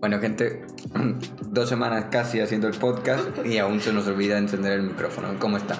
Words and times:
Bueno, 0.00 0.18
gente, 0.18 0.62
dos 1.50 1.68
semanas 1.68 2.06
casi 2.10 2.40
haciendo 2.40 2.68
el 2.68 2.78
podcast 2.78 3.44
y 3.44 3.58
aún 3.58 3.82
se 3.82 3.92
nos 3.92 4.06
olvida 4.06 4.38
encender 4.38 4.72
el 4.72 4.82
micrófono. 4.82 5.28
¿Cómo 5.38 5.58
está? 5.58 5.78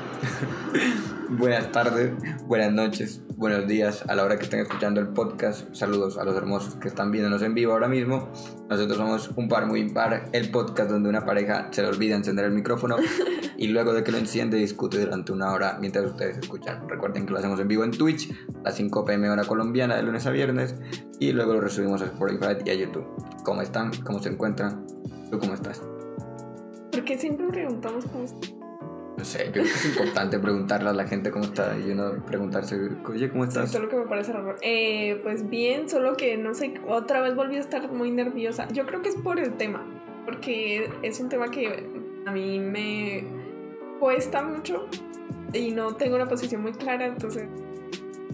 buenas 1.31 1.73
tardes, 1.73 2.13
buenas 2.47 2.71
noches, 2.71 3.23
buenos 3.37 3.67
días 3.67 4.05
a 4.09 4.15
la 4.15 4.25
hora 4.25 4.37
que 4.37 4.45
estén 4.45 4.61
escuchando 4.61 5.01
el 5.01 5.09
podcast. 5.09 5.75
Saludos 5.75 6.19
a 6.19 6.25
los 6.25 6.37
hermosos 6.37 6.75
que 6.75 6.89
están 6.89 7.11
viéndonos 7.11 7.41
en 7.41 7.55
vivo 7.55 7.73
ahora 7.73 7.89
mismo. 7.89 8.31
Nosotros 8.69 8.99
somos 8.99 9.31
un 9.37 9.49
par 9.49 9.65
muy 9.65 9.81
impar, 9.81 10.29
el 10.33 10.51
podcast 10.51 10.91
donde 10.91 11.09
una 11.09 11.25
pareja 11.25 11.69
se 11.71 11.81
le 11.81 11.89
olvida 11.89 12.15
encender 12.15 12.45
el 12.45 12.53
micrófono 12.53 12.97
y 13.61 13.69
luego 13.69 13.93
de 13.93 14.03
que 14.03 14.11
lo 14.11 14.17
enciende 14.17 14.57
discute 14.57 14.99
durante 14.99 15.33
una 15.33 15.53
hora 15.53 15.77
mientras 15.79 16.07
ustedes 16.07 16.39
escuchan. 16.39 16.89
Recuerden 16.89 17.27
que 17.27 17.33
lo 17.33 17.39
hacemos 17.39 17.61
en 17.61 17.69
vivo 17.69 17.85
en 17.85 17.91
Twitch 17.91 18.33
a 18.65 18.73
5 18.73 19.05
pm 19.05 19.29
hora 19.29 19.45
colombiana 19.45 19.97
de 19.97 20.03
lunes 20.03 20.27
a 20.27 20.31
viernes 20.31 20.77
y 21.19 21.33
luego 21.33 21.53
lo 21.53 21.61
resubimos 21.61 22.01
a 22.01 22.07
Spotify 22.07 22.57
y 22.65 22.71
a 22.71 22.75
YouTube. 22.75 23.05
¿Cómo 23.45 23.61
están? 23.61 23.91
¿Cómo 24.03 24.19
se 24.19 24.31
encuentran? 24.31 24.87
¿Tú 25.31 25.39
cómo 25.39 25.53
estás? 25.53 25.83
Porque 26.91 27.19
siempre 27.19 27.49
preguntamos 27.49 28.07
cómo 28.07 28.25
estás. 28.25 28.55
No 29.19 29.25
sé, 29.27 29.45
yo 29.45 29.53
creo 29.53 29.65
que 29.65 29.71
es 29.71 29.85
importante 29.85 30.39
preguntarle 30.39 30.89
a 30.89 30.93
la 30.95 31.07
gente 31.07 31.31
cómo 31.31 31.45
está 31.45 31.77
y 31.79 31.91
uno 31.91 32.15
preguntarse, 32.25 32.81
oye, 33.07 33.29
¿cómo 33.29 33.45
estás? 33.45 33.69
Sí, 33.69 33.77
solo 33.77 33.91
que 33.91 33.97
me 33.97 34.07
parece 34.07 34.33
raro. 34.33 34.57
Eh, 34.63 35.21
pues 35.23 35.51
bien, 35.51 35.87
solo 35.91 36.17
que 36.17 36.39
no 36.39 36.55
sé, 36.55 36.81
otra 36.89 37.21
vez 37.21 37.35
volví 37.35 37.57
a 37.57 37.61
estar 37.61 37.93
muy 37.93 38.11
nerviosa. 38.11 38.69
Yo 38.73 38.87
creo 38.87 39.03
que 39.03 39.11
es 39.11 39.17
por 39.17 39.39
el 39.39 39.53
tema, 39.59 39.85
porque 40.25 40.91
es 41.03 41.21
un 41.21 41.29
tema 41.29 41.51
que 41.51 41.87
a 42.25 42.33
mí 42.33 42.59
me 42.59 43.40
cuesta 44.01 44.43
mucho 44.43 44.89
y 45.53 45.71
no 45.71 45.95
tengo 45.95 46.17
una 46.17 46.27
posición 46.27 46.63
muy 46.63 46.73
clara, 46.73 47.07
entonces 47.07 47.45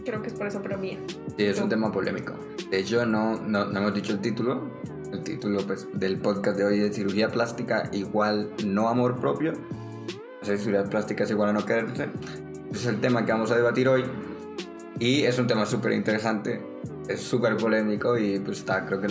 creo 0.05 0.23
que 0.23 0.29
es 0.29 0.35
por 0.35 0.47
eso, 0.47 0.61
pero 0.63 0.79
bien. 0.79 1.05
Sí, 1.37 1.45
es 1.45 1.61
un 1.61 1.69
tema 1.69 1.93
polémico. 1.93 2.33
De 2.71 2.79
hecho, 2.79 3.05
no, 3.05 3.39
no, 3.41 3.67
no 3.67 3.79
hemos 3.79 3.93
dicho 3.93 4.13
el 4.13 4.21
título. 4.21 4.71
El 5.13 5.23
título 5.23 5.61
pues, 5.67 5.87
del 5.93 6.19
podcast 6.19 6.57
de 6.57 6.65
hoy 6.65 6.81
es 6.81 6.97
Cirugía 6.97 7.29
Plástica 7.29 7.89
igual 7.93 8.51
no 8.65 8.89
amor 8.89 9.17
propio 9.17 9.53
hacer 10.47 10.59
cirugías 10.59 10.89
plásticas 10.89 11.31
igual 11.31 11.51
a 11.51 11.53
no 11.53 11.65
quererse. 11.65 12.09
es 12.73 12.87
el 12.87 13.01
tema 13.01 13.25
que 13.25 13.33
vamos 13.33 13.51
a 13.51 13.57
debatir 13.57 13.89
hoy. 13.89 14.05
Y 14.99 15.23
es 15.23 15.39
un 15.39 15.47
tema 15.47 15.67
súper 15.67 15.93
interesante, 15.93 16.63
es 17.09 17.21
súper 17.21 17.57
polémico 17.57 18.17
y 18.17 18.39
pues 18.39 18.59
está 18.59 18.87
creo 18.87 19.01
que 19.01 19.09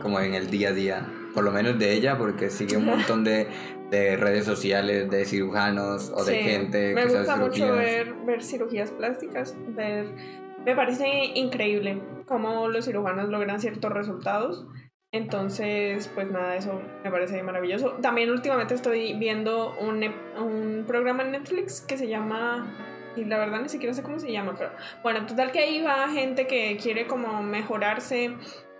como 0.00 0.20
en 0.20 0.34
el 0.34 0.48
día 0.48 0.68
a 0.68 0.72
día, 0.72 1.12
por 1.34 1.42
lo 1.42 1.50
menos 1.50 1.76
de 1.78 1.92
ella, 1.92 2.16
porque 2.16 2.50
sigue 2.50 2.76
un 2.76 2.84
montón 2.86 3.24
de, 3.24 3.48
de 3.94 4.16
redes 4.16 4.44
sociales 4.44 5.10
de 5.10 5.24
cirujanos 5.24 6.12
o 6.14 6.24
de 6.24 6.42
gente 6.42 6.94
me 6.94 7.06
que 7.06 7.16
gusta 7.16 7.36
mucho 7.36 7.72
ver, 7.72 8.14
ver 8.26 8.42
cirugías 8.42 8.90
plásticas, 8.90 9.54
ver... 9.68 10.06
Me 10.64 10.74
parece 10.74 11.06
increíble 11.34 12.00
cómo 12.26 12.68
los 12.68 12.86
cirujanos 12.86 13.28
logran 13.28 13.60
ciertos 13.60 13.92
resultados 13.92 14.66
entonces, 15.14 16.10
pues 16.12 16.28
nada, 16.28 16.56
eso 16.56 16.82
me 17.04 17.10
parece 17.12 17.40
maravilloso. 17.44 17.92
También 18.02 18.30
últimamente 18.30 18.74
estoy 18.74 19.14
viendo 19.16 19.72
un, 19.78 20.02
un 20.36 20.84
programa 20.88 21.22
en 21.22 21.30
Netflix 21.30 21.80
que 21.82 21.96
se 21.96 22.08
llama 22.08 22.66
y 23.14 23.24
la 23.24 23.38
verdad 23.38 23.60
ni 23.60 23.68
siquiera 23.68 23.94
sé 23.94 24.02
cómo 24.02 24.18
se 24.18 24.32
llama, 24.32 24.56
pero 24.58 24.70
bueno, 25.04 25.24
total 25.24 25.52
que 25.52 25.60
ahí 25.60 25.80
va 25.82 26.08
gente 26.08 26.48
que 26.48 26.76
quiere 26.82 27.06
como 27.06 27.44
mejorarse 27.44 28.34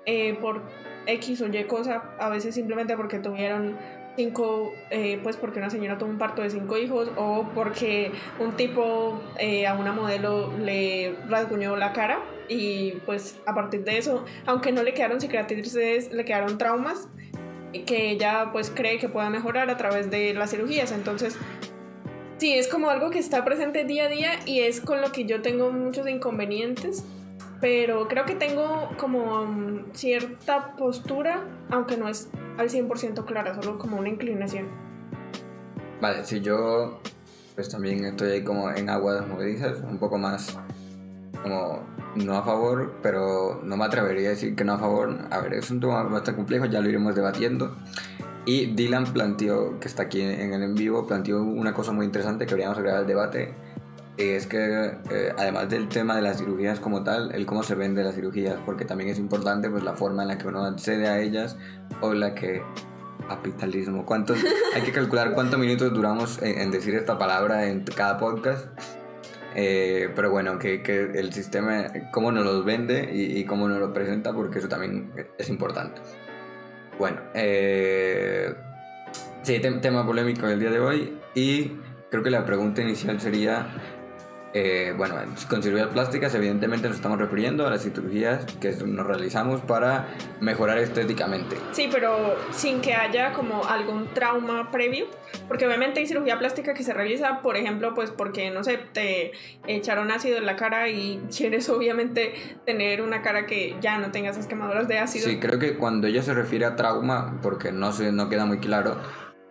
eh, 0.07 0.35
por 0.41 0.62
X 1.07 1.41
o 1.41 1.47
Y 1.47 1.65
cosa, 1.65 2.03
a 2.19 2.29
veces 2.31 2.57
simplemente 2.57 2.97
porque 2.97 3.20
tuvieron 3.20 3.79
cinco, 4.17 4.75
eh, 4.91 5.19
pues 5.23 5.37
porque 5.37 5.59
una 5.59 5.70
señora 5.70 5.98
tuvo 5.98 6.11
un 6.11 6.19
parto 6.19 6.43
de 6.43 6.51
cinco 6.51 6.77
hijos 6.79 7.11
o 7.17 7.48
porque 7.55 8.12
un 8.39 8.57
tipo 8.57 9.20
eh, 9.39 9.67
a 9.67 9.75
una 9.75 9.93
modelo 9.93 10.53
le 10.59 11.17
rasguñó 11.29 11.77
la 11.77 11.93
cara 11.93 12.20
y 12.48 12.92
pues 13.07 13.41
a 13.47 13.55
partir 13.55 13.85
de 13.85 13.98
eso, 13.98 14.25
aunque 14.47 14.73
no 14.73 14.83
le 14.83 14.95
quedaron 14.95 15.20
cicatrices, 15.20 16.12
le 16.12 16.25
quedaron 16.25 16.59
traumas 16.59 17.09
que 17.83 18.11
ella 18.11 18.51
pues 18.53 18.70
cree 18.70 18.98
que 18.98 19.09
pueda 19.09 19.31
mejorar 19.31 19.69
a 19.70 19.77
través 19.77 20.11
de 20.11 20.33
las 20.35 20.51
cirugías. 20.51 20.92
Entonces, 20.92 21.37
sí, 22.39 22.55
es 22.55 22.69
como 22.69 22.91
algo 22.91 23.11
que 23.11 23.19
está 23.19 23.45
presente 23.45 23.85
día 23.85 24.05
a 24.05 24.08
día 24.08 24.31
y 24.46 24.61
es 24.61 24.81
con 24.81 25.01
lo 25.01 25.11
que 25.11 25.25
yo 25.25 25.42
tengo 25.42 25.73
muchos 25.73 26.08
inconvenientes, 26.08 27.05
pero 27.61 28.08
creo 28.08 28.25
que 28.25 28.35
tengo 28.35 28.91
como 28.98 29.46
mm, 29.46 29.92
cierta 29.95 30.77
postura, 30.77 31.45
aunque 31.70 31.96
no 31.96 32.08
es 32.08 32.29
al 32.59 32.69
100% 32.69 33.25
clara, 33.25 33.55
solo 33.55 33.79
como 33.79 33.98
una 33.98 34.09
inclinación. 34.09 34.69
Vale, 36.01 36.25
si 36.25 36.41
yo 36.41 37.01
pues 37.55 37.69
también 37.69 38.05
estoy 38.05 38.33
ahí 38.33 38.45
como 38.45 38.70
en 38.70 38.91
aguas 38.91 39.27
movedizas, 39.29 39.81
un 39.81 39.98
poco 39.98 40.19
más 40.19 40.59
como 41.43 41.83
no 42.17 42.37
a 42.37 42.43
favor, 42.43 42.95
pero 43.03 43.61
no 43.63 43.77
me 43.77 43.85
atrevería 43.85 44.29
a 44.29 44.31
decir 44.31 44.57
que 44.57 44.64
no 44.64 44.73
a 44.75 44.79
favor. 44.79 45.19
A 45.31 45.41
ver, 45.41 45.55
es 45.55 45.70
un 45.70 45.81
tema 45.81 46.03
bastante 46.03 46.35
complejo, 46.35 46.67
ya 46.67 46.81
lo 46.81 46.89
iremos 46.89 47.14
debatiendo. 47.14 47.77
Y 48.47 48.75
Dylan 48.75 49.05
planteó, 49.13 49.79
que 49.81 49.89
está 49.89 50.05
aquí 50.05 50.20
en 50.20 50.53
el 50.53 50.63
en 50.63 50.75
vivo, 50.75 51.07
planteó 51.07 51.43
una 51.43 51.73
cosa 51.73 51.93
muy 51.93 52.07
interesante 52.07 52.45
que 52.45 52.51
deberíamos 52.51 52.79
agregar 52.79 53.01
al 53.01 53.07
debate. 53.07 53.55
Es 54.17 54.47
que 54.47 54.97
eh, 55.11 55.33
además 55.36 55.69
del 55.69 55.89
tema 55.89 56.14
de 56.14 56.23
las 56.23 56.39
cirugías 56.39 56.79
como 56.79 57.02
tal, 57.02 57.35
el 57.35 57.47
cómo 57.47 57.63
se 57.63 57.75
vende 57.75 58.05
las 58.05 58.14
cirugías, 58.14 58.57
porque 58.64 58.85
también 58.85 59.11
es 59.11 59.19
importante 59.19 59.69
pues 59.69 59.83
la 59.83 59.95
forma 59.95 60.23
en 60.23 60.29
la 60.29 60.39
que 60.39 60.47
uno 60.47 60.64
accede 60.64 61.08
a 61.08 61.20
ellas 61.20 61.57
o 62.01 62.13
la 62.14 62.35
que 62.35 62.63
capitalismo. 63.29 64.05
¿Cuántos, 64.05 64.39
hay 64.75 64.83
que 64.83 64.92
calcular 64.92 65.33
cuántos 65.35 65.58
minutos 65.58 65.92
duramos 65.92 66.41
en 66.42 66.70
decir 66.70 66.95
esta 66.95 67.19
palabra 67.19 67.67
en 67.67 67.85
cada 67.85 68.19
podcast 68.19 68.69
eh, 69.55 70.11
pero 70.14 70.31
bueno, 70.31 70.58
que, 70.58 70.83
que, 70.83 71.13
el 71.14 71.33
sistema, 71.33 71.86
cómo 72.13 72.33
nos 72.33 72.45
los 72.45 72.64
vende 72.64 73.11
y, 73.13 73.45
cómo 73.45 73.69
nos 73.69 73.79
lo 73.79 73.92
presenta, 73.92 74.33
porque 74.33 74.58
eso 74.58 74.69
también 74.69 75.13
es 75.39 75.48
importante. 75.48 76.01
Bueno, 76.98 77.20
eh, 77.35 78.55
sí, 79.42 79.61
tema 79.61 80.05
polémico 80.05 80.46
del 80.46 80.61
día 80.61 80.70
de 80.70 80.81
hoy 80.81 81.19
y 81.35 81.73
creo 82.11 82.23
que 82.23 82.31
la 82.31 82.45
pregunta 82.45 82.83
inicial 82.83 83.20
sería 83.20 83.69
eh, 84.57 84.95
bueno, 84.97 85.17
con 85.51 85.65
cirugías 85.65 85.89
plásticas 85.89 86.33
evidentemente 86.37 86.87
nos 86.87 86.97
estamos 86.98 87.19
refiriendo 87.19 87.67
a 87.67 87.70
las 87.70 87.83
cirugías 87.83 88.47
que 88.61 88.70
nos 88.87 89.05
realizamos 89.05 89.61
para 89.63 90.07
mejorar 90.41 90.79
estéticamente. 90.79 91.57
Sí, 91.73 91.89
pero 91.91 92.37
sin 92.53 92.81
que 92.81 92.95
haya 92.95 93.33
como 93.33 93.64
algún 93.64 94.07
trauma 94.14 94.70
previo, 94.70 95.07
porque 95.48 95.67
obviamente 95.67 95.98
hay 95.98 96.07
cirugía 96.07 96.39
plástica 96.39 96.73
que 96.73 96.85
se 96.85 96.95
realiza, 96.95 97.43
por 97.43 97.57
ejemplo, 97.57 97.95
pues 97.95 98.13
porque, 98.13 98.53
no 98.53 98.63
sé, 98.63 98.79
te 98.93 99.33
echaron 99.67 100.13
ácido 100.13 100.39
en 100.39 100.47
la 100.47 100.55
cara 100.55 100.89
y 100.89 101.20
quieres 101.37 101.69
obviamente 101.69 102.35
tener 102.64 103.03
una 103.03 103.23
cara 103.23 103.47
que 103.47 103.75
ya 103.81 103.98
no 103.98 104.13
tenga 104.13 104.31
esas 104.31 104.47
quemaduras 104.47 104.87
de 104.87 105.01
ácido. 105.01 105.27
Sí, 105.27 105.41
creo 105.41 105.59
que 105.59 105.77
cuando 105.77 106.07
ella 106.07 106.23
se 106.23 106.33
refiere 106.33 106.64
a 106.64 106.77
trauma, 106.77 107.41
porque 107.43 107.73
no, 107.73 107.93
se, 107.93 108.13
no 108.13 108.29
queda 108.29 108.47
muy 108.47 108.59
claro, 108.59 108.98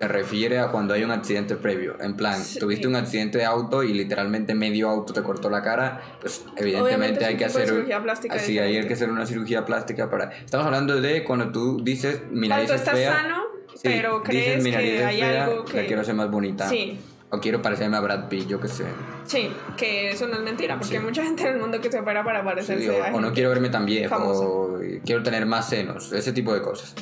se 0.03 0.09
refiere 0.09 0.59
a 0.59 0.67
cuando 0.67 0.93
hay 0.93 1.03
un 1.03 1.11
accidente 1.11 1.55
previo. 1.55 1.95
En 2.01 2.15
plan, 2.15 2.41
tuviste 2.59 2.87
un 2.87 2.95
accidente 2.97 3.37
de 3.37 3.45
auto 3.45 3.83
y 3.83 3.93
literalmente 3.93 4.53
medio 4.53 4.89
auto 4.89 5.13
te 5.13 5.23
cortó 5.23 5.49
la 5.49 5.61
cara, 5.61 6.01
pues 6.19 6.43
evidentemente 6.57 7.23
hay 7.23 7.37
que 7.37 7.45
hacer 7.45 7.87
así 8.29 8.59
hay 8.59 8.85
que 8.85 8.93
hacer 8.93 9.09
una 9.09 9.25
cirugía 9.25 9.65
plástica 9.65 10.09
para. 10.09 10.31
Estamos 10.31 10.65
hablando 10.65 10.99
de 10.99 11.23
cuando 11.23 11.51
tú 11.51 11.81
dices 11.81 12.21
mi 12.31 12.49
nariz 12.49 12.69
es 12.69 12.81
fea. 12.81 13.13
sano, 13.13 13.43
pero 13.81 14.21
crees 14.23 14.61
que 14.61 15.05
hay 15.05 15.21
algo 15.21 15.63
que 15.63 15.77
la 15.77 15.87
quiero 15.87 16.03
ser 16.03 16.15
más 16.15 16.29
bonita. 16.29 16.67
Sí. 16.67 16.99
O 17.29 17.39
quiero 17.39 17.63
parecerme 17.63 17.97
a 17.97 17.99
Brad 17.99 18.27
Pitt, 18.27 18.47
yo 18.47 18.59
qué 18.59 18.67
sé. 18.67 18.83
Sí, 19.25 19.49
que 19.75 20.09
eso 20.09 20.27
no 20.27 20.35
es 20.35 20.41
mentira, 20.41 20.77
porque 20.77 20.97
hay 20.97 21.03
mucha 21.03 21.23
gente 21.23 21.43
en 21.43 21.53
el 21.53 21.59
mundo 21.59 21.81
que 21.81 21.91
se 21.91 21.99
opera 21.99 22.23
para 22.23 22.43
parecerse 22.43 22.91
o, 22.91 23.15
o, 23.17 23.21
no 23.21 23.33
quiero 23.33 23.49
verme 23.49 23.69
tan 23.69 23.85
viejo, 23.87 24.15
o 24.15 24.79
quiero 25.03 25.23
tener 25.23 25.45
más 25.47 25.67
senos, 25.67 26.11
ese 26.11 26.31
tipo 26.31 26.53
de 26.53 26.61
cosas. 26.61 26.93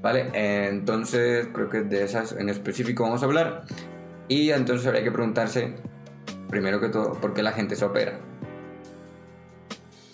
¿Vale? 0.00 0.30
Entonces, 0.32 1.48
creo 1.52 1.68
que 1.68 1.82
de 1.82 2.04
esas 2.04 2.32
en 2.32 2.48
específico 2.48 3.02
vamos 3.02 3.22
a 3.22 3.26
hablar. 3.26 3.64
Y 4.28 4.50
entonces 4.50 4.86
habría 4.86 5.02
que 5.02 5.10
preguntarse, 5.10 5.74
primero 6.48 6.80
que 6.80 6.88
todo, 6.88 7.14
¿por 7.14 7.34
qué 7.34 7.42
la 7.42 7.52
gente 7.52 7.76
se 7.76 7.84
opera? 7.84 8.20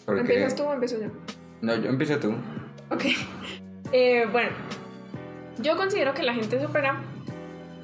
¿Empiezas 0.06 0.54
tú 0.54 0.64
o 0.64 0.72
empiezo 0.72 1.00
yo? 1.00 1.08
No, 1.60 1.74
yo 1.76 1.88
empiezo 1.88 2.18
tú. 2.18 2.34
Ok. 2.90 3.04
Eh, 3.92 4.26
bueno, 4.30 4.50
yo 5.58 5.76
considero 5.76 6.14
que 6.14 6.22
la 6.22 6.34
gente 6.34 6.58
se 6.58 6.66
opera 6.66 7.00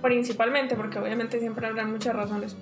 principalmente, 0.03 0.77
porque 0.77 0.99
obviamente 0.99 1.39
siempre 1.41 1.67
habrán 1.67 1.91
muchas 1.91 2.15
razones, 2.17 2.57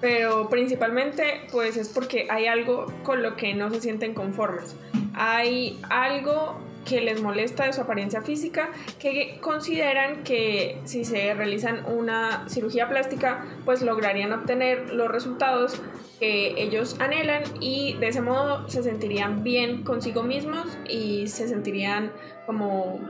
pero 0.00 0.48
principalmente 0.48 1.46
pues 1.52 1.76
es 1.76 1.88
porque 1.88 2.26
hay 2.30 2.46
algo 2.46 2.86
con 3.04 3.22
lo 3.22 3.36
que 3.36 3.54
no 3.54 3.70
se 3.70 3.80
sienten 3.80 4.14
conformes. 4.14 4.76
Hay 5.14 5.80
algo 5.88 6.58
que 6.88 7.00
les 7.00 7.22
molesta 7.22 7.64
de 7.64 7.72
su 7.72 7.80
apariencia 7.80 8.22
física, 8.22 8.70
que 8.98 9.38
consideran 9.40 10.24
que 10.24 10.80
si 10.84 11.04
se 11.04 11.34
realizan 11.34 11.84
una 11.86 12.48
cirugía 12.48 12.88
plástica, 12.88 13.44
pues 13.64 13.82
lograrían 13.82 14.32
obtener 14.32 14.90
los 14.94 15.08
resultados 15.08 15.80
que 16.18 16.60
ellos 16.60 16.96
anhelan 16.98 17.42
y 17.60 17.94
de 17.98 18.08
ese 18.08 18.20
modo 18.20 18.68
se 18.68 18.82
sentirían 18.82 19.44
bien 19.44 19.84
consigo 19.84 20.22
mismos 20.22 20.66
y 20.88 21.28
se 21.28 21.46
sentirían 21.48 22.12
como, 22.46 23.00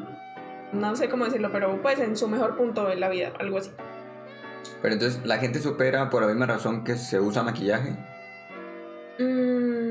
no 0.73 0.97
sé 0.97 1.09
cómo 1.09 1.25
decirlo, 1.25 1.51
pero 1.53 1.81
pues 1.81 1.99
en 2.01 2.17
su 2.17 2.29
mejor 2.29 2.57
punto 2.57 2.87
de 2.87 2.97
la 2.97 3.09
vida, 3.09 3.33
algo 3.39 3.59
así. 3.59 3.71
Pero 4.83 4.95
entonces, 4.95 5.25
¿la 5.25 5.39
gente 5.39 5.61
supera 5.61 6.11
por 6.11 6.23
la 6.23 6.29
misma 6.29 6.47
razón 6.47 6.85
que 6.85 6.97
se 6.97 7.21
usa 7.21 7.43
maquillaje? 7.43 7.97
Mmm 9.19 9.89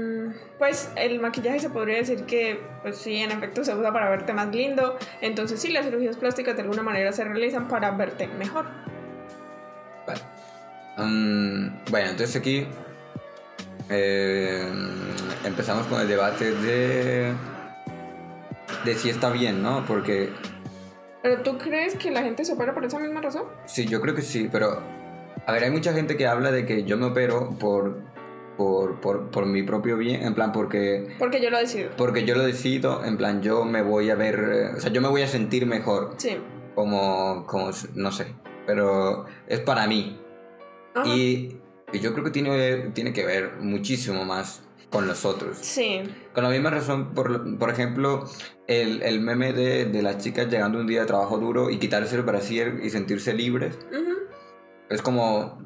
pues 0.58 0.92
el 0.96 1.20
maquillaje 1.20 1.60
se 1.60 1.70
podría 1.70 1.98
decir 1.98 2.24
que, 2.24 2.60
pues 2.82 2.98
sí, 2.98 3.18
en 3.18 3.32
efecto 3.32 3.64
se 3.64 3.76
usa 3.76 3.94
para 3.94 4.10
verte 4.10 4.34
más 4.34 4.54
lindo. 4.54 4.98
Entonces 5.22 5.62
sí, 5.62 5.72
las 5.72 5.86
cirugías 5.86 6.18
plásticas 6.18 6.56
de 6.56 6.64
alguna 6.64 6.84
manera 6.84 7.12
se 7.12 7.24
realizan 7.24 7.68
para 7.68 7.92
verte 7.92 8.28
mejor. 8.28 8.66
Vale. 10.06 10.22
Um, 10.98 11.84
bueno, 11.92 12.10
entonces 12.10 12.36
aquí 12.36 12.68
eh, 13.90 14.68
empezamos 15.46 15.86
con 15.88 16.02
el 16.02 16.08
debate 16.08 16.52
de, 16.52 17.34
de 18.84 18.96
si 18.96 19.10
está 19.10 19.30
bien, 19.30 19.62
¿no? 19.62 19.86
Porque... 19.86 20.32
¿Pero 21.22 21.42
tú 21.44 21.58
crees 21.58 21.96
que 21.96 22.10
la 22.10 22.24
gente 22.24 22.46
se 22.46 22.54
opera 22.54 22.74
por 22.74 22.84
esa 22.86 23.00
misma 23.00 23.22
razón? 23.22 23.44
Sí, 23.66 23.86
yo 23.86 24.02
creo 24.02 24.16
que 24.16 24.22
sí, 24.22 24.50
pero... 24.52 24.82
A 25.46 25.52
ver, 25.52 25.64
hay 25.64 25.72
mucha 25.72 25.94
gente 25.94 26.18
que 26.18 26.28
habla 26.28 26.52
de 26.52 26.66
que 26.66 26.84
yo 26.84 26.98
me 26.98 27.06
opero 27.06 27.52
por 27.58 28.02
por, 28.58 29.00
por, 29.00 29.30
por, 29.30 29.46
mi 29.46 29.64
propio 29.64 29.98
bien, 29.98 30.24
en 30.24 30.34
plan 30.34 30.52
porque... 30.52 31.16
Porque 31.20 31.42
yo 31.42 31.50
lo 31.50 31.60
decido. 31.60 31.92
Porque 31.96 32.26
yo 32.26 32.36
lo 32.36 32.44
decido, 32.44 33.06
en 33.06 33.18
plan 33.18 33.42
yo 33.42 33.64
me 33.64 33.82
voy 33.82 34.10
a 34.10 34.16
ver, 34.16 34.36
eh, 34.52 34.78
o 34.78 34.80
sea, 34.80 34.92
yo 34.92 35.02
me 35.02 35.08
voy 35.08 35.22
a 35.22 35.28
sentir 35.28 35.66
mejor. 35.66 36.16
Sí. 36.18 36.38
Como, 36.76 37.46
como 37.48 37.72
no 37.96 38.12
sé, 38.12 38.36
pero 38.66 39.26
es 39.48 39.60
para 39.62 39.88
mí. 39.88 40.20
Y, 41.06 41.56
y, 41.94 42.00
yo 42.00 42.14
creo 42.14 42.26
que 42.26 42.32
tiene, 42.32 42.90
tiene 42.94 43.14
que 43.14 43.24
ver 43.24 43.58
muchísimo 43.60 44.26
más 44.26 44.68
con 44.90 45.08
los 45.08 45.26
otros. 45.26 45.58
Sí. 45.62 46.02
Con 46.34 46.44
la 46.44 46.50
misma 46.50 46.70
razón, 46.70 47.14
por, 47.14 47.58
por 47.58 47.70
ejemplo, 47.70 48.26
el, 48.68 49.02
el 49.04 49.20
meme 49.20 49.54
de, 49.54 49.86
de, 49.86 50.02
las 50.02 50.18
chicas 50.18 50.50
llegando 50.50 50.80
un 50.80 50.88
día 50.88 51.02
de 51.02 51.08
trabajo 51.08 51.38
duro 51.38 51.70
y 51.70 51.78
quitarse 51.78 52.16
el 52.16 52.24
brasier 52.24 52.80
y 52.84 52.90
sentirse 52.90 53.34
libres. 53.34 53.78
Es 54.90 55.02
como, 55.02 55.64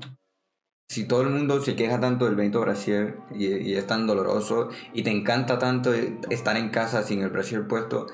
si 0.92 1.06
todo 1.06 1.22
el 1.22 1.30
mundo 1.30 1.62
se 1.62 1.78
queja 1.78 2.02
tanto 2.02 2.26
del 2.26 2.36
Benito 2.36 2.60
Brasier 2.60 3.16
y, 3.34 3.76
es 3.76 3.88
tan 3.88 4.08
doloroso 4.08 4.68
y 4.92 5.04
te 5.04 5.10
encanta 5.10 5.58
tanto 5.58 5.94
estar 6.30 6.58
en 6.58 6.68
casa 6.68 7.02
sin 7.04 7.22
el 7.22 7.30
brasier 7.30 7.66
puesto, 7.66 8.08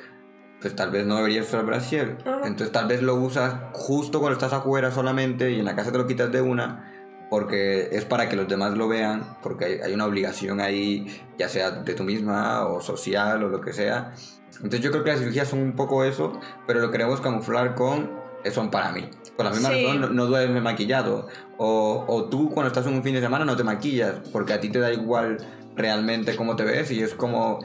pues 0.62 0.75
tal 0.75 0.91
vez 0.91 1.07
no 1.07 1.15
deberías 1.15 1.47
usar 1.47 1.65
brasier. 1.65 2.19
Entonces 2.44 2.71
tal 2.71 2.88
vez 2.88 3.01
lo 3.01 3.15
usas 3.15 3.56
justo 3.74 4.19
cuando 4.19 4.33
estás 4.33 4.53
afuera 4.53 4.91
solamente 4.91 5.50
y 5.50 5.57
en 5.57 5.65
la 5.65 5.75
casa 5.75 5.91
te 5.91 5.97
lo 5.97 6.06
quitas 6.06 6.31
de 6.31 6.39
una 6.39 6.94
porque 7.31 7.89
es 7.94 8.06
para 8.06 8.29
que 8.29 8.35
los 8.35 8.47
demás 8.47 8.77
lo 8.77 8.88
vean, 8.88 9.38
porque 9.41 9.81
hay, 9.83 9.94
una 9.95 10.06
obligación 10.06 10.62
ahí, 10.62 11.07
ya 11.39 11.50
sea 11.50 11.71
de 11.71 11.95
tú 11.95 12.03
misma 12.03 12.68
o 12.68 12.79
social 12.79 13.44
o 13.44 13.50
lo 13.50 13.59
que 13.59 13.74
sea. 13.74 14.13
Entonces 14.57 14.81
yo 14.81 14.91
creo 14.91 15.03
que 15.03 15.09
las 15.09 15.19
cirugías 15.19 15.47
son 15.47 15.63
un 15.63 15.75
poco 15.75 16.03
eso, 16.03 16.39
pero 16.68 16.79
lo 16.79 16.91
queremos 16.91 17.21
camuflar 17.21 17.74
con 17.74 18.26
son 18.52 18.70
para 18.72 18.92
mí. 18.92 19.10
Por 19.36 19.46
la 19.46 19.52
misma 19.52 19.70
razón, 19.70 20.02
no, 20.02 20.10
no, 20.10 20.26
duermes 20.26 20.64
maquillado. 20.64 21.28
O, 21.58 22.06
o, 22.08 22.26
tú 22.26 22.50
cuando 22.50 22.68
estás 22.68 22.86
en 22.88 22.94
un 22.94 23.04
fin 23.04 23.14
de 23.14 23.22
semana 23.22 23.46
no 23.46 23.56
te 23.56 23.64
maquillas, 23.64 24.16
porque 24.32 24.54
a 24.54 24.60
ti 24.60 24.70
te 24.70 24.80
da 24.80 24.92
igual 24.92 25.38
realmente 25.76 26.36
cómo 26.36 26.56
te 26.56 26.64
ves 26.64 26.90
y 26.92 27.02
es 27.02 27.14
como 27.14 27.60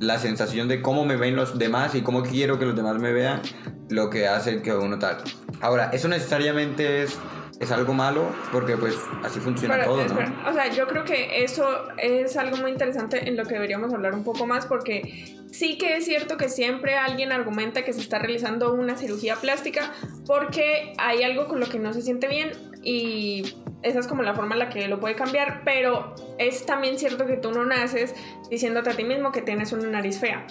la 0.00 0.18
sensación 0.18 0.68
de 0.68 0.82
cómo 0.82 1.04
me 1.04 1.16
ven 1.16 1.36
los 1.36 1.58
demás 1.58 1.94
y 1.94 2.02
cómo 2.02 2.22
quiero 2.22 2.58
que 2.58 2.66
los 2.66 2.74
demás 2.74 2.98
me 2.98 3.12
vean 3.12 3.40
lo 3.88 4.10
que 4.10 4.26
hace 4.26 4.62
que 4.62 4.72
uno 4.74 4.98
tal. 4.98 5.18
Ahora, 5.60 5.90
eso 5.92 6.08
necesariamente 6.08 7.02
es 7.02 7.18
es 7.60 7.70
algo 7.72 7.94
malo 7.94 8.26
porque 8.52 8.76
pues 8.76 8.96
así 9.24 9.40
funciona 9.40 9.82
todo, 9.84 10.04
¿no? 10.04 10.48
O 10.48 10.52
sea, 10.52 10.70
yo 10.70 10.86
creo 10.86 11.04
que 11.04 11.42
eso 11.42 11.66
es 11.98 12.36
algo 12.36 12.56
muy 12.58 12.70
interesante 12.70 13.28
en 13.28 13.36
lo 13.36 13.44
que 13.44 13.54
deberíamos 13.54 13.92
hablar 13.94 14.14
un 14.14 14.24
poco 14.24 14.46
más 14.46 14.66
porque 14.66 15.36
sí 15.50 15.78
que 15.78 15.96
es 15.96 16.04
cierto 16.04 16.36
que 16.36 16.48
siempre 16.48 16.96
alguien 16.96 17.32
argumenta 17.32 17.82
que 17.82 17.92
se 17.92 18.00
está 18.00 18.18
realizando 18.18 18.74
una 18.74 18.96
cirugía 18.96 19.36
plástica 19.36 19.92
porque 20.26 20.92
hay 20.98 21.22
algo 21.22 21.48
con 21.48 21.60
lo 21.60 21.68
que 21.68 21.78
no 21.78 21.92
se 21.92 22.02
siente 22.02 22.28
bien 22.28 22.52
y 22.82 23.56
esa 23.82 24.00
es 24.00 24.06
como 24.06 24.22
la 24.22 24.34
forma 24.34 24.54
en 24.54 24.60
la 24.60 24.68
que 24.68 24.86
lo 24.88 25.00
puede 25.00 25.14
cambiar, 25.14 25.62
pero 25.64 26.14
es 26.38 26.66
también 26.66 26.98
cierto 26.98 27.26
que 27.26 27.36
tú 27.36 27.52
no 27.52 27.64
naces 27.64 28.14
diciéndote 28.50 28.90
a 28.90 28.94
ti 28.94 29.04
mismo 29.04 29.32
que 29.32 29.42
tienes 29.42 29.72
una 29.72 29.88
nariz 29.88 30.18
fea 30.18 30.46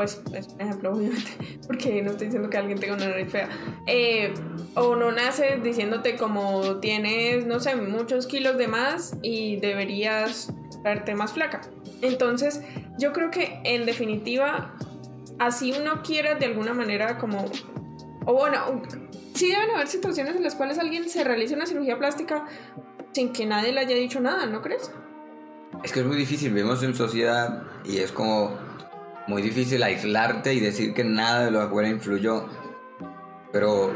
pues 0.00 0.18
es 0.32 0.48
un 0.48 0.60
ejemplo 0.62 0.92
obviamente, 0.92 1.30
porque 1.66 2.00
no 2.00 2.12
estoy 2.12 2.28
diciendo 2.28 2.48
que 2.48 2.56
alguien 2.56 2.80
tenga 2.80 2.94
una 2.94 3.08
nariz 3.08 3.30
fea, 3.30 3.50
eh, 3.86 4.32
o 4.74 4.96
no 4.96 5.12
naces 5.12 5.62
diciéndote 5.62 6.16
como 6.16 6.80
tienes, 6.80 7.44
no 7.44 7.60
sé, 7.60 7.76
muchos 7.76 8.26
kilos 8.26 8.56
de 8.56 8.66
más 8.66 9.14
y 9.20 9.56
deberías 9.56 10.54
verte 10.82 11.14
más 11.14 11.34
flaca. 11.34 11.60
Entonces, 12.00 12.62
yo 12.98 13.12
creo 13.12 13.30
que 13.30 13.60
en 13.64 13.84
definitiva, 13.84 14.74
así 15.38 15.74
uno 15.78 16.02
quiera 16.02 16.34
de 16.34 16.46
alguna 16.46 16.72
manera 16.72 17.18
como, 17.18 17.44
o 18.24 18.32
bueno, 18.32 18.80
sí 19.34 19.50
deben 19.50 19.68
haber 19.68 19.88
situaciones 19.88 20.34
en 20.34 20.44
las 20.44 20.54
cuales 20.54 20.78
alguien 20.78 21.10
se 21.10 21.24
realice 21.24 21.54
una 21.54 21.66
cirugía 21.66 21.98
plástica 21.98 22.46
sin 23.12 23.34
que 23.34 23.44
nadie 23.44 23.70
le 23.72 23.80
haya 23.80 23.96
dicho 23.96 24.18
nada, 24.18 24.46
¿no 24.46 24.62
crees? 24.62 24.90
Es 25.84 25.92
que 25.92 26.00
es 26.00 26.06
muy 26.06 26.16
difícil, 26.16 26.54
vivimos 26.54 26.82
en 26.82 26.94
sociedad 26.94 27.64
y 27.84 27.98
es 27.98 28.12
como 28.12 28.70
muy 29.26 29.42
difícil 29.42 29.82
aislarte 29.82 30.54
y 30.54 30.60
decir 30.60 30.94
que 30.94 31.04
nada 31.04 31.44
de 31.44 31.50
lo 31.50 31.60
afuera 31.60 31.88
influyó. 31.88 32.46
Pero 33.52 33.94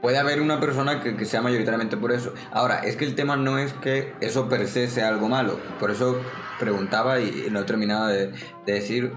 puede 0.00 0.18
haber 0.18 0.40
una 0.40 0.60
persona 0.60 1.00
que, 1.00 1.24
sea 1.24 1.42
mayoritariamente 1.42 1.96
por 1.96 2.12
eso. 2.12 2.34
Ahora, 2.50 2.80
es 2.80 2.96
que 2.96 3.04
el 3.04 3.14
tema 3.14 3.36
no 3.36 3.58
es 3.58 3.72
que 3.74 4.12
eso 4.20 4.48
per 4.48 4.68
se 4.68 4.88
sea 4.88 5.08
algo 5.08 5.28
malo. 5.28 5.58
Por 5.78 5.90
eso 5.90 6.20
preguntaba 6.58 7.20
y 7.20 7.48
no 7.50 7.60
he 7.60 7.64
terminado 7.64 8.08
de, 8.08 8.32
decir 8.66 9.12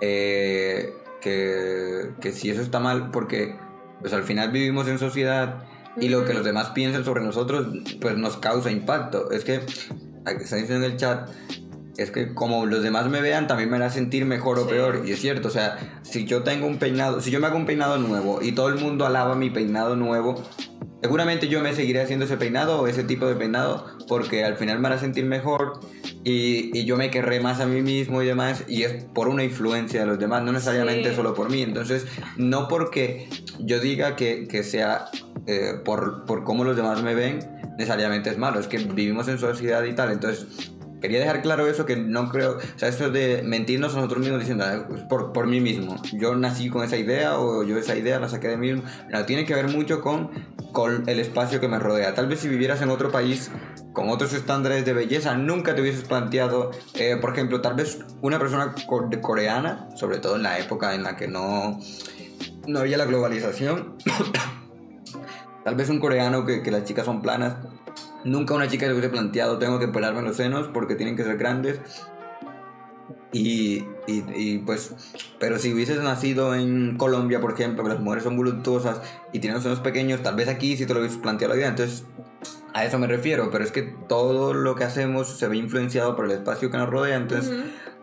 eh, 0.00 0.94
que, 1.20 2.12
que 2.20 2.32
si 2.32 2.50
eso 2.50 2.62
está 2.62 2.80
mal, 2.80 3.10
porque 3.10 3.56
pues 4.00 4.12
al 4.12 4.22
final 4.22 4.50
vivimos 4.50 4.86
en 4.88 4.98
sociedad 4.98 5.64
y 6.00 6.08
lo 6.08 6.24
que 6.24 6.34
los 6.34 6.44
demás 6.44 6.70
piensan 6.70 7.04
sobre 7.04 7.22
nosotros 7.22 7.66
pues 8.00 8.16
nos 8.16 8.36
causa 8.36 8.70
impacto. 8.70 9.30
Es 9.30 9.44
que, 9.44 9.56
está 9.56 10.56
diciendo 10.56 10.86
en 10.86 10.92
el 10.92 10.96
chat, 10.96 11.28
es 11.98 12.12
que 12.12 12.32
como 12.32 12.64
los 12.64 12.82
demás 12.84 13.08
me 13.08 13.20
vean, 13.20 13.48
también 13.48 13.68
me 13.70 13.76
hará 13.76 13.90
sentir 13.90 14.24
mejor 14.24 14.60
o 14.60 14.68
peor. 14.68 15.02
Y 15.04 15.10
es 15.10 15.20
cierto, 15.20 15.48
o 15.48 15.50
sea, 15.50 16.00
si 16.02 16.24
yo 16.26 16.44
tengo 16.44 16.66
un 16.68 16.78
peinado, 16.78 17.20
si 17.20 17.32
yo 17.32 17.40
me 17.40 17.48
hago 17.48 17.56
un 17.56 17.66
peinado 17.66 17.98
nuevo 17.98 18.40
y 18.40 18.52
todo 18.52 18.68
el 18.68 18.76
mundo 18.76 19.04
alaba 19.04 19.34
mi 19.34 19.50
peinado 19.50 19.96
nuevo, 19.96 20.40
seguramente 21.02 21.48
yo 21.48 21.60
me 21.60 21.74
seguiré 21.74 22.00
haciendo 22.00 22.26
ese 22.26 22.36
peinado 22.36 22.80
o 22.80 22.86
ese 22.86 23.02
tipo 23.02 23.26
de 23.26 23.34
peinado 23.34 23.84
porque 24.06 24.44
al 24.44 24.56
final 24.56 24.78
me 24.78 24.86
hará 24.86 24.98
sentir 24.98 25.24
mejor 25.24 25.80
y, 26.22 26.70
y 26.78 26.84
yo 26.84 26.96
me 26.96 27.10
querré 27.10 27.40
más 27.40 27.58
a 27.58 27.66
mí 27.66 27.82
mismo 27.82 28.22
y 28.22 28.26
demás. 28.26 28.62
Y 28.68 28.84
es 28.84 29.02
por 29.02 29.26
una 29.26 29.42
influencia 29.42 30.00
de 30.02 30.06
los 30.06 30.20
demás, 30.20 30.44
no 30.44 30.52
necesariamente 30.52 31.16
solo 31.16 31.34
por 31.34 31.50
mí. 31.50 31.62
Entonces, 31.62 32.06
no 32.36 32.68
porque 32.68 33.28
yo 33.58 33.80
diga 33.80 34.14
que, 34.14 34.46
que 34.46 34.62
sea 34.62 35.06
eh, 35.48 35.74
por, 35.84 36.26
por 36.26 36.44
cómo 36.44 36.62
los 36.62 36.76
demás 36.76 37.02
me 37.02 37.16
ven, 37.16 37.40
necesariamente 37.76 38.30
es 38.30 38.38
malo. 38.38 38.60
Es 38.60 38.68
que 38.68 38.78
vivimos 38.78 39.26
en 39.26 39.38
sociedad 39.38 39.82
y 39.82 39.94
tal. 39.94 40.12
Entonces, 40.12 40.46
Quería 41.00 41.20
dejar 41.20 41.42
claro 41.42 41.68
eso, 41.68 41.86
que 41.86 41.96
no 41.96 42.28
creo, 42.28 42.56
o 42.56 42.78
sea, 42.78 42.88
eso 42.88 43.10
de 43.10 43.42
mentirnos 43.44 43.92
a 43.94 43.96
nosotros 43.96 44.20
mismos 44.20 44.40
diciendo, 44.40 44.64
pues 44.88 45.02
por, 45.02 45.32
por 45.32 45.46
mí 45.46 45.60
mismo, 45.60 45.96
yo 46.12 46.34
nací 46.34 46.70
con 46.70 46.84
esa 46.84 46.96
idea 46.96 47.38
o 47.38 47.62
yo 47.62 47.78
esa 47.78 47.96
idea 47.96 48.18
la 48.18 48.28
saqué 48.28 48.48
de 48.48 48.56
mí 48.56 48.72
mismo, 48.72 48.88
no, 49.10 49.24
tiene 49.24 49.46
que 49.46 49.54
ver 49.54 49.68
mucho 49.68 50.00
con, 50.00 50.30
con 50.72 51.08
el 51.08 51.20
espacio 51.20 51.60
que 51.60 51.68
me 51.68 51.78
rodea. 51.78 52.14
Tal 52.14 52.26
vez 52.26 52.40
si 52.40 52.48
vivieras 52.48 52.82
en 52.82 52.90
otro 52.90 53.12
país 53.12 53.50
con 53.92 54.10
otros 54.10 54.32
estándares 54.32 54.84
de 54.84 54.92
belleza, 54.92 55.36
nunca 55.36 55.74
te 55.74 55.82
hubieses 55.82 56.02
planteado, 56.02 56.72
eh, 56.94 57.16
por 57.20 57.32
ejemplo, 57.32 57.60
tal 57.60 57.74
vez 57.74 58.00
una 58.20 58.38
persona 58.38 58.74
coreana, 59.20 59.88
sobre 59.94 60.18
todo 60.18 60.36
en 60.36 60.42
la 60.42 60.58
época 60.58 60.94
en 60.94 61.02
la 61.04 61.16
que 61.16 61.28
no, 61.28 61.78
no 62.66 62.80
había 62.80 62.96
la 62.96 63.04
globalización, 63.04 63.96
tal 65.64 65.74
vez 65.74 65.88
un 65.88 66.00
coreano 66.00 66.44
que, 66.44 66.62
que 66.62 66.70
las 66.70 66.84
chicas 66.84 67.06
son 67.06 67.22
planas, 67.22 67.56
Nunca 68.24 68.54
una 68.54 68.68
chica 68.68 68.86
le 68.86 68.92
hubiese 68.92 69.08
planteado, 69.08 69.58
tengo 69.58 69.78
que 69.78 69.88
pelarme 69.88 70.22
los 70.22 70.36
senos 70.36 70.68
porque 70.68 70.94
tienen 70.94 71.16
que 71.16 71.24
ser 71.24 71.36
grandes. 71.36 71.80
Y, 73.32 73.84
y, 74.06 74.58
pues, 74.58 74.94
pero 75.38 75.58
si 75.58 75.72
hubieses 75.72 76.00
nacido 76.02 76.54
en 76.54 76.96
Colombia, 76.96 77.40
por 77.40 77.52
ejemplo, 77.52 77.82
que 77.82 77.90
las 77.90 78.00
mujeres 78.00 78.24
son 78.24 78.36
voluptuosas 78.36 79.02
y 79.32 79.40
tienen 79.40 79.56
los 79.56 79.62
senos 79.62 79.80
pequeños, 79.80 80.22
tal 80.22 80.34
vez 80.34 80.48
aquí 80.48 80.76
sí 80.76 80.86
te 80.86 80.94
lo 80.94 81.00
hubieses 81.00 81.18
planteado 81.18 81.54
la 81.54 81.58
idea. 81.58 81.68
Entonces, 81.68 82.04
a 82.72 82.84
eso 82.84 82.98
me 82.98 83.06
refiero, 83.06 83.50
pero 83.50 83.64
es 83.64 83.72
que 83.72 83.82
todo 83.82 84.54
lo 84.54 84.74
que 84.74 84.84
hacemos 84.84 85.28
se 85.28 85.46
ve 85.46 85.56
influenciado 85.56 86.16
por 86.16 86.24
el 86.24 86.32
espacio 86.32 86.70
que 86.70 86.78
nos 86.78 86.88
rodea. 86.88 87.16
Entonces, 87.16 87.52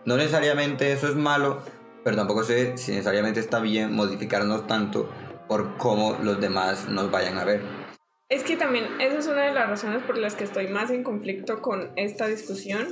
no 0.04 0.16
necesariamente 0.16 0.92
eso 0.92 1.08
es 1.08 1.16
malo, 1.16 1.60
pero 2.04 2.16
tampoco 2.16 2.44
sé 2.44 2.76
si 2.76 2.92
necesariamente 2.92 3.40
está 3.40 3.58
bien 3.58 3.92
modificarnos 3.92 4.66
tanto 4.68 5.10
por 5.48 5.76
cómo 5.76 6.16
los 6.22 6.40
demás 6.40 6.88
nos 6.88 7.10
vayan 7.10 7.36
a 7.38 7.44
ver. 7.44 7.85
Es 8.28 8.42
que 8.42 8.56
también 8.56 8.86
esa 9.00 9.18
es 9.18 9.28
una 9.28 9.42
de 9.42 9.52
las 9.52 9.68
razones 9.68 10.02
por 10.02 10.18
las 10.18 10.34
que 10.34 10.42
estoy 10.42 10.66
más 10.66 10.90
en 10.90 11.04
conflicto 11.04 11.62
con 11.62 11.92
esta 11.94 12.26
discusión. 12.26 12.88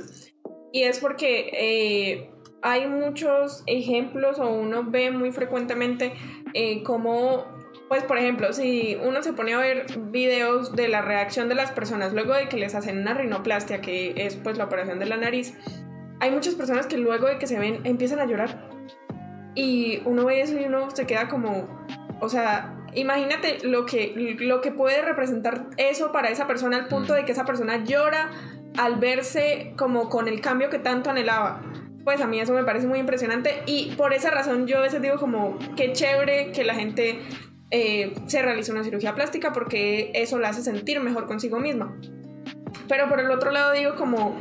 Y 0.71 0.83
es 0.83 0.99
porque 0.99 1.49
eh, 1.51 2.31
hay 2.61 2.87
muchos 2.87 3.63
ejemplos 3.67 4.39
o 4.39 4.49
uno 4.49 4.89
ve 4.89 5.11
muy 5.11 5.33
frecuentemente 5.33 6.13
eh, 6.53 6.83
como, 6.83 7.45
pues 7.89 8.03
por 8.03 8.17
ejemplo, 8.17 8.53
si 8.53 8.97
uno 9.03 9.21
se 9.23 9.33
pone 9.33 9.53
a 9.53 9.59
ver 9.59 9.85
videos 10.09 10.73
de 10.73 10.87
la 10.87 11.01
reacción 11.01 11.49
de 11.49 11.55
las 11.55 11.71
personas 11.71 12.13
luego 12.13 12.33
de 12.33 12.47
que 12.47 12.55
les 12.55 12.73
hacen 12.73 12.99
una 12.99 13.13
rinoplastia, 13.13 13.81
que 13.81 14.13
es 14.15 14.37
pues 14.37 14.57
la 14.57 14.63
operación 14.63 14.99
de 14.99 15.05
la 15.05 15.17
nariz, 15.17 15.53
hay 16.21 16.31
muchas 16.31 16.55
personas 16.55 16.87
que 16.87 16.97
luego 16.97 17.27
de 17.27 17.39
que 17.39 17.47
se 17.47 17.59
ven 17.59 17.81
empiezan 17.83 18.19
a 18.19 18.25
llorar. 18.25 18.69
Y 19.53 20.01
uno 20.05 20.25
ve 20.25 20.39
eso 20.39 20.57
y 20.57 20.63
uno 20.63 20.91
se 20.91 21.05
queda 21.05 21.27
como, 21.27 21.85
o 22.21 22.29
sea, 22.29 22.74
imagínate 22.95 23.59
lo 23.63 23.85
que, 23.85 24.35
lo 24.39 24.61
que 24.61 24.71
puede 24.71 25.01
representar 25.01 25.67
eso 25.77 26.11
para 26.11 26.29
esa 26.29 26.47
persona 26.47 26.77
al 26.77 26.87
punto 26.87 27.13
mm. 27.13 27.15
de 27.17 27.25
que 27.25 27.31
esa 27.31 27.45
persona 27.45 27.83
llora 27.83 28.31
al 28.77 28.97
verse 28.97 29.73
como 29.77 30.09
con 30.09 30.27
el 30.27 30.41
cambio 30.41 30.69
que 30.69 30.79
tanto 30.79 31.09
anhelaba. 31.09 31.61
pues 32.03 32.21
a 32.21 32.27
mí 32.27 32.39
eso 32.39 32.53
me 32.53 32.63
parece 32.63 32.87
muy 32.87 32.99
impresionante 32.99 33.63
y 33.65 33.93
por 33.95 34.13
esa 34.13 34.29
razón 34.29 34.67
yo 34.67 34.77
a 34.77 34.81
veces 34.81 35.01
digo 35.01 35.17
como, 35.17 35.57
qué 35.75 35.91
chévere 35.93 36.51
que 36.51 36.63
la 36.63 36.75
gente 36.75 37.19
eh, 37.71 38.13
se 38.27 38.41
realice 38.41 38.71
una 38.71 38.83
cirugía 38.83 39.15
plástica 39.15 39.51
porque 39.53 40.11
eso 40.13 40.37
la 40.39 40.49
hace 40.49 40.61
sentir 40.61 40.99
mejor 40.99 41.25
consigo 41.25 41.59
misma. 41.59 41.97
Pero 42.87 43.09
por 43.09 43.19
el 43.19 43.31
otro 43.31 43.51
lado 43.51 43.73
digo 43.73 43.95
como, 43.95 44.37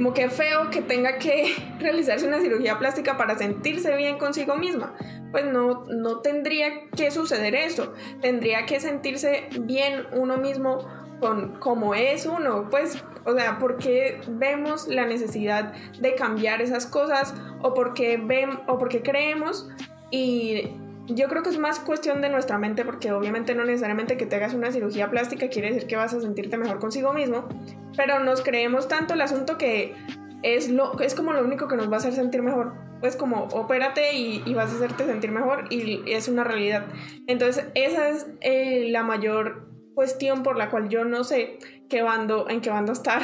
como 0.00 0.14
que 0.14 0.30
feo 0.30 0.70
que 0.70 0.80
tenga 0.80 1.18
que 1.18 1.54
realizarse 1.78 2.26
una 2.26 2.40
cirugía 2.40 2.78
plástica 2.78 3.18
para 3.18 3.36
sentirse 3.36 3.94
bien 3.96 4.16
consigo 4.16 4.56
misma. 4.56 4.94
Pues 5.30 5.44
no, 5.44 5.84
no 5.88 6.20
tendría 6.20 6.88
que 6.96 7.10
suceder 7.10 7.54
eso. 7.54 7.92
Tendría 8.22 8.64
que 8.64 8.80
sentirse 8.80 9.50
bien 9.60 10.06
uno 10.12 10.38
mismo 10.38 10.88
con 11.20 11.58
cómo 11.58 11.94
es 11.94 12.24
uno. 12.24 12.70
Pues, 12.70 13.04
o 13.26 13.34
sea, 13.34 13.58
¿por 13.58 13.76
qué 13.76 14.22
vemos 14.26 14.88
la 14.88 15.04
necesidad 15.04 15.74
de 16.00 16.14
cambiar 16.14 16.62
esas 16.62 16.86
cosas? 16.86 17.34
¿O 17.60 17.74
porque, 17.74 18.16
ven, 18.16 18.58
o 18.68 18.78
porque 18.78 19.02
creemos 19.02 19.68
y 20.10 20.79
yo 21.14 21.28
creo 21.28 21.42
que 21.42 21.50
es 21.50 21.58
más 21.58 21.80
cuestión 21.80 22.20
de 22.20 22.28
nuestra 22.28 22.58
mente 22.58 22.84
porque 22.84 23.12
obviamente 23.12 23.54
no 23.54 23.64
necesariamente 23.64 24.16
que 24.16 24.26
te 24.26 24.36
hagas 24.36 24.54
una 24.54 24.72
cirugía 24.72 25.10
plástica 25.10 25.48
quiere 25.48 25.72
decir 25.72 25.88
que 25.88 25.96
vas 25.96 26.14
a 26.14 26.20
sentirte 26.20 26.56
mejor 26.56 26.78
consigo 26.78 27.12
mismo, 27.12 27.48
pero 27.96 28.20
nos 28.20 28.42
creemos 28.42 28.88
tanto 28.88 29.14
el 29.14 29.20
asunto 29.20 29.58
que 29.58 29.94
es, 30.42 30.70
lo, 30.70 30.98
es 31.00 31.14
como 31.14 31.32
lo 31.32 31.44
único 31.44 31.68
que 31.68 31.76
nos 31.76 31.90
va 31.90 31.94
a 31.94 31.98
hacer 31.98 32.12
sentir 32.12 32.42
mejor. 32.42 32.74
Pues 33.00 33.16
como 33.16 33.44
opérate 33.44 34.14
y, 34.14 34.42
y 34.44 34.54
vas 34.54 34.70
a 34.72 34.76
hacerte 34.76 35.06
sentir 35.06 35.30
mejor 35.30 35.64
y 35.70 36.02
es 36.12 36.28
una 36.28 36.44
realidad. 36.44 36.86
Entonces 37.26 37.66
esa 37.74 38.10
es 38.10 38.26
eh, 38.40 38.88
la 38.90 39.02
mayor 39.02 39.70
cuestión 39.94 40.42
por 40.42 40.56
la 40.56 40.70
cual 40.70 40.88
yo 40.88 41.04
no 41.04 41.24
sé 41.24 41.58
qué 41.88 42.02
bando, 42.02 42.48
en 42.48 42.60
qué 42.60 42.70
bando 42.70 42.92
estar. 42.92 43.22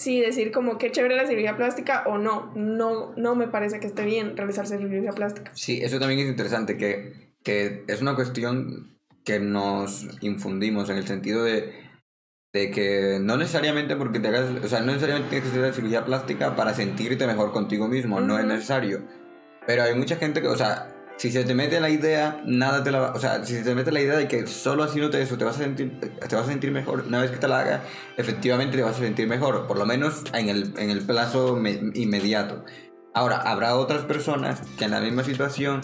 Si 0.00 0.18
decir 0.18 0.50
como 0.50 0.78
qué 0.78 0.90
chévere 0.90 1.14
la 1.14 1.26
cirugía 1.26 1.58
plástica 1.58 2.04
o 2.06 2.16
no. 2.16 2.50
No, 2.54 3.12
no 3.16 3.34
me 3.34 3.48
parece 3.48 3.80
que 3.80 3.86
esté 3.86 4.06
bien 4.06 4.34
realizarse 4.34 4.78
cirugía 4.78 5.12
plástica. 5.12 5.52
Sí, 5.54 5.80
eso 5.82 5.98
también 5.98 6.20
es 6.20 6.26
interesante, 6.26 6.78
que, 6.78 7.34
que 7.44 7.84
es 7.86 8.00
una 8.00 8.14
cuestión 8.14 8.96
que 9.26 9.40
nos 9.40 10.08
infundimos 10.22 10.88
en 10.88 10.96
el 10.96 11.06
sentido 11.06 11.44
de, 11.44 11.74
de 12.54 12.70
que 12.70 13.18
no 13.20 13.36
necesariamente 13.36 13.94
porque 13.94 14.20
te 14.20 14.28
hagas, 14.28 14.64
o 14.64 14.68
sea, 14.68 14.80
no 14.80 14.86
necesariamente 14.86 15.28
tienes 15.28 15.50
que 15.50 15.58
hacer 15.58 15.68
la 15.68 15.74
cirugía 15.74 16.04
plástica 16.06 16.56
para 16.56 16.72
sentirte 16.72 17.26
mejor 17.26 17.52
contigo 17.52 17.86
mismo, 17.86 18.22
no 18.22 18.38
es 18.38 18.46
necesario. 18.46 19.02
Pero 19.66 19.82
hay 19.82 19.94
mucha 19.94 20.16
gente 20.16 20.40
que, 20.40 20.48
o 20.48 20.56
sea, 20.56 20.96
si 21.20 21.30
se 21.30 21.44
te 21.44 21.54
mete 21.54 21.80
la 21.80 21.90
idea, 21.90 22.40
nada 22.46 22.82
te 22.82 22.90
la 22.90 23.00
va, 23.00 23.12
o 23.12 23.18
sea, 23.18 23.44
si 23.44 23.52
se 23.52 23.62
te 23.62 23.74
mete 23.74 23.92
la 23.92 24.00
idea 24.00 24.16
de 24.16 24.26
que 24.26 24.46
solo 24.46 24.84
haciéndote 24.84 25.20
eso 25.20 25.36
te 25.36 25.44
vas 25.44 25.56
a 25.56 25.58
sentir, 25.58 26.00
te 26.00 26.34
vas 26.34 26.46
a 26.46 26.48
sentir 26.48 26.70
mejor, 26.70 27.04
una 27.06 27.20
vez 27.20 27.30
que 27.30 27.36
te 27.36 27.46
la 27.46 27.60
hagas, 27.60 27.82
efectivamente 28.16 28.78
te 28.78 28.82
vas 28.82 28.96
a 28.96 29.00
sentir 29.00 29.28
mejor, 29.28 29.66
por 29.66 29.76
lo 29.76 29.84
menos 29.84 30.22
en 30.32 30.48
el, 30.48 30.72
en 30.78 30.88
el 30.88 31.02
plazo 31.02 31.58
inmediato. 31.92 32.64
Ahora, 33.12 33.36
habrá 33.36 33.76
otras 33.76 34.06
personas 34.06 34.62
que 34.78 34.86
en 34.86 34.92
la 34.92 35.00
misma 35.02 35.22
situación 35.22 35.82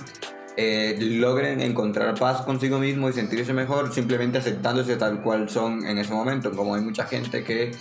eh, 0.57 0.97
logren 0.99 1.61
encontrar 1.61 2.19
paz 2.19 2.41
consigo 2.41 2.79
mismo 2.79 3.11
y 3.11 3.13
sentirse 3.13 3.53
mejor 3.53 3.93
simplemente 3.93 4.39
aceptándose 4.39 4.97
tal 4.97 5.23
cual 5.23 5.51
son 5.51 5.87
en 5.87 5.99
ese 5.99 6.15
momento, 6.15 6.51
como 6.53 6.77
hay 6.77 6.81
mucha 6.81 7.05
gente 7.05 7.45
que 7.45 7.73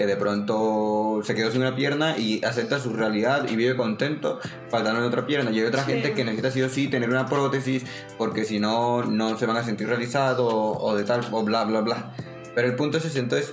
que 0.00 0.06
de 0.06 0.16
pronto 0.16 1.20
se 1.22 1.34
quedó 1.34 1.50
sin 1.50 1.60
una 1.60 1.76
pierna 1.76 2.16
y 2.16 2.42
acepta 2.42 2.80
su 2.80 2.94
realidad 2.94 3.46
y 3.50 3.54
vive 3.54 3.76
contento 3.76 4.40
faltando 4.70 5.06
otra 5.06 5.26
pierna. 5.26 5.50
Y 5.50 5.60
hay 5.60 5.66
otra 5.66 5.84
gente 5.84 6.14
que 6.14 6.24
necesita 6.24 6.50
sí 6.50 6.62
o 6.62 6.70
sí 6.70 6.88
tener 6.88 7.10
una 7.10 7.26
prótesis 7.26 7.84
porque 8.16 8.46
si 8.46 8.60
no, 8.60 9.02
no 9.02 9.36
se 9.36 9.44
van 9.44 9.58
a 9.58 9.62
sentir 9.62 9.88
realizados 9.88 10.50
o, 10.50 10.96
de 10.96 11.04
tal, 11.04 11.20
o 11.32 11.42
bla, 11.42 11.64
bla, 11.64 11.82
bla. 11.82 12.14
Pero 12.54 12.66
el 12.66 12.76
punto 12.76 12.96
es 12.96 13.04
ese, 13.04 13.18
entonces, 13.18 13.52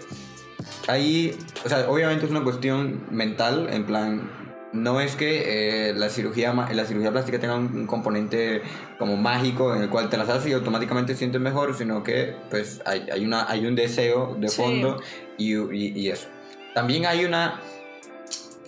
ahí, 0.88 1.38
o 1.66 1.68
sea, 1.68 1.89
obviamente 1.89 2.24
es 2.24 2.32
una 2.32 2.46
cuestión 2.46 3.04
mental, 3.12 3.68
en 3.70 3.86
plan, 3.86 4.32
no 4.72 5.01
es 5.01 5.18
que 5.18 5.89
eh, 5.89 5.94
la, 5.96 6.08
cirugía, 6.08 6.54
la 6.54 6.86
cirugía 6.86 7.12
plástica 7.12 7.39
tenga 7.39 7.56
un, 7.56 7.88
componente 7.88 8.62
como 8.98 9.18
mágico 9.18 9.75
en 9.75 9.82
el 9.82 9.89
cual 9.89 10.10
te 10.10 10.16
las 10.16 10.30
haces 10.30 10.50
y 10.50 10.54
automáticamente 10.54 11.12
te 11.12 11.20
sientes 11.20 11.42
mejor, 11.42 11.75
sino 11.75 12.04
que 12.04 12.36
pues 12.50 12.82
hay, 12.86 13.06
hay, 13.12 13.25
una, 13.25 13.50
hay 13.50 13.66
un 13.66 13.75
deseo 13.75 14.38
de 14.39 14.48
fondo 14.48 15.01
y, 15.38 15.58
y, 15.75 16.10
eso. 16.10 16.30
También 16.77 17.07
hay 17.07 17.25
una 17.25 17.60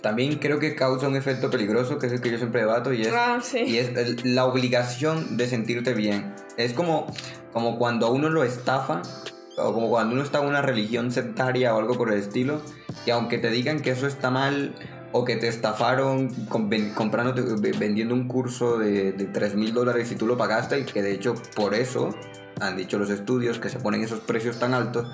también 0.02 0.40
creo 0.40 0.58
que 0.58 0.74
causa 0.74 1.06
un 1.06 1.14
efecto 1.14 1.48
peligroso, 1.48 1.96
que 2.00 2.08
es 2.08 2.12
el 2.12 2.20
que 2.20 2.28
yo 2.28 2.38
siempre 2.38 2.62
debato, 2.62 2.92
y 2.92 3.02
es, 3.02 3.12
ah, 3.14 3.40
y 3.54 3.76
es 3.76 4.24
la 4.24 4.46
obligación 4.46 5.36
de 5.36 5.46
sentirte 5.46 5.94
bien. 5.94 6.34
Es 6.56 6.72
como, 6.72 7.06
como 7.52 7.78
cuando 7.78 8.08
a 8.08 8.10
uno 8.10 8.28
lo 8.28 8.42
estafa, 8.42 9.02
o 9.56 9.72
como 9.72 9.90
cuando 9.90 10.14
uno 10.14 10.24
está 10.24 10.40
en 10.40 10.48
una 10.48 10.60
religión 10.60 11.12
sectaria 11.12 11.72
o 11.72 11.78
algo 11.78 11.96
por 11.96 12.12
el 12.12 12.18
estilo, 12.18 12.62
y 13.06 13.10
aunque 13.10 13.38
te 13.38 13.48
digan 13.48 13.78
que 13.78 13.92
eso 13.92 14.08
está 14.08 14.28
mal, 14.28 14.74
o 15.12 15.24
que 15.24 15.36
te 15.36 15.46
estafaron 15.46 16.30
comprando, 16.46 17.32
vendiendo 17.78 18.12
un 18.12 18.26
curso 18.26 18.76
de, 18.76 19.12
de 19.12 19.26
3 19.26 19.54
mil 19.54 19.72
dólares 19.72 20.10
y 20.10 20.16
tú 20.16 20.26
lo 20.26 20.36
pagaste, 20.36 20.80
y 20.80 20.84
que 20.84 21.00
de 21.00 21.12
hecho 21.12 21.34
por 21.54 21.74
eso 21.74 22.12
han 22.60 22.76
dicho 22.76 22.98
los 22.98 23.08
estudios 23.08 23.60
que 23.60 23.68
se 23.68 23.78
ponen 23.78 24.02
esos 24.02 24.18
precios 24.18 24.58
tan 24.58 24.74
altos, 24.74 25.06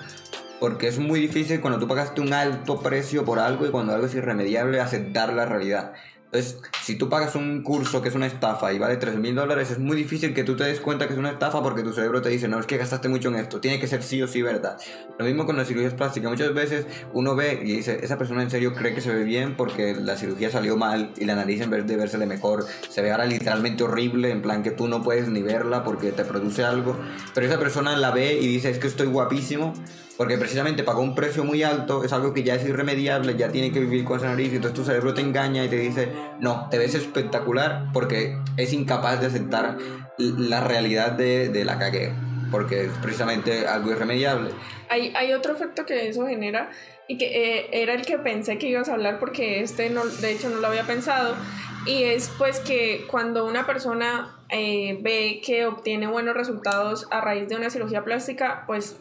porque 0.61 0.89
es 0.89 0.99
muy 0.99 1.21
difícil 1.21 1.61
cuando 1.61 1.79
tú 1.79 1.87
pagaste 1.87 2.21
un 2.21 2.33
alto 2.33 2.81
precio 2.81 3.25
por 3.25 3.39
algo 3.39 3.67
y 3.67 3.71
cuando 3.71 3.95
algo 3.95 4.07
es 4.07 4.15
irremediable 4.15 4.81
aceptar 4.81 5.33
la 5.33 5.47
realidad. 5.47 5.93
Entonces, 6.27 6.59
si 6.83 6.97
tú 6.97 7.09
pagas 7.09 7.37
un 7.37 7.63
curso 7.63 8.03
que 8.03 8.09
es 8.09 8.15
una 8.17 8.27
estafa 8.27 8.73
y 8.73 8.79
vale 8.81 8.97
3 8.97 9.17
mil 9.17 9.37
dólares, 9.37 9.71
es 9.71 9.79
muy 9.79 9.97
difícil 9.97 10.35
que 10.35 10.43
tú 10.43 10.57
te 10.57 10.65
des 10.65 10.81
cuenta 10.81 11.07
que 11.07 11.13
es 11.13 11.19
una 11.19 11.31
estafa 11.31 11.63
porque 11.63 11.83
tu 11.83 11.93
cerebro 11.93 12.21
te 12.21 12.29
dice, 12.31 12.49
no, 12.49 12.59
es 12.59 12.67
que 12.67 12.77
gastaste 12.77 13.09
mucho 13.09 13.29
en 13.29 13.37
esto, 13.37 13.61
tiene 13.61 13.79
que 13.79 13.87
ser 13.87 14.03
sí 14.03 14.21
o 14.23 14.27
sí 14.27 14.43
verdad. 14.43 14.77
Lo 15.19 15.25
mismo 15.25 15.47
con 15.47 15.57
las 15.57 15.69
cirugías 15.69 15.95
plásticas. 15.95 16.29
Muchas 16.31 16.53
veces 16.53 16.87
uno 17.13 17.37
ve 17.37 17.61
y 17.63 17.77
dice, 17.77 18.01
esa 18.03 18.19
persona 18.19 18.43
en 18.43 18.51
serio 18.51 18.75
cree 18.75 18.93
que 18.93 19.01
se 19.01 19.15
ve 19.15 19.23
bien 19.23 19.57
porque 19.57 19.95
la 19.95 20.17
cirugía 20.17 20.51
salió 20.51 20.77
mal 20.77 21.13
y 21.17 21.27
la 21.27 21.37
nariz 21.37 21.61
en 21.61 21.71
vez 21.71 21.87
de 21.87 21.97
versele 21.97 22.27
mejor, 22.27 22.67
se 22.89 23.03
ve 23.03 23.13
ahora 23.13 23.27
literalmente 23.27 23.85
horrible, 23.85 24.31
en 24.31 24.43
plan 24.43 24.65
que 24.65 24.73
tú 24.73 24.89
no 24.89 25.05
puedes 25.05 25.29
ni 25.29 25.43
verla 25.43 25.85
porque 25.85 26.11
te 26.11 26.25
produce 26.25 26.65
algo. 26.65 26.99
Pero 27.35 27.47
esa 27.47 27.59
persona 27.61 27.97
la 27.97 28.11
ve 28.11 28.35
y 28.35 28.49
dice, 28.49 28.71
es 28.71 28.79
que 28.79 28.89
estoy 28.89 29.07
guapísimo 29.07 29.75
porque 30.17 30.39
precisamente 30.39 30.83
pagó 30.83 31.03
un 31.03 31.15
precio 31.15 31.45
muy 31.45 31.63
alto, 31.63 32.05
es 32.05 32.13
algo 32.13 32.33
que 32.33 32.43
ya 32.43 32.55
es 32.55 32.65
irremediable, 32.65 33.37
ya 33.37 33.51
tiene 33.51 33.73
que 33.73 33.81
vivir 33.81 34.05
con 34.05 34.19
esa 34.19 34.29
nariz, 34.29 34.53
y 34.53 34.57
entonces 34.57 34.79
tu 34.79 34.85
cerebro 34.85 35.15
te 35.15 35.21
engaña 35.21 35.65
y 35.65 35.69
te 35.69 35.77
dice, 35.77 36.09
no, 36.41 36.69
te 36.71 36.79
ves 36.79 36.95
espectacular 36.95 37.87
porque 37.93 38.39
es 38.57 38.73
incapaz 38.73 39.21
de 39.21 39.27
aceptar 39.27 39.77
la 40.19 40.61
realidad 40.61 41.13
de, 41.13 41.49
de 41.51 41.65
la 41.65 41.79
cagué, 41.79 42.13
porque 42.51 42.85
es 42.85 42.93
precisamente 43.03 43.67
algo 43.67 43.91
irremediable. 43.91 44.51
Hay, 44.89 45.13
hay 45.15 45.33
otro 45.33 45.53
efecto 45.53 45.85
que 45.85 46.09
eso 46.09 46.27
genera 46.27 46.71
y 47.09 47.19
que 47.19 47.59
eh, 47.59 47.69
era 47.73 47.95
el 47.95 48.05
que 48.05 48.19
pensé 48.19 48.59
que 48.59 48.69
ibas 48.69 48.89
a 48.89 48.95
hablar 48.95 49.19
porque 49.19 49.61
este 49.61 49.91
no, 49.91 50.05
de 50.05 50.33
hecho 50.33 50.49
no 50.49 50.57
lo 50.57 50.67
había 50.67 50.85
pensado 50.85 51.37
y 51.87 52.03
es 52.03 52.33
pues 52.37 52.59
que 52.59 53.05
cuando 53.09 53.47
una 53.47 53.65
persona 53.65 54.37
eh, 54.49 54.99
ve 55.03 55.41
que 55.45 55.67
obtiene 55.67 56.09
buenos 56.09 56.35
resultados 56.35 57.07
a 57.13 57.21
raíz 57.21 57.49
de 57.49 57.57
una 57.57 57.71
cirugía 57.71 58.03
plástica, 58.03 58.65
pues 58.67 58.99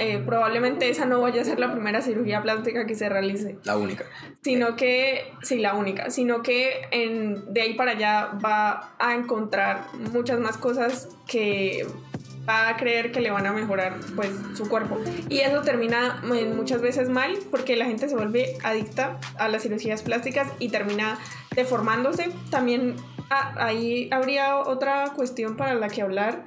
eh, 0.00 0.18
probablemente 0.24 0.88
esa 0.88 1.04
no 1.04 1.20
vaya 1.20 1.42
a 1.42 1.44
ser 1.44 1.60
la 1.60 1.70
primera 1.70 2.00
cirugía 2.00 2.40
plástica 2.40 2.86
que 2.86 2.94
se 2.94 3.10
realice. 3.10 3.58
La 3.64 3.76
única. 3.76 4.06
Sino 4.40 4.74
que, 4.74 5.30
sí, 5.42 5.58
la 5.58 5.74
única, 5.74 6.08
sino 6.08 6.42
que 6.42 6.88
en, 6.90 7.52
de 7.52 7.60
ahí 7.60 7.74
para 7.74 7.90
allá 7.90 8.30
va 8.42 8.94
a 8.98 9.14
encontrar 9.14 9.84
muchas 10.10 10.40
más 10.40 10.56
cosas 10.56 11.10
que 11.28 11.86
va 12.48 12.70
a 12.70 12.78
creer 12.78 13.12
que 13.12 13.20
le 13.20 13.30
van 13.30 13.46
a 13.46 13.52
mejorar 13.52 13.98
pues 14.16 14.30
su 14.54 14.70
cuerpo. 14.70 14.98
Y 15.28 15.40
eso 15.40 15.60
termina 15.60 16.22
eh, 16.34 16.46
muchas 16.46 16.80
veces 16.80 17.10
mal 17.10 17.38
porque 17.50 17.76
la 17.76 17.84
gente 17.84 18.08
se 18.08 18.16
vuelve 18.16 18.56
adicta 18.64 19.18
a 19.36 19.48
las 19.48 19.64
cirugías 19.64 20.00
plásticas 20.02 20.48
y 20.58 20.70
termina 20.70 21.18
deformándose. 21.54 22.30
También 22.48 22.96
ah, 23.28 23.52
ahí 23.58 24.08
habría 24.12 24.56
otra 24.56 25.12
cuestión 25.14 25.58
para 25.58 25.74
la 25.74 25.88
que 25.88 26.00
hablar 26.00 26.42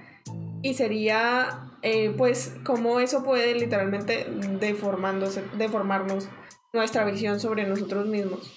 y 0.64 0.74
sería 0.74 1.70
eh, 1.84 2.14
pues 2.18 2.56
cómo 2.64 3.02
eso 3.02 3.24
puede 3.24 3.54
literalmente 3.56 4.26
deformándose, 4.60 5.44
deformarnos 5.58 6.30
nuestra 6.72 7.04
visión 7.04 7.40
sobre 7.42 7.68
nosotros 7.68 8.08
mismos. 8.08 8.56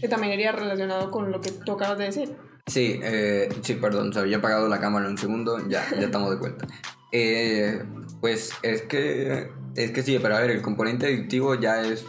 Que 0.00 0.08
también 0.08 0.34
iría 0.34 0.52
relacionado 0.52 1.10
con 1.10 1.30
lo 1.30 1.40
que 1.40 1.50
tú 1.50 1.72
acabas 1.72 1.98
de 1.98 2.04
decir. 2.04 2.36
Sí, 2.66 3.00
eh, 3.02 3.48
sí, 3.62 3.74
perdón, 3.74 4.12
se 4.12 4.18
había 4.18 4.38
apagado 4.38 4.68
la 4.68 4.80
cámara 4.80 5.08
un 5.08 5.16
segundo, 5.16 5.58
ya, 5.68 5.86
ya 5.90 6.06
estamos 6.06 6.30
de 6.30 6.38
cuenta. 6.38 6.66
Eh, 7.12 7.82
pues 8.20 8.52
es 8.62 8.82
que, 8.82 9.50
es 9.76 9.90
que 9.92 10.02
sí, 10.02 10.18
pero 10.20 10.36
a 10.36 10.40
ver, 10.40 10.50
el 10.50 10.60
componente 10.60 11.06
adictivo 11.06 11.54
ya 11.54 11.80
es, 11.80 12.04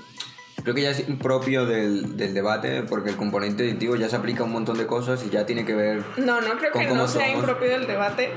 creo 0.64 0.76
que 0.76 0.82
ya 0.82 0.90
es 0.90 1.08
impropio 1.08 1.66
del, 1.66 2.18
del 2.18 2.34
debate, 2.34 2.84
porque 2.84 3.12
el 3.12 3.16
componente 3.16 3.64
adictivo 3.64 3.96
ya 3.96 4.10
se 4.10 4.16
aplica 4.16 4.42
a 4.42 4.46
un 4.46 4.52
montón 4.52 4.78
de 4.78 4.88
cosas 4.88 5.24
y 5.26 5.30
ya 5.30 5.46
tiene 5.46 5.64
que 5.64 5.76
ver... 5.76 6.04
No, 6.18 6.42
no 6.42 6.58
creo 6.58 6.72
que 6.74 6.88
no 6.88 7.08
sea 7.08 7.32
impropio 7.32 7.70
del 7.70 7.88
debate, 7.88 8.32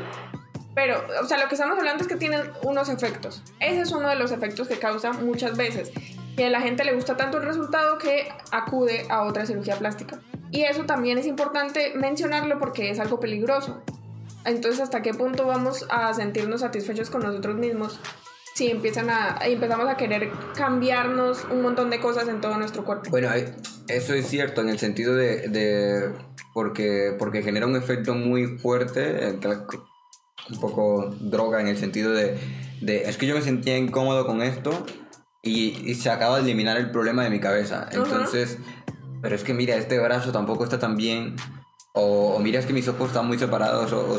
pero, 0.75 1.03
o 1.23 1.27
sea, 1.27 1.39
lo 1.39 1.49
que 1.49 1.55
estamos 1.55 1.79
hablando 1.79 2.03
es 2.03 2.09
que 2.09 2.17
tienen 2.17 2.51
unos 2.63 2.89
efectos. 2.89 3.43
Ese 3.61 3.83
es 3.83 3.93
uno 3.93 4.09
de 4.09 4.17
los 4.17 4.33
efectos 4.33 4.69
que 4.69 4.79
causa 4.79 5.13
muchas 5.13 5.57
veces. 5.57 5.91
Que 6.37 6.47
a 6.47 6.51
la 6.51 6.63
gente 6.63 6.85
le 6.85 6.95
gusta 6.95 7.17
tanto 7.17 7.39
el 7.39 7.45
resultado 7.45 7.99
que 7.99 8.29
acude 8.51 9.07
a 9.11 9.25
otra 9.25 9.45
cirugía 9.45 9.77
plástica. 9.77 10.21
Y 10.51 10.63
eso 10.63 10.85
también 10.85 11.19
es 11.19 11.27
importante 11.27 11.93
mencionarlo 11.95 12.59
porque 12.59 12.91
es 12.91 13.01
algo 13.01 13.21
peligroso. 13.21 13.83
Entonces, 14.45 14.81
¿hasta 14.81 15.03
qué 15.03 15.13
punto 15.13 15.47
vamos 15.47 15.87
a 15.91 16.13
sentirnos 16.15 16.63
satisfechos 16.63 17.11
con 17.11 17.23
nosotros 17.23 17.57
mismos 17.57 18.01
si 18.55 18.71
empiezan 18.71 19.09
a, 19.09 19.39
empezamos 19.45 19.89
a 19.89 19.97
querer 19.97 20.31
cambiarnos 20.55 21.45
un 21.51 21.63
montón 21.63 21.91
de 21.91 22.01
cosas 22.01 22.29
en 22.29 22.41
todo 22.41 22.57
nuestro 22.57 22.85
cuerpo? 22.85 23.11
Bueno, 23.11 23.29
eso 23.89 24.15
es 24.15 24.27
cierto 24.27 24.63
en 24.63 24.69
el 24.69 24.79
sentido 24.79 25.15
de, 25.15 25.49
de 25.49 26.13
porque, 26.53 27.15
porque 27.19 27.43
genera 27.43 27.67
un 27.67 27.77
efecto 27.77 28.15
muy 28.15 28.59
fuerte, 28.59 29.29
un 30.51 30.61
poco 30.61 31.15
droga 31.21 31.61
en 31.61 31.69
el 31.69 31.77
sentido 31.77 32.13
de, 32.13 32.39
de, 32.81 33.03
es 33.03 33.17
que 33.17 33.27
yo 33.27 33.35
me 33.35 33.43
sentía 33.43 33.77
incómodo 33.77 34.27
con 34.27 34.43
esto 34.43 34.87
y, 35.43 35.91
y 35.91 35.95
se 35.95 36.11
acaba 36.11 36.37
de 36.37 36.43
eliminar 36.43 36.77
el 36.77 36.91
problema 36.91 37.25
de 37.25 37.31
mi 37.31 37.41
cabeza. 37.41 37.89
Entonces, 37.93 38.59
pero 39.21 39.35
es 39.35 39.45
que 39.45 39.55
mira, 39.55 39.77
este 39.77 39.99
brazo 39.99 40.33
tampoco 40.33 40.65
está 40.65 40.79
tan 40.79 40.97
bien, 40.97 41.37
o, 41.95 42.39
mira, 42.39 42.59
es 42.59 42.67
que 42.67 42.73
mis 42.73 42.89
ojos 42.89 43.09
están 43.09 43.27
muy 43.27 43.39
separados, 43.39 43.93
o, 43.93 44.19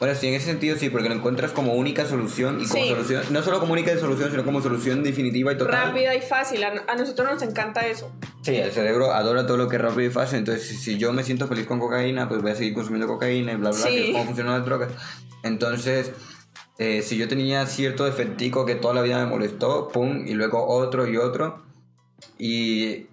bueno, 0.00 0.14
sí, 0.14 0.28
en 0.28 0.34
ese 0.34 0.46
sentido 0.46 0.78
sí, 0.78 0.88
porque 0.88 1.10
lo 1.10 1.14
encuentras 1.14 1.52
como 1.52 1.74
única 1.74 2.06
solución 2.06 2.58
y 2.58 2.66
como 2.66 2.86
solución, 2.86 3.22
no 3.28 3.42
solo 3.42 3.60
como 3.60 3.74
única 3.74 3.94
solución, 3.98 4.30
sino 4.30 4.46
como 4.46 4.62
solución 4.62 5.02
definitiva 5.02 5.52
y 5.52 5.58
total. 5.58 5.88
Rápida 5.88 6.14
y 6.14 6.22
fácil, 6.22 6.64
a, 6.64 6.96
nosotros 6.96 7.30
nos 7.30 7.42
encanta 7.42 7.86
eso. 7.86 8.10
Sí, 8.42 8.56
el 8.56 8.72
cerebro 8.72 9.12
adora 9.12 9.46
todo 9.46 9.58
lo 9.58 9.68
que 9.68 9.76
es 9.76 9.82
rápido 9.82 10.08
y 10.08 10.10
fácil, 10.10 10.38
entonces 10.38 10.80
si, 10.80 10.96
yo 10.96 11.12
me 11.12 11.22
siento 11.22 11.46
feliz 11.46 11.66
con 11.66 11.78
cocaína, 11.78 12.30
pues 12.30 12.40
voy 12.40 12.52
a 12.52 12.54
seguir 12.54 12.72
consumiendo 12.72 13.06
cocaína 13.06 13.52
y 13.52 13.56
bla, 13.56 13.72
bla, 13.72 13.86
que 13.88 14.06
es 14.06 14.12
como 14.12 14.24
funcionan 14.24 14.54
las 14.54 14.64
drogas. 14.64 14.90
Entonces, 15.42 16.12
eh, 16.78 17.02
si 17.02 17.18
yo 17.18 17.28
tenía 17.28 17.66
cierto 17.66 18.06
defectico 18.06 18.64
que 18.64 18.76
toda 18.76 18.94
la 18.94 19.02
vida 19.02 19.22
me 19.22 19.26
molestó, 19.26 19.88
pum, 19.88 20.26
y 20.26 20.32
luego 20.32 20.66
otro 20.66 21.06
y 21.06 21.18
otro, 21.18 21.62
y, 22.38 23.06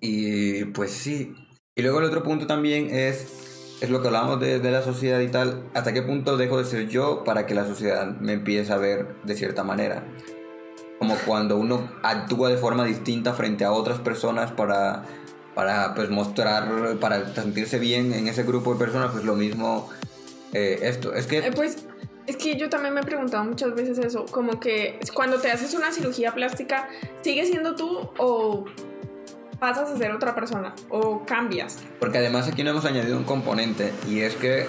y 0.00 0.64
pues 0.64 0.92
sí. 0.92 1.34
Y 1.74 1.82
luego 1.82 1.98
el 1.98 2.06
otro 2.06 2.22
punto 2.22 2.46
también 2.46 2.88
es 2.94 3.41
es 3.82 3.90
lo 3.90 4.00
que 4.00 4.06
hablamos 4.06 4.38
de, 4.38 4.60
de, 4.60 4.70
la 4.70 4.80
sociedad 4.80 5.18
y 5.18 5.28
tal, 5.28 5.64
hasta 5.74 5.92
qué 5.92 6.02
punto 6.02 6.36
dejo 6.36 6.58
de 6.58 6.64
ser 6.64 6.88
yo 6.88 7.24
para 7.24 7.46
que 7.46 7.54
la 7.54 7.66
sociedad 7.66 8.06
me 8.20 8.34
empiece 8.34 8.72
a 8.72 8.76
ver 8.76 9.16
de 9.24 9.34
cierta 9.34 9.64
manera. 9.64 10.04
Como 11.00 11.16
cuando 11.26 11.56
uno 11.56 11.90
actúa 12.04 12.48
de 12.48 12.56
forma 12.58 12.84
distinta 12.84 13.34
frente 13.34 13.64
a 13.64 13.72
otras 13.72 13.98
personas 13.98 14.52
para, 14.52 15.02
para 15.56 15.94
pues 15.94 16.10
mostrar, 16.10 16.96
para 17.00 17.34
sentirse 17.34 17.80
bien 17.80 18.12
en 18.12 18.28
ese 18.28 18.44
grupo 18.44 18.72
de 18.72 18.78
personas, 18.78 19.10
pues 19.10 19.24
lo 19.24 19.34
mismo 19.34 19.90
eh, 20.52 20.78
esto. 20.82 21.12
Es 21.12 21.26
que... 21.26 21.38
Eh, 21.38 21.50
pues 21.52 21.84
es 22.28 22.36
que 22.36 22.56
yo 22.56 22.70
también 22.70 22.94
me 22.94 23.00
he 23.00 23.04
preguntado 23.04 23.42
muchas 23.44 23.74
veces 23.74 23.98
eso, 23.98 24.26
como 24.30 24.60
que 24.60 25.00
cuando 25.12 25.38
te 25.40 25.50
haces 25.50 25.74
una 25.74 25.90
cirugía 25.90 26.32
plástica, 26.32 26.88
¿sigues 27.22 27.48
siendo 27.48 27.74
tú 27.74 28.10
o 28.16 28.64
pasas 29.62 29.92
a 29.92 29.96
ser 29.96 30.10
otra 30.10 30.34
persona 30.34 30.74
o 30.88 31.24
cambias. 31.24 31.78
Porque 32.00 32.18
además 32.18 32.48
aquí 32.48 32.64
no 32.64 32.70
hemos 32.70 32.84
añadido 32.84 33.16
un 33.16 33.22
componente 33.22 33.92
y 34.08 34.18
es 34.18 34.34
que 34.34 34.66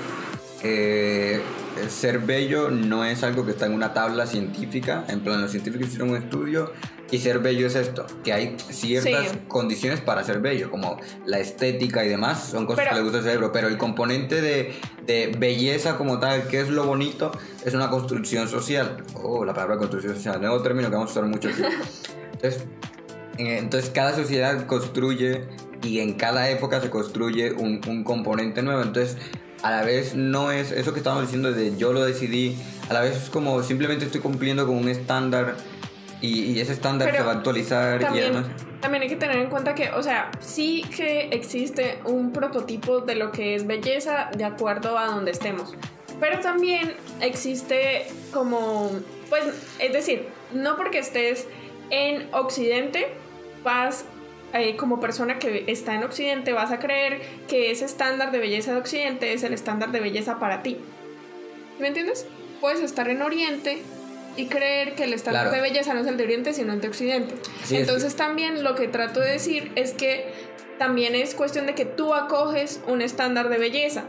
eh, 0.62 1.42
ser 1.88 2.20
bello 2.20 2.70
no 2.70 3.04
es 3.04 3.24
algo 3.24 3.44
que 3.44 3.54
está 3.54 3.66
en 3.66 3.74
una 3.74 3.96
tabla 3.96 4.28
científica, 4.28 5.04
en 5.08 5.22
plan 5.22 5.42
los 5.42 5.50
científicos 5.50 5.88
hicieron 5.88 6.12
un 6.12 6.18
estudio 6.18 6.74
y 7.10 7.18
ser 7.18 7.40
bello 7.40 7.66
es 7.66 7.74
esto, 7.74 8.06
que 8.24 8.34
hay 8.34 8.56
ciertas 8.70 9.36
condiciones 9.48 10.00
para 10.00 10.24
ser 10.24 10.42
bello, 10.42 10.70
como 10.70 11.00
la 11.26 11.40
estética 11.40 12.06
y 12.06 12.10
demás, 12.10 12.44
son 12.44 12.68
cosas 12.68 12.88
que 12.88 12.94
le 12.94 13.02
gusta 13.02 13.18
al 13.18 13.24
cerebro, 13.24 13.52
pero 13.52 13.70
el 13.70 13.80
componente 13.80 14.44
de, 14.44 14.76
de, 15.08 15.36
belleza 15.40 15.98
como 15.98 16.20
tal, 16.20 16.48
que 16.48 16.62
es 16.62 16.70
lo 16.70 16.86
bonito, 16.86 17.32
es 17.66 17.74
una 17.74 17.90
construcción 17.90 18.48
social. 18.48 19.04
Oh, 19.16 19.44
la 19.44 19.56
palabra 19.56 19.78
construcción 19.78 20.14
social, 20.16 20.40
nuevo 20.40 20.62
término 20.62 20.90
que 20.90 20.96
vamos 20.96 21.10
a 21.10 21.14
usar 21.14 21.26
mucho 21.26 21.50
aquí. 21.50 21.64
Entonces, 22.34 22.68
entonces 23.38 23.90
cada 23.90 24.16
sociedad 24.16 24.66
construye 24.68 25.46
y 25.84 26.00
en 26.00 26.14
cada 26.14 26.50
época 26.50 26.82
se 26.82 26.90
construye 26.90 27.52
un, 27.52 27.82
un, 27.88 28.04
componente 28.04 28.62
nuevo. 28.62 28.82
Entonces 28.82 29.18
a 29.64 29.72
la 29.72 29.84
vez 29.84 30.16
no 30.16 30.52
es 30.52 30.72
eso 30.72 30.94
que 30.94 31.00
estábamos 31.00 31.26
diciendo 31.26 31.52
de 31.52 31.76
yo 31.78 31.94
lo 31.94 32.04
decidí, 32.04 32.58
a 32.90 32.94
la 32.94 33.02
vez 33.02 33.16
es 33.16 33.30
como 33.30 33.64
simplemente 33.64 34.06
estoy 34.06 34.22
cumpliendo 34.22 34.68
con 34.68 34.78
un 34.78 34.90
estándar 34.90 35.56
y, 36.24 36.60
ese 36.60 36.72
estándar 36.72 37.14
se 37.14 37.22
va 37.22 37.32
a 37.32 37.36
actualizar 37.36 38.00
también, 38.00 38.26
y 38.26 38.28
además... 38.30 38.48
También 38.80 39.04
hay 39.04 39.10
que 39.10 39.18
tener 39.18 39.38
en 39.38 39.50
cuenta 39.50 39.76
que, 39.76 39.92
o 39.92 40.02
sea, 40.02 40.32
sí 40.40 40.86
que 40.96 41.28
existe 41.32 42.00
un 42.06 42.32
prototipo 42.32 43.02
de 43.02 43.16
lo 43.16 43.32
que 43.32 43.56
es 43.56 43.68
belleza 43.68 44.30
de 44.36 44.46
acuerdo 44.46 44.98
a 44.98 45.08
donde 45.08 45.32
estemos. 45.32 45.76
Pero 46.22 46.40
también 46.40 46.94
existe 47.20 48.08
como, 48.32 48.90
pues, 49.30 49.44
es 49.80 49.92
decir, 49.92 50.28
no 50.54 50.78
porque 50.78 51.00
estés 51.00 51.46
en 51.90 52.34
Occidente 52.34 53.08
vas, 53.64 54.06
eh, 54.54 54.76
como 54.76 55.00
persona 55.00 55.40
que 55.40 55.66
está 55.68 55.96
en 55.96 56.04
Occidente, 56.04 56.54
vas 56.54 56.72
a 56.72 56.80
creer 56.80 57.22
que 57.48 57.72
ese 57.72 57.86
estándar 57.86 58.32
de 58.32 58.40
belleza 58.40 58.74
de 58.74 58.80
Occidente 58.80 59.34
es 59.34 59.44
el 59.44 59.54
estándar 59.54 59.92
de 59.92 60.00
belleza 60.00 60.40
para 60.40 60.64
ti. 60.64 60.78
¿Me 61.80 61.88
entiendes? 61.88 62.26
Puedes 62.62 62.82
estar 62.82 63.10
en 63.10 63.22
Oriente 63.22 63.82
y 64.36 64.48
creer 64.48 64.96
que 64.96 65.04
el 65.04 65.14
estándar 65.14 65.52
de 65.52 65.62
belleza 65.62 65.94
no 65.94 66.02
es 66.02 66.08
el 66.08 66.18
de 66.18 66.24
Oriente, 66.24 66.54
sino 66.54 66.74
el 66.74 66.82
de 66.82 66.88
Occidente. 66.88 67.36
Entonces 67.72 68.16
también 68.16 68.64
lo 68.64 68.76
que 68.76 68.88
trato 68.88 69.20
de 69.20 69.32
decir 69.32 69.72
es 69.76 69.94
que 69.94 70.32
también 70.78 71.16
es 71.16 71.36
cuestión 71.36 71.66
de 71.66 71.76
que 71.76 71.86
tú 71.86 72.14
acoges 72.14 72.82
un 72.88 73.02
estándar 73.02 73.50
de 73.50 73.58
belleza. 73.58 74.04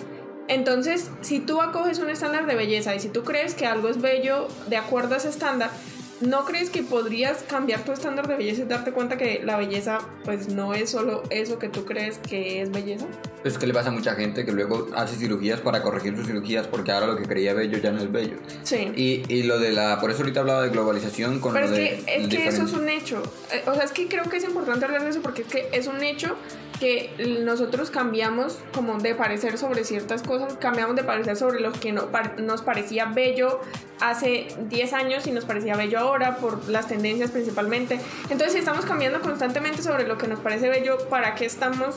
Entonces, 0.49 1.11
si 1.23 1.41
tú 1.41 1.63
acoges 1.63 1.99
un 2.01 2.11
estándar 2.11 2.47
de 2.47 2.55
belleza 2.55 2.95
y 2.95 3.01
si 3.01 3.09
tú 3.09 3.25
crees 3.25 3.55
que 3.55 3.67
algo 3.67 3.89
es 3.89 4.01
bello 4.01 4.49
de 4.69 4.77
acuerdo 4.77 5.15
a 5.15 5.19
ese 5.19 5.31
estándar, 5.31 5.71
¿No 6.21 6.45
crees 6.45 6.71
que 6.71 6.83
podrías 6.83 7.43
cambiar 7.43 7.85
tu 7.85 7.93
estándar 7.93 8.29
de 8.29 8.37
belleza 8.37 8.63
y 8.63 8.65
darte 8.65 8.93
cuenta 8.93 9.17
que 9.17 9.43
la 9.45 9.57
belleza 9.57 9.99
pues 10.25 10.49
no 10.49 10.75
es 10.75 10.91
solo 10.91 11.23
eso 11.31 11.59
que 11.59 11.69
tú 11.69 11.85
crees 11.85 12.19
que 12.19 12.63
es 12.63 12.71
belleza? 12.71 13.07
Es 13.43 13.59
que 13.59 13.67
le 13.67 13.75
pasa 13.75 13.89
a 13.89 13.93
mucha 13.93 14.15
gente 14.15 14.45
que 14.45 14.53
luego 14.53 14.89
hace 14.95 15.17
cirugías 15.17 15.61
para 15.61 15.83
corregir 15.83 16.17
sus 16.17 16.27
cirugías 16.27 16.67
porque 16.67 16.93
ahora 16.93 17.09
lo 17.09 17.17
que 17.17 17.25
creía 17.25 17.53
bello 17.53 17.79
ya 17.79 17.91
no 17.91 18.01
es 18.01 18.11
bello. 18.11 18.37
Sí. 18.63 18.93
Y, 18.97 19.23
y 19.29 19.43
lo 19.43 19.59
de 19.59 19.73
la... 19.73 20.01
Por 20.01 20.11
eso 20.11 20.21
ahorita 20.21 20.41
hablaba 20.41 20.63
de 20.63 20.71
globalización 20.71 21.41
con 21.41 21.53
Pero 21.53 21.67
lo 21.67 21.73
es 21.75 21.79
de... 21.79 22.05
que, 22.05 22.17
es 22.17 22.29
que 22.29 22.49
eso 22.49 22.63
es 22.63 22.73
un 22.73 22.89
hecho. 22.89 23.23
Eh, 23.53 23.63
o 23.67 23.75
sea, 23.75 23.85
es 23.85 23.93
que 23.93 24.09
creo 24.09 24.25
que 24.25 24.37
es 24.37 24.45
importante 24.45 24.85
hablar 24.85 25.03
de 25.03 25.11
eso 25.11 25.21
porque 25.21 25.43
es 25.43 25.49
que 25.49 25.69
es 25.73 25.87
un 25.87 26.03
hecho 26.03 26.37
que 26.79 27.11
nosotros 27.45 27.91
cambiamos 27.91 28.59
como 28.75 28.99
de 28.99 29.15
parecer 29.15 29.59
sobre 29.59 29.85
ciertas 29.85 30.23
cosas, 30.23 30.55
cambiamos 30.55 30.97
de 30.97 31.05
parecer 31.05 31.37
sobre 31.37 31.61
lo 31.61 31.73
que 31.73 31.93
no, 31.93 32.09
nos 32.39 32.63
parecía 32.63 33.07
bello 33.07 33.61
hace 34.01 34.49
10 34.69 34.93
años 34.93 35.27
y 35.27 35.31
nos 35.31 35.45
parecía 35.45 35.77
bello 35.77 35.99
ahora 35.99 36.14
por 36.41 36.69
las 36.69 36.87
tendencias 36.87 37.31
principalmente. 37.31 37.99
Entonces, 38.25 38.53
si 38.53 38.59
estamos 38.59 38.85
cambiando 38.85 39.21
constantemente 39.21 39.83
sobre 39.83 40.07
lo 40.07 40.17
que 40.17 40.29
nos 40.29 40.39
parece 40.41 40.69
bello, 40.69 40.99
¿para 41.09 41.35
qué 41.35 41.45
estamos 41.45 41.97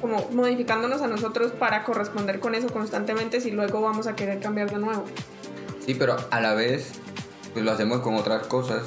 como 0.00 0.28
modificándonos 0.30 1.02
a 1.02 1.08
nosotros 1.08 1.50
para 1.52 1.82
corresponder 1.82 2.38
con 2.38 2.54
eso 2.54 2.68
constantemente 2.68 3.40
si 3.40 3.50
luego 3.50 3.80
vamos 3.80 4.06
a 4.06 4.14
querer 4.14 4.38
cambiar 4.38 4.70
de 4.70 4.78
nuevo? 4.78 5.04
Sí, 5.84 5.94
pero 5.94 6.16
a 6.30 6.40
la 6.40 6.54
vez 6.54 6.92
pues 7.52 7.64
lo 7.64 7.72
hacemos 7.72 8.00
con 8.00 8.14
otras 8.14 8.46
cosas. 8.46 8.84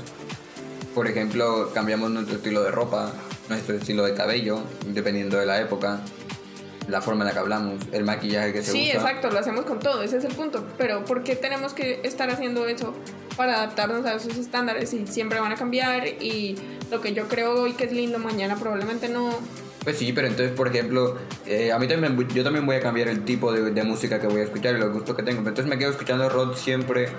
Por 0.96 1.08
ejemplo, 1.08 1.72
cambiamos 1.74 2.12
nuestro 2.12 2.38
estilo 2.38 2.64
de 2.64 2.72
ropa, 2.72 3.12
nuestro 3.50 3.76
estilo 3.76 4.04
de 4.04 4.14
cabello, 4.14 4.62
dependiendo 4.88 5.38
de 5.38 5.46
la 5.46 5.60
época, 5.60 6.00
la 6.88 7.02
forma 7.02 7.24
en 7.24 7.28
la 7.28 7.34
que 7.34 7.40
hablamos, 7.40 7.82
el 7.92 8.04
maquillaje 8.04 8.54
que 8.54 8.62
se 8.62 8.72
usa. 8.72 8.82
Sí, 8.82 8.92
exacto, 8.92 9.30
lo 9.30 9.40
hacemos 9.40 9.66
con 9.66 9.80
todo, 9.80 10.02
ese 10.02 10.18
es 10.18 10.26
el 10.26 10.34
punto. 10.34 10.66
Pero 10.78 11.04
¿por 11.06 11.24
qué 11.24 11.36
tenemos 11.36 11.74
que 11.74 12.02
estar 12.04 12.30
haciendo 12.30 12.68
eso 12.68 12.94
para 13.36 13.56
adaptarnos 13.56 14.06
a 14.06 14.16
esos 14.16 14.38
estándares 14.38 14.94
y 14.94 15.08
siempre 15.08 15.40
van 15.40 15.52
a 15.52 15.56
cambiar 15.56 16.08
y 16.08 16.56
lo 16.90 17.02
que 17.02 17.14
yo 17.14 17.28
creo 17.28 17.62
hoy 17.62 17.74
que 17.74 17.86
es 17.86 17.92
lindo 17.92 18.20
mañana 18.20 18.56
probablemente 18.56 19.10
no? 19.10 19.32
Pues 19.84 19.98
sí, 19.98 20.14
pero 20.14 20.28
entonces, 20.28 20.56
por 20.56 20.68
ejemplo, 20.68 21.18
eh, 21.48 21.72
a 21.72 21.80
mí 21.80 21.88
también, 21.88 22.16
yo 22.30 22.44
también 22.44 22.68
voy 22.68 22.76
a 22.76 22.82
cambiar 22.82 23.08
el 23.08 23.26
tipo 23.26 23.52
de, 23.52 23.72
de, 23.72 23.84
música 23.84 24.20
que 24.20 24.28
voy 24.28 24.42
a 24.42 24.44
escuchar 24.44 24.76
y 24.76 24.80
los 24.80 24.94
gustos 24.94 25.16
que 25.16 25.24
tengo. 25.24 25.40
Entonces 25.40 25.66
me 25.66 25.80
quedo 25.80 25.90
escuchando 25.90 26.30
rock 26.30 26.56
siempre 26.56 27.10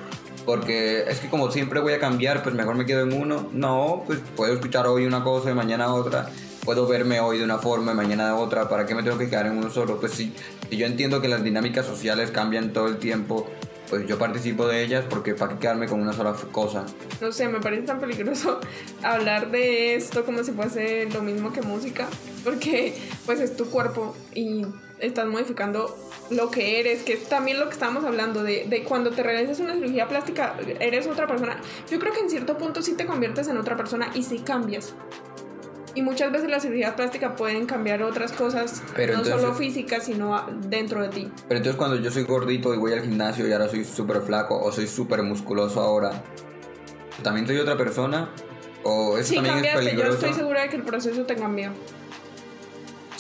porque 0.45 1.05
es 1.09 1.21
que 1.21 1.29
como 1.29 1.51
siempre 1.51 1.81
voy 1.81 1.93
a 1.93 1.99
cambiar, 1.99 2.43
pues 2.43 2.55
mejor 2.55 2.75
me 2.75 2.87
quedo 2.87 3.03
en 3.03 3.13
uno. 3.13 3.49
No, 3.53 4.03
pues 4.07 4.21
puedo 4.37 4.53
escuchar 4.53 4.87
hoy 4.87 5.07
una 5.07 5.23
cosa 5.23 5.51
y 5.51 5.55
mañana 5.55 5.93
otra. 5.93 6.29
Puedo 6.65 6.87
verme 6.87 7.21
hoy 7.21 7.39
de 7.39 7.45
una 7.45 7.59
forma 7.59 7.93
y 7.93 7.95
mañana 7.95 8.29
de 8.29 8.33
otra. 8.35 8.69
¿Para 8.69 8.87
qué 8.87 8.95
me 8.95 9.03
tengo 9.03 9.19
que 9.19 9.29
quedar 9.29 9.47
en 9.47 9.59
uno 9.59 9.71
solo? 9.71 9.99
Pues 9.99 10.13
sí, 10.13 10.33
yo 10.71 10.87
entiendo 10.87 11.21
que 11.21 11.29
las 11.29 11.43
dinámicas 11.43 11.87
sociales 11.87 12.31
cambian 12.31 12.73
todo 12.73 12.87
el 12.87 12.99
tiempo. 12.99 13.51
Pues 13.93 14.07
yo 14.07 14.19
participo 14.19 14.67
de 14.67 14.83
ellas 14.83 15.05
porque 15.07 15.35
para 15.35 15.59
quedarme 15.59 15.87
con 15.87 16.01
una 16.01 16.15
sola 16.15 16.35
cosa. 16.51 16.87
No 17.21 17.31
sé, 17.31 17.47
me 17.47 17.61
parece 17.61 17.83
tan 17.83 18.01
peligroso 18.01 18.59
hablar 19.03 19.51
de 19.51 19.97
esto 19.97 20.25
como 20.25 20.43
si 20.45 20.53
fuese 20.53 21.11
lo 21.11 21.21
mismo 21.21 21.53
que 21.53 21.61
música. 21.61 22.09
Porque 22.43 22.95
pues 23.27 23.39
es 23.41 23.55
tu 23.55 23.67
cuerpo 23.67 24.17
y 24.35 24.65
estás 24.99 25.27
modificando 25.27 25.95
lo 26.31 26.51
que 26.51 26.81
eres, 26.81 27.03
que 27.03 27.13
es 27.13 27.29
también 27.29 27.61
lo 27.61 27.67
que 27.67 27.75
estábamos 27.75 28.07
hablando, 28.07 28.43
de, 28.43 28.65
de, 28.67 28.83
cuando 28.83 29.11
te 29.11 29.23
realizas 29.23 29.61
una 29.61 29.75
cirugía 29.75 30.09
plástica, 30.09 30.57
eres 30.81 31.07
otra 31.07 31.27
persona. 31.27 31.61
Yo 31.91 31.99
creo 31.99 32.15
que 32.15 32.21
en 32.21 32.31
cierto 32.31 32.57
punto 32.57 32.81
sí 32.81 32.95
te 32.95 33.05
conviertes 33.05 33.49
en 33.49 33.59
otra 33.59 33.77
persona 33.77 34.11
y 34.15 34.23
sí 34.23 34.39
cambias. 34.39 34.95
Y 35.95 36.03
muchas 36.03 36.33
veces 36.33 36.49
la 36.49 36.59
cirugía 36.61 36.97
plástica 36.97 37.37
pueden 37.37 37.67
cambiar 37.67 38.03
otras 38.03 38.33
cosas, 38.33 38.83
no 38.97 39.25
solo 39.25 39.55
físicas, 39.55 40.05
sino 40.05 40.47
dentro 40.69 41.03
de 41.03 41.09
ti. 41.09 41.31
Pero 41.49 41.59
entonces 41.59 41.77
cuando 41.77 41.97
yo 41.97 42.11
soy 42.11 42.25
gordito 42.25 42.75
y 42.75 42.79
voy 42.79 42.93
al 42.93 43.03
gimnasio 43.03 43.47
y 43.47 43.53
ahora 43.53 43.69
soy 43.69 43.85
súper 43.85 44.23
flaco 44.23 44.59
o 44.59 44.73
soy 44.73 44.87
súper 44.87 45.23
musculoso 45.23 45.81
ahora, 45.81 46.23
¿también 47.23 47.47
soy 47.47 47.59
otra 47.59 47.77
persona? 47.77 48.31
¿O 48.85 49.19
eso 49.19 49.29
sí, 49.29 49.35
también 49.37 49.55
cambiaste. 49.57 49.81
es 49.81 49.87
peligroso? 49.87 50.21
Yo 50.21 50.27
estoy 50.27 50.41
segura 50.41 50.63
de 50.63 50.69
que 50.71 50.77
el 50.77 50.83
proceso 50.83 51.25
te 51.25 51.37
cambió. 51.37 51.73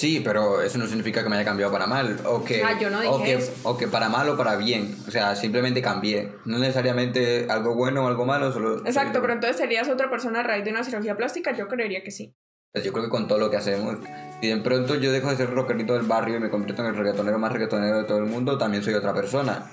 Sí, 0.03 0.21
pero 0.25 0.61
eso 0.61 0.79
no 0.79 0.87
significa 0.87 1.23
que 1.23 1.29
me 1.29 1.37
haya 1.37 1.45
cambiado 1.45 1.71
para 1.71 1.87
mal. 1.87 2.19
O 2.25 2.43
que, 2.43 2.65
ah, 2.65 2.77
yo 2.77 2.91
no 2.91 3.01
dije 3.01 3.15
o 3.15 3.23
que, 3.23 3.35
eso. 3.35 3.53
o 3.63 3.77
que 3.77 3.87
para 3.87 4.09
mal 4.09 4.29
o 4.29 4.37
para 4.37 4.57
bien. 4.57 4.97
O 5.07 5.13
sea, 5.13 5.37
simplemente 5.37 5.81
cambié. 5.81 6.33
No 6.45 6.59
necesariamente 6.59 7.47
algo 7.49 7.77
bueno 7.77 8.05
o 8.05 8.09
algo 8.09 8.27
malo, 8.27 8.51
solo... 8.51 8.85
Exacto, 8.85 9.21
pero 9.21 9.35
entonces 9.35 9.59
serías 9.59 9.89
otra 9.89 10.11
persona 10.11 10.41
a 10.41 10.43
raíz 10.43 10.65
de 10.65 10.73
una 10.73 10.83
cirugía 10.83 11.17
plástica, 11.17 11.57
yo 11.57 11.69
creería 11.69 12.03
que 12.03 12.11
sí. 12.11 12.35
Pues 12.73 12.87
yo 12.87 12.93
creo 12.93 13.05
que 13.05 13.11
con 13.11 13.29
todo 13.29 13.39
lo 13.39 13.51
que 13.51 13.59
hacemos, 13.59 13.99
si 14.41 14.49
de 14.49 14.57
pronto 14.57 14.95
yo 14.95 15.13
dejo 15.13 15.29
de 15.29 15.37
ser 15.37 15.51
rockerito 15.51 15.93
del 15.93 16.07
barrio 16.07 16.39
y 16.39 16.41
me 16.41 16.49
convierto 16.49 16.81
en 16.81 16.89
el 16.89 16.97
reggaetonero 16.97 17.39
más 17.39 17.53
reggaetonero 17.53 17.99
de 17.99 18.05
todo 18.05 18.17
el 18.17 18.25
mundo, 18.25 18.57
también 18.57 18.83
soy 18.83 18.95
otra 18.95 19.13
persona, 19.13 19.71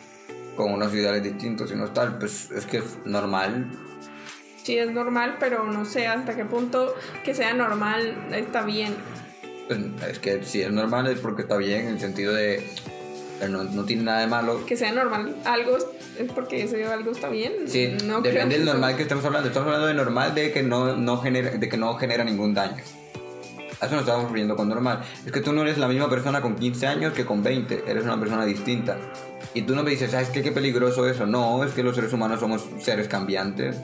con 0.58 0.74
unos 0.74 0.94
ideales 0.94 1.24
distintos 1.24 1.72
y 1.72 1.76
no 1.76 1.90
tal, 1.92 2.18
pues 2.18 2.52
es 2.52 2.66
que 2.66 2.80
es 2.80 2.98
normal. 3.06 3.72
Sí, 4.62 4.78
es 4.78 4.92
normal, 4.92 5.38
pero 5.40 5.64
no 5.64 5.86
sé 5.86 6.08
hasta 6.08 6.36
qué 6.36 6.44
punto 6.44 6.94
que 7.24 7.34
sea 7.34 7.54
normal 7.54 8.28
está 8.34 8.64
bien. 8.64 8.94
Pues 9.68 9.80
es 10.10 10.20
que 10.20 10.44
si 10.44 10.62
es 10.62 10.72
normal 10.74 11.08
es 11.08 11.20
porque 11.20 11.44
está 11.44 11.56
bien, 11.56 11.88
en 11.88 11.94
el 11.94 12.00
sentido 12.02 12.34
de 12.34 12.68
no, 13.48 13.64
no, 13.64 13.86
tiene 13.86 14.04
nada 14.04 14.20
de 14.22 14.28
malo. 14.28 14.66
Que 14.66 14.76
sea 14.76 14.92
normal, 14.92 15.36
algo 15.46 15.78
es 15.78 16.32
porque 16.34 16.64
ese 16.64 16.86
algo 16.86 17.12
está 17.12 17.30
bien. 17.30 17.54
Sí, 17.68 17.96
no 18.06 18.22
depende 18.22 18.58
del 18.58 18.66
normal 18.66 18.96
que 18.96 19.04
estemos 19.04 19.24
hablando. 19.26 19.48
Estamos 19.48 19.68
hablando 19.68 19.88
de 19.88 19.94
normal 19.94 20.36
de 20.36 20.52
que 20.52 20.64
no, 20.64 20.96
no 20.96 21.18
genera, 21.20 21.52
de 21.52 21.70
que 21.70 21.78
no 21.78 21.96
genera 21.96 22.24
ningún 22.24 22.54
daño. 22.54 22.84
A 23.80 23.86
eso 23.86 23.96
nos 23.96 24.04
estamos 24.04 24.24
refiriendo 24.24 24.56
con 24.58 24.68
normal. 24.68 25.02
Es 25.26 25.32
que 25.32 25.40
tú 25.40 25.54
no 25.54 25.62
eres 25.62 25.78
la 25.78 25.88
misma 25.88 26.10
persona 26.10 26.42
con 26.42 26.56
15 26.56 26.88
años 26.88 27.14
que 27.14 27.26
con 27.26 27.42
20. 27.42 27.84
Eres 27.88 28.04
una 28.04 28.20
persona 28.20 28.46
distinta. 28.46 28.98
Y 29.54 29.62
tú 29.62 29.74
no 29.74 29.84
me 29.84 29.92
dices, 29.92 30.12
¿sabes 30.12 30.30
qué? 30.30 30.44
Qué 30.44 30.52
peligroso 30.52 31.08
eso. 31.08 31.26
No, 31.26 31.64
es 31.64 31.72
que 31.72 31.82
los 31.82 31.96
seres 31.96 32.12
humanos 32.12 32.42
somos 32.42 32.66
seres 32.80 33.08
cambiantes. 33.08 33.78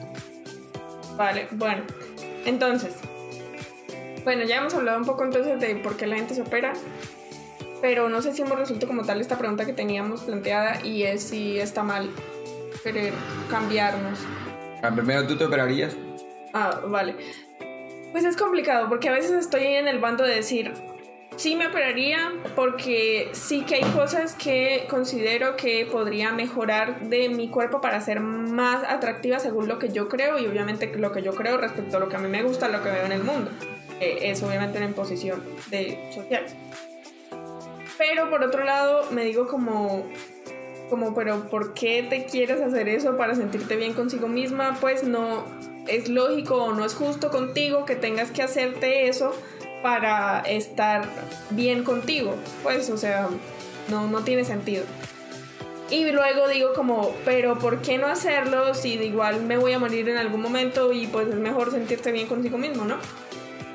Vale, 1.16 1.48
bueno. 1.52 1.82
Entonces, 2.44 2.94
bueno, 4.22 4.44
ya 4.44 4.56
hemos 4.56 4.74
hablado 4.74 4.98
un 4.98 5.04
poco 5.04 5.24
entonces 5.24 5.58
de 5.60 5.76
por 5.76 5.96
qué 5.96 6.06
la 6.06 6.16
gente 6.16 6.34
se 6.34 6.42
opera 6.42 6.74
pero 7.80 8.08
no 8.08 8.22
sé 8.22 8.32
si 8.32 8.42
hemos 8.42 8.58
resuelto 8.58 8.86
como 8.86 9.04
tal 9.04 9.20
esta 9.20 9.38
pregunta 9.38 9.64
que 9.66 9.72
teníamos 9.72 10.22
planteada 10.22 10.84
y 10.84 11.02
es 11.02 11.22
si 11.22 11.58
está 11.58 11.82
mal 11.82 12.10
querer 12.82 13.12
cambiarnos. 13.50 14.20
Ah, 14.82 14.90
primero, 14.94 15.26
¿tú 15.26 15.36
te 15.36 15.44
operarías? 15.44 15.96
Ah, 16.52 16.80
vale. 16.86 17.16
Pues 18.12 18.24
es 18.24 18.36
complicado 18.36 18.88
porque 18.88 19.08
a 19.08 19.12
veces 19.12 19.32
estoy 19.32 19.64
en 19.64 19.88
el 19.88 19.98
bando 19.98 20.24
de 20.24 20.34
decir, 20.34 20.72
sí 21.36 21.54
me 21.54 21.66
operaría 21.66 22.32
porque 22.54 23.28
sí 23.32 23.62
que 23.62 23.76
hay 23.76 23.84
cosas 23.92 24.34
que 24.34 24.86
considero 24.88 25.56
que 25.56 25.86
podría 25.90 26.32
mejorar 26.32 27.00
de 27.00 27.28
mi 27.28 27.48
cuerpo 27.48 27.80
para 27.80 28.00
ser 28.00 28.20
más 28.20 28.84
atractiva 28.84 29.38
según 29.38 29.68
lo 29.68 29.78
que 29.78 29.90
yo 29.90 30.08
creo 30.08 30.38
y 30.38 30.46
obviamente 30.46 30.90
lo 30.96 31.12
que 31.12 31.22
yo 31.22 31.34
creo 31.34 31.58
respecto 31.58 31.96
a 31.96 32.00
lo 32.00 32.08
que 32.08 32.16
a 32.16 32.20
mí 32.20 32.28
me 32.28 32.42
gusta, 32.42 32.68
lo 32.68 32.82
que 32.82 32.90
veo 32.90 33.04
en 33.04 33.12
el 33.12 33.22
mundo. 33.22 33.50
es 34.00 34.42
obviamente 34.42 34.78
una 34.78 34.86
imposición 34.86 35.42
de 35.70 36.10
social. 36.14 36.46
Pero 37.98 38.30
por 38.30 38.42
otro 38.42 38.64
lado, 38.64 39.10
me 39.10 39.24
digo 39.24 39.46
como, 39.46 40.04
como, 40.90 41.14
pero 41.14 41.48
¿por 41.48 41.74
qué 41.74 42.06
te 42.08 42.26
quieres 42.26 42.60
hacer 42.60 42.88
eso 42.88 43.16
para 43.16 43.34
sentirte 43.34 43.76
bien 43.76 43.94
consigo 43.94 44.28
misma? 44.28 44.76
Pues 44.80 45.04
no 45.04 45.44
es 45.88 46.08
lógico 46.08 46.56
o 46.56 46.72
no 46.72 46.84
es 46.84 46.94
justo 46.94 47.30
contigo 47.30 47.84
que 47.84 47.96
tengas 47.96 48.30
que 48.30 48.42
hacerte 48.42 49.08
eso 49.08 49.34
para 49.82 50.40
estar 50.40 51.08
bien 51.50 51.84
contigo. 51.84 52.34
Pues, 52.62 52.90
o 52.90 52.96
sea, 52.96 53.28
no, 53.88 54.06
no 54.08 54.22
tiene 54.22 54.44
sentido. 54.44 54.84
Y 55.88 56.10
luego 56.10 56.48
digo 56.48 56.72
como, 56.74 57.14
pero 57.24 57.58
¿por 57.58 57.80
qué 57.80 57.96
no 57.96 58.08
hacerlo 58.08 58.74
si 58.74 58.94
igual 58.94 59.42
me 59.42 59.56
voy 59.56 59.72
a 59.72 59.78
morir 59.78 60.08
en 60.08 60.16
algún 60.16 60.42
momento 60.42 60.92
y 60.92 61.06
pues 61.06 61.28
es 61.28 61.36
mejor 61.36 61.70
sentirte 61.70 62.10
bien 62.10 62.26
consigo 62.26 62.58
mismo, 62.58 62.84
¿no? 62.84 62.96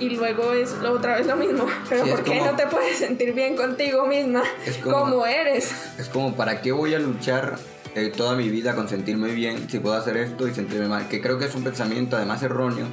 Y 0.01 0.09
luego 0.09 0.51
es 0.53 0.73
otra 0.73 1.17
vez 1.17 1.27
lo 1.27 1.35
mismo. 1.35 1.65
Pero 1.89 2.05
¿por 2.05 2.23
qué 2.23 2.41
no 2.41 2.55
te 2.55 2.65
puedes 2.67 2.97
sentir 2.97 3.33
bien 3.33 3.55
contigo 3.55 4.05
misma 4.07 4.43
como, 4.83 5.25
eres? 5.25 5.71
Es 5.97 6.09
como, 6.09 6.35
¿para 6.35 6.61
qué 6.61 6.71
voy 6.71 6.95
a 6.95 6.99
luchar 6.99 7.57
eh, 7.95 8.11
toda 8.15 8.35
mi 8.35 8.49
vida 8.49 8.75
con 8.75 8.89
sentirme 8.89 9.31
bien 9.31 9.69
si 9.69 9.79
puedo 9.79 9.95
hacer 9.95 10.17
esto 10.17 10.47
y 10.47 10.53
sentirme 10.53 10.87
mal? 10.87 11.07
Que 11.07 11.21
creo 11.21 11.37
que 11.37 11.45
es 11.45 11.55
un 11.55 11.63
pensamiento 11.63 12.17
además 12.17 12.41
erróneo, 12.41 12.87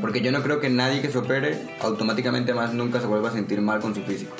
porque 0.00 0.20
yo 0.20 0.30
no 0.30 0.42
creo 0.42 0.60
que 0.60 0.70
nadie 0.70 1.02
que 1.02 1.10
se 1.10 1.18
opere 1.18 1.58
automáticamente 1.80 2.54
más 2.54 2.72
nunca 2.72 3.00
se 3.00 3.06
vuelva 3.06 3.30
a 3.30 3.32
sentir 3.32 3.60
mal 3.60 3.80
con 3.80 3.94
su 3.94 4.02
físico. 4.02 4.36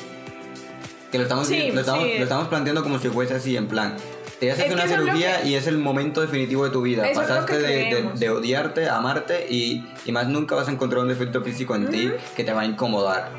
Que 1.11 1.19
lo 1.19 1.25
estamos, 1.25 1.49
lo 1.49 1.81
estamos, 1.81 2.05
lo 2.05 2.23
estamos 2.23 2.49
planteando 2.49 2.83
como 2.83 2.99
si 2.99 3.09
fuese 3.09 3.35
así, 3.35 3.57
en 3.57 3.69
plan, 3.69 3.97
te 4.41 4.51
haces 4.51 4.73
una 4.73 4.87
cirugía 4.87 5.45
y 5.45 5.55
es 5.55 5.67
el 5.67 5.79
momento 5.79 6.21
definitivo 6.21 6.65
de 6.65 6.71
tu 6.71 6.83
vida. 6.83 7.05
Pasaste 7.15 7.59
de, 7.59 8.31
odiarte 8.31 8.89
a 8.89 8.97
amarte 8.97 9.47
y, 9.49 9.85
y, 10.05 10.13
más 10.13 10.29
nunca 10.29 10.55
vas 10.55 10.69
a 10.69 10.73
encontrar 10.73 11.03
un 11.03 11.09
defecto 11.09 11.43
físico 11.43 11.75
en 11.75 11.89
ti 11.89 12.11
que 12.37 12.45
te 12.45 12.53
va 12.53 12.63
a 12.63 12.67
incomodar. 12.67 13.31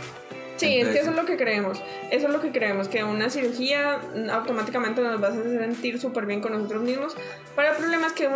Sí, 0.58 0.79
es 0.79 0.88
que 0.88 0.99
eso 0.99 1.10
es 1.10 1.15
lo 1.15 1.25
que 1.25 1.36
creemos. 1.36 1.81
Eso 2.12 2.27
es 2.27 2.34
lo 2.34 2.39
que 2.39 2.51
creemos, 2.51 2.88
que 2.88 3.03
una 3.03 3.29
cirugía 3.29 3.99
automáticamente 4.31 5.01
nos 5.01 5.21
va 5.21 5.27
a 5.27 5.31
hacer 5.31 5.43
sentir 5.60 5.99
súper 5.99 6.25
bien 6.25 6.41
con 6.41 6.53
nosotros 6.53 6.81
mismos. 6.81 7.15
Pero 7.55 7.71
el 7.71 7.77
problema 7.77 8.08
es 8.08 8.13
que 8.13 8.29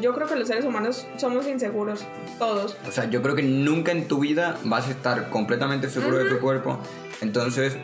yo 0.00 0.14
creo 0.14 0.28
que 0.28 0.36
los 0.36 0.48
seres 0.48 0.64
humanos 0.64 1.06
somos 1.16 1.46
inseguros, 1.48 2.04
todos. 2.38 2.76
O 2.86 2.92
sea, 2.92 3.10
yo 3.10 3.22
creo 3.22 3.34
que 3.34 3.42
nunca 3.42 3.92
en 3.92 4.06
tu 4.06 4.20
vida 4.20 4.56
vas 4.64 4.86
a 4.86 4.90
estar 4.90 5.28
completamente 5.30 5.88
seguro 5.88 6.18
de 6.18 6.30
tu 6.30 6.38
cuerpo. 6.38 6.78
Entonces, 7.20 7.76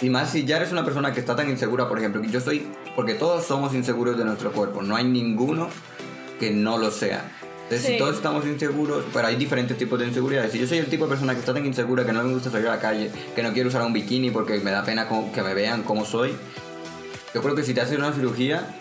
y 0.00 0.10
más 0.10 0.30
si 0.30 0.44
ya 0.44 0.56
eres 0.56 0.72
una 0.72 0.84
persona 0.84 1.12
que 1.12 1.20
está 1.20 1.34
tan 1.34 1.48
insegura, 1.50 1.88
por 1.88 1.98
ejemplo, 1.98 2.20
que 2.22 2.28
yo 2.28 2.40
soy, 2.40 2.66
porque 2.94 3.14
todos 3.14 3.44
somos 3.44 3.74
inseguros 3.74 4.16
de 4.16 4.24
nuestro 4.24 4.52
cuerpo, 4.52 4.82
no 4.82 4.96
hay 4.96 5.04
ninguno 5.04 5.68
que 6.38 6.50
no 6.50 6.78
lo 6.78 6.90
sea. 6.90 7.32
Entonces, 7.64 7.86
si 7.86 7.98
todos 7.98 8.16
estamos 8.16 8.46
inseguros, 8.46 9.04
pero 9.12 9.28
hay 9.28 9.36
diferentes 9.36 9.76
tipos 9.76 9.98
de 9.98 10.06
inseguridades. 10.06 10.52
Si 10.52 10.58
yo 10.58 10.66
soy 10.66 10.78
el 10.78 10.86
tipo 10.86 11.04
de 11.04 11.10
persona 11.10 11.34
que 11.34 11.40
está 11.40 11.52
tan 11.52 11.66
insegura 11.66 12.06
que 12.06 12.14
no 12.14 12.24
me 12.24 12.32
gusta 12.32 12.50
salir 12.50 12.66
a 12.66 12.76
la 12.76 12.80
calle, 12.80 13.10
que 13.34 13.42
no 13.42 13.52
quiero 13.52 13.68
usar 13.68 13.82
un 13.82 13.92
bikini 13.92 14.30
porque 14.30 14.58
me 14.60 14.70
da 14.70 14.84
pena 14.84 15.06
que 15.34 15.42
me 15.42 15.52
vean 15.52 15.82
como 15.82 16.06
soy, 16.06 16.32
yo 17.34 17.42
creo 17.42 17.54
que 17.54 17.62
si 17.62 17.74
te 17.74 17.82
haces 17.82 17.98
una 17.98 18.12
cirugía, 18.12 18.74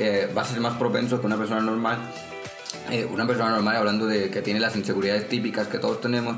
eh, 0.00 0.28
vas 0.34 0.50
a 0.50 0.54
ser 0.54 0.60
más 0.60 0.76
propenso 0.76 1.20
que 1.20 1.26
una 1.26 1.36
persona 1.36 1.60
normal. 1.60 1.98
Eh, 2.90 3.06
una 3.08 3.28
persona 3.28 3.50
normal, 3.50 3.76
hablando 3.76 4.06
de 4.06 4.28
que 4.30 4.42
tiene 4.42 4.58
las 4.58 4.74
inseguridades 4.74 5.28
típicas 5.28 5.68
que 5.68 5.78
todos 5.78 6.00
tenemos, 6.00 6.36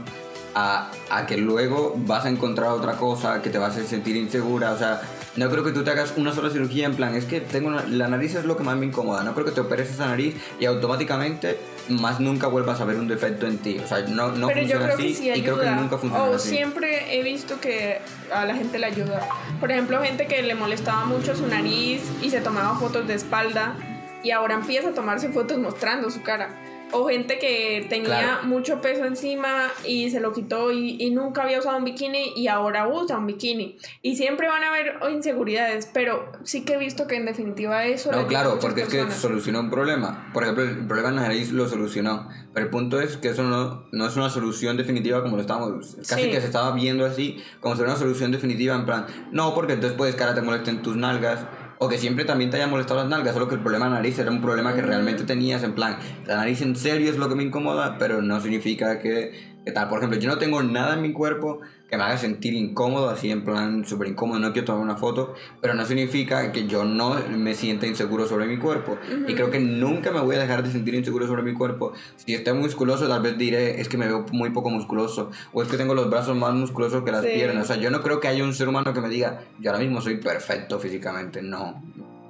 a, 0.55 0.91
a, 1.11 1.27
que 1.27 1.37
luego 1.37 1.95
vas 1.97 2.25
a 2.25 2.29
encontrar 2.29 2.71
otra 2.71 2.95
cosa 2.95 3.43
que 3.43 3.51
te 3.51 3.59
vas 3.59 3.77
a 3.77 3.85
sentir 3.85 4.17
insegura. 4.17 4.73
O 4.73 4.79
sea, 4.79 5.03
no 5.37 5.51
creo 5.51 5.65
que 5.65 5.73
tú 5.73 5.83
te 5.83 5.91
hagas 5.91 6.15
una 6.17 6.33
sola 6.33 6.51
cirugía 6.51 6.87
en 6.87 6.95
plan, 6.95 7.15
es 7.15 7.25
que 7.25 7.41
tengo 7.41 7.71
la 7.71 8.09
nariz 8.09 8.35
es 8.37 8.45
lo 8.45 8.57
que 8.57 8.63
más 8.63 8.77
me 8.77 8.87
incomoda. 8.87 9.25
No 9.25 9.35
creo 9.35 9.45
que 9.45 9.53
te 9.53 9.61
operes 9.61 9.91
esa 9.91 10.07
nariz 10.07 10.37
y 10.61 10.67
automáticamente 10.67 11.59
más 11.89 12.21
nunca 12.21 12.47
vuelvas 12.47 12.81
a 12.81 12.85
ver 12.85 12.97
un 12.97 13.09
defecto 13.09 13.47
en 13.47 13.59
ti. 13.59 13.79
O 13.83 13.87
sea, 13.87 14.01
no, 14.03 14.31
no 14.33 14.49
funciona 14.49 14.87
así 14.87 15.31
y 15.35 15.43
creo 15.43 15.59
que 15.59 15.71
nunca 15.71 15.99
funciona 15.99 16.25
o 16.25 16.35
así. 16.35 16.51
siempre 16.51 17.19
he 17.19 17.23
visto 17.23 17.61
que 17.61 18.01
a 18.33 18.45
la 18.45 18.55
gente 18.55 18.79
le 18.79 18.87
ayuda. 18.87 19.29
Por 19.61 19.73
ejemplo, 19.73 20.01
gente 20.03 20.27
que 20.27 20.43
le 20.43 20.55
molestaba 20.55 21.05
mucho 21.05 21.35
su 21.35 21.47
nariz 21.47 22.03
y 22.23 22.31
se 22.31 22.41
tomaba 22.41 22.77
fotos 22.79 23.07
de 23.07 23.15
espalda 23.15 23.75
y 24.23 24.31
ahora 24.31 24.55
empieza 24.55 24.91
a 24.91 24.93
tomarse 24.93 25.29
fotos 25.31 25.59
mostrando 25.59 26.11
su 26.11 26.23
cara 26.23 26.49
o 26.95 27.09
gente 27.09 27.39
que 27.39 27.87
tenía 27.89 28.41
mucho 28.45 28.81
peso 28.81 29.05
encima 29.05 29.69
y 29.85 30.11
se 30.11 30.21
lo 30.21 30.33
quitó 30.33 30.71
y, 30.71 31.11
nunca 31.11 31.43
había 31.43 31.59
usado 31.59 31.77
un 31.77 31.85
bikini 31.85 32.33
y 32.37 32.49
ahora 32.49 32.89
usa 32.89 33.19
un 33.19 33.27
bikini. 33.27 33.77
Y 34.03 34.17
siempre 34.17 34.49
van 34.49 34.65
a 34.65 34.69
haber 34.69 34.99
inseguridades, 35.13 35.89
pero 35.93 36.33
sí 36.45 36.65
que 36.65 36.75
he 36.75 36.79
visto 36.79 37.07
que 37.07 37.17
en 37.17 37.27
definitiva 37.27 37.85
eso... 37.85 38.11
No, 38.11 38.27
claro, 38.27 38.59
porque 38.61 38.83
es 38.83 38.89
que 38.89 39.11
solucionó 39.11 39.61
un 39.61 39.71
problema. 39.71 40.31
Por 40.33 40.43
ejemplo, 40.43 40.65
el 40.65 40.87
problema 40.87 41.11
en 41.11 41.17
la 41.17 41.23
nariz 41.23 41.53
lo 41.53 41.69
solucionó. 41.69 42.29
Pero 42.53 42.67
el 42.67 42.71
punto 42.71 43.01
es 43.01 43.17
que 43.17 43.29
eso 43.29 43.43
no, 43.43 43.87
no 43.93 44.07
es 44.07 44.17
una 44.17 44.31
solución 44.31 44.77
definitiva 44.77 45.23
como 45.23 45.37
lo 45.37 45.43
estamos... 45.43 45.97
Casi 46.09 46.31
que 46.31 46.41
se 46.41 46.47
estaba 46.47 46.73
viendo 46.73 47.05
así, 47.05 47.43
como 47.61 47.75
si 47.75 47.79
fuera 47.79 47.93
una 47.93 48.01
solución 48.01 48.33
definitiva 48.33 48.75
en 48.75 48.87
plan... 48.87 49.07
No, 49.31 49.55
porque 49.55 49.75
entonces 49.75 49.97
puedes 49.97 50.15
que 50.15 50.23
ahora 50.23 50.35
te 50.35 50.43
molesten 50.43 50.83
tus 50.83 50.97
nalgas 50.97 51.41
o 51.85 51.89
que 51.89 51.99
siempre 51.99 52.25
también 52.25 52.51
te 52.51 52.57
haya 52.57 52.67
molestado 52.67 53.01
las 53.01 53.09
nalgas, 53.09 53.35
solo 53.35 53.49
que 53.49 53.55
el 53.55 53.61
problema 53.61 53.87
de 53.87 53.91
la 53.91 53.97
nariz 53.99 54.19
era 54.19 54.31
un 54.31 54.41
problema 54.41 54.75
que 54.75 54.83
realmente 54.83 55.25
tenías, 55.25 55.63
en 55.63 55.75
plan, 55.75 55.99
la 56.27 56.37
nariz 56.37 56.63
en 56.63 56.77
serio 56.77 57.11
es 57.11 57.19
lo 57.19 57.29
que 57.29 57.35
me 57.35 57.43
incomoda, 57.43 57.99
pero 57.99 58.23
no 58.23 58.41
significa 58.41 58.99
que, 59.01 59.59
que 59.65 59.73
tal. 59.73 59.89
Por 59.89 59.99
ejemplo, 59.99 60.19
yo 60.19 60.29
no 60.29 60.39
tengo 60.39 60.63
nada 60.63 60.95
en 60.95 61.03
mi 61.03 61.13
cuerpo 61.13 61.61
que 61.95 61.99
me 61.99 62.05
haga 62.05 62.19
sentir 62.19 62.55
incómodo, 62.55 63.09
así 63.09 63.31
en 63.31 63.45
plan 63.45 63.85
súper 63.85 64.09
incómodo, 64.09 64.41
no 64.41 64.53
quiero 64.53 64.67
tomar 64.67 64.83
una 64.83 64.97
foto, 64.97 65.35
pero 65.61 65.75
no 65.75 65.87
significa 65.87 66.51
que 66.51 66.67
yo 66.67 66.85
no 66.85 67.17
me 67.31 67.55
sienta 67.55 67.87
inseguro 67.87 68.27
sobre 68.27 68.47
mi 68.47 68.59
cuerpo. 68.59 68.99
Y 69.29 69.35
creo 69.35 69.51
que 69.51 69.61
nunca 69.61 70.11
me 70.11 70.21
voy 70.21 70.35
a 70.35 70.41
dejar 70.41 70.65
de 70.65 70.73
sentir 70.73 70.95
inseguro 70.95 71.29
sobre 71.29 71.43
mi 71.43 71.55
cuerpo. 71.55 71.93
Si 72.17 72.35
estoy 72.35 72.55
musculoso, 72.55 73.07
tal 73.07 73.23
vez 73.23 73.39
diré, 73.39 73.81
es 73.81 73.89
que 73.89 73.97
me 73.97 74.09
veo 74.09 74.27
muy 74.33 74.51
poco 74.51 74.71
musculoso, 74.71 75.31
o 75.53 75.63
es 75.63 75.69
que 75.69 75.77
tengo 75.77 75.95
los 75.95 76.11
brazos 76.11 76.37
más 76.37 76.53
musculosos 76.53 77.05
que 77.05 77.13
las 77.13 77.25
piernas. 77.25 77.65
O 77.65 77.67
sea, 77.69 77.77
yo 77.77 77.91
no 77.91 78.03
creo 78.03 78.19
que 78.19 78.27
haya 78.27 78.43
un 78.43 78.55
ser 78.55 78.69
humano 78.69 78.93
que 78.93 79.01
me 79.01 79.09
diga, 79.09 79.43
yo 79.61 79.71
ahora 79.71 79.83
mismo 79.83 80.01
soy 80.01 80.17
perfecto 80.17 80.81
físicamente. 80.81 81.43
No, 81.43 81.81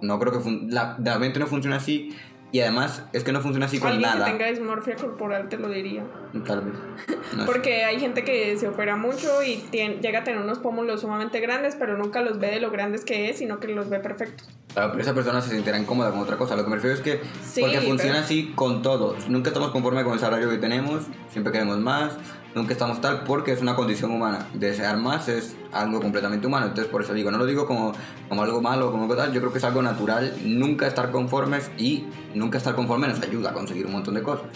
no 0.02 0.18
creo 0.18 0.32
que 0.32 0.66
la, 0.68 0.98
la 1.02 1.18
mente 1.18 1.38
no 1.38 1.46
funciona 1.46 1.76
así 1.76 2.14
y 2.54 2.60
además 2.60 3.02
es 3.12 3.24
que 3.24 3.32
no 3.32 3.40
funciona 3.40 3.66
así 3.66 3.80
con 3.80 4.00
nada. 4.00 4.24
que 4.24 4.30
tenga 4.30 4.46
dismorfia 4.46 4.94
corporal 4.94 5.48
te 5.48 5.58
lo 5.58 5.68
diría. 5.68 6.04
Tal 6.46 6.60
vez. 6.60 7.46
Porque 7.46 7.82
hay 7.82 7.98
gente 7.98 8.22
que 8.22 8.56
se 8.56 8.68
opera 8.68 8.94
mucho 8.94 9.42
y 9.42 9.56
llega 9.72 10.20
a 10.20 10.22
tener 10.22 10.40
unos 10.40 10.60
pómulos 10.60 11.00
sumamente 11.00 11.40
grandes, 11.40 11.74
pero 11.74 11.98
nunca 11.98 12.22
los 12.22 12.38
ve 12.38 12.52
de 12.52 12.60
lo 12.60 12.70
grandes 12.70 13.04
que 13.04 13.28
es, 13.28 13.38
sino 13.38 13.58
que 13.58 13.66
los 13.66 13.90
ve 13.90 13.98
perfectos. 13.98 14.48
Pero 14.74 14.98
esa 14.98 15.14
persona 15.14 15.40
se 15.40 15.50
sentirá 15.50 15.78
incómoda 15.78 16.10
con 16.10 16.20
otra 16.20 16.36
cosa. 16.36 16.56
Lo 16.56 16.64
que 16.64 16.70
me 16.70 16.76
refiero 16.76 16.96
es 16.96 17.00
que 17.00 17.20
porque 17.60 17.80
funciona 17.80 18.20
así 18.20 18.52
con 18.56 18.82
todos. 18.82 19.28
Nunca 19.28 19.50
estamos 19.50 19.70
conformes 19.70 20.02
con 20.02 20.14
el 20.14 20.18
salario 20.18 20.50
que 20.50 20.58
tenemos, 20.58 21.04
siempre 21.30 21.52
queremos 21.52 21.78
más, 21.78 22.14
nunca 22.56 22.72
estamos 22.72 23.00
tal 23.00 23.22
porque 23.22 23.52
es 23.52 23.62
una 23.62 23.76
condición 23.76 24.10
humana. 24.10 24.48
Desear 24.52 24.96
más 24.96 25.28
es 25.28 25.56
algo 25.72 26.00
completamente 26.00 26.48
humano. 26.48 26.66
Entonces, 26.66 26.90
por 26.90 27.02
eso 27.02 27.14
digo, 27.14 27.30
no 27.30 27.38
lo 27.38 27.46
digo 27.46 27.66
como, 27.66 27.92
como 28.28 28.42
algo 28.42 28.60
malo, 28.60 28.90
como 28.90 29.04
algo 29.04 29.14
tal. 29.14 29.32
Yo 29.32 29.40
creo 29.40 29.52
que 29.52 29.58
es 29.58 29.64
algo 29.64 29.80
natural 29.80 30.34
nunca 30.44 30.88
estar 30.88 31.12
conformes 31.12 31.70
y 31.78 32.06
nunca 32.34 32.58
estar 32.58 32.74
conforme 32.74 33.06
nos 33.06 33.22
ayuda 33.22 33.50
a 33.50 33.52
conseguir 33.52 33.86
un 33.86 33.92
montón 33.92 34.14
de 34.14 34.22
cosas. 34.24 34.46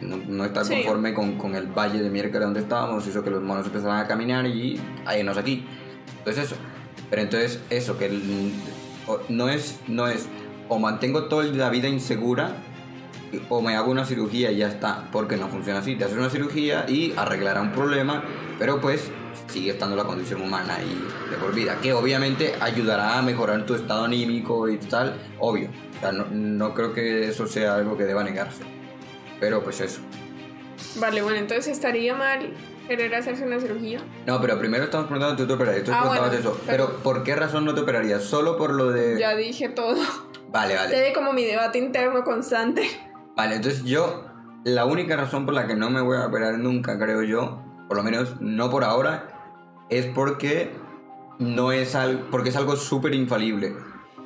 no, 0.00 0.44
estar 0.44 0.66
conforme 0.66 1.14
con, 1.14 1.38
con, 1.38 1.54
el 1.54 1.68
valle 1.68 2.02
de 2.02 2.10
miércoles 2.10 2.42
donde 2.42 2.60
estábamos, 2.60 3.06
hizo 3.06 3.22
que 3.22 3.30
los 3.30 3.40
monos 3.40 3.66
empezaran 3.66 4.00
a 4.00 4.08
caminar 4.08 4.44
y 4.48 4.80
ahí 5.06 5.22
nos 5.22 5.36
aquí. 5.36 5.64
Entonces 6.18 6.46
eso. 6.46 6.56
Pero 7.08 7.22
entonces 7.22 7.60
eso, 7.68 7.98
que 7.98 8.08
no 9.28 9.48
es, 9.48 9.78
no 9.88 10.08
es 10.08 10.26
o 10.68 10.78
mantengo 10.78 11.24
toda 11.24 11.44
la 11.44 11.70
vida 11.70 11.88
insegura 11.88 12.56
o 13.48 13.60
me 13.60 13.76
hago 13.76 13.90
una 13.90 14.04
cirugía 14.04 14.50
y 14.50 14.58
ya 14.58 14.68
está, 14.68 15.08
porque 15.10 15.36
no 15.36 15.48
funciona 15.48 15.80
así. 15.80 15.96
Te 15.96 16.04
haces 16.04 16.16
una 16.16 16.30
cirugía 16.30 16.86
y 16.88 17.14
arreglará 17.16 17.62
un 17.62 17.72
problema, 17.72 18.22
pero 18.58 18.80
pues 18.80 19.10
sigue 19.48 19.70
estando 19.70 19.96
la 19.96 20.04
condición 20.04 20.42
humana 20.42 20.76
ahí 20.76 21.06
de 21.30 21.36
por 21.36 21.54
vida, 21.54 21.78
que 21.82 21.92
obviamente 21.92 22.54
ayudará 22.60 23.18
a 23.18 23.22
mejorar 23.22 23.64
tu 23.66 23.74
estado 23.74 24.04
anímico 24.04 24.68
y 24.68 24.78
tal, 24.78 25.14
obvio. 25.38 25.68
No, 26.02 26.26
no 26.30 26.74
creo 26.74 26.92
que 26.92 27.28
eso 27.28 27.46
sea 27.46 27.76
algo 27.76 27.96
que 27.96 28.04
deba 28.04 28.24
negarse. 28.24 28.62
Pero 29.40 29.62
pues 29.62 29.80
eso. 29.80 30.00
Vale, 30.96 31.22
bueno, 31.22 31.38
entonces 31.38 31.68
estaría 31.68 32.14
mal 32.14 32.52
querer 32.86 33.14
hacerse 33.14 33.44
una 33.44 33.60
cirugía. 33.60 34.00
No, 34.26 34.40
pero 34.40 34.58
primero 34.58 34.84
estamos 34.84 35.06
preguntando, 35.06 35.36
¿tú 35.36 35.46
te 35.46 35.54
operarías? 35.54 35.84
Tú 35.84 35.92
ah, 35.94 36.30
eso. 36.32 36.60
Pero... 36.66 36.96
¿por 37.02 37.22
qué 37.22 37.34
razón 37.34 37.64
no 37.64 37.74
te 37.74 37.80
operarías? 37.80 38.22
¿Solo 38.22 38.56
por 38.56 38.72
lo 38.72 38.90
de...? 38.90 39.18
Ya 39.18 39.34
dije 39.34 39.68
todo. 39.68 40.00
Vale, 40.50 40.76
vale. 40.76 40.94
Te 40.94 41.12
como 41.12 41.32
mi 41.32 41.44
debate 41.44 41.78
interno 41.78 42.24
constante. 42.24 42.82
Vale, 43.36 43.56
entonces 43.56 43.84
yo... 43.84 44.26
La 44.64 44.84
única 44.84 45.16
razón 45.16 45.44
por 45.44 45.54
la 45.54 45.66
que 45.66 45.74
no 45.74 45.90
me 45.90 46.00
voy 46.00 46.16
a 46.18 46.26
operar 46.26 46.56
nunca, 46.56 46.96
creo 46.96 47.24
yo, 47.24 47.60
por 47.88 47.96
lo 47.96 48.04
menos 48.04 48.40
no 48.40 48.70
por 48.70 48.84
ahora, 48.84 49.28
es 49.90 50.06
porque 50.06 50.70
no 51.40 51.72
es 51.72 51.96
algo, 51.96 52.30
porque 52.30 52.50
es 52.50 52.56
algo 52.56 52.76
súper 52.76 53.12
infalible. 53.14 53.74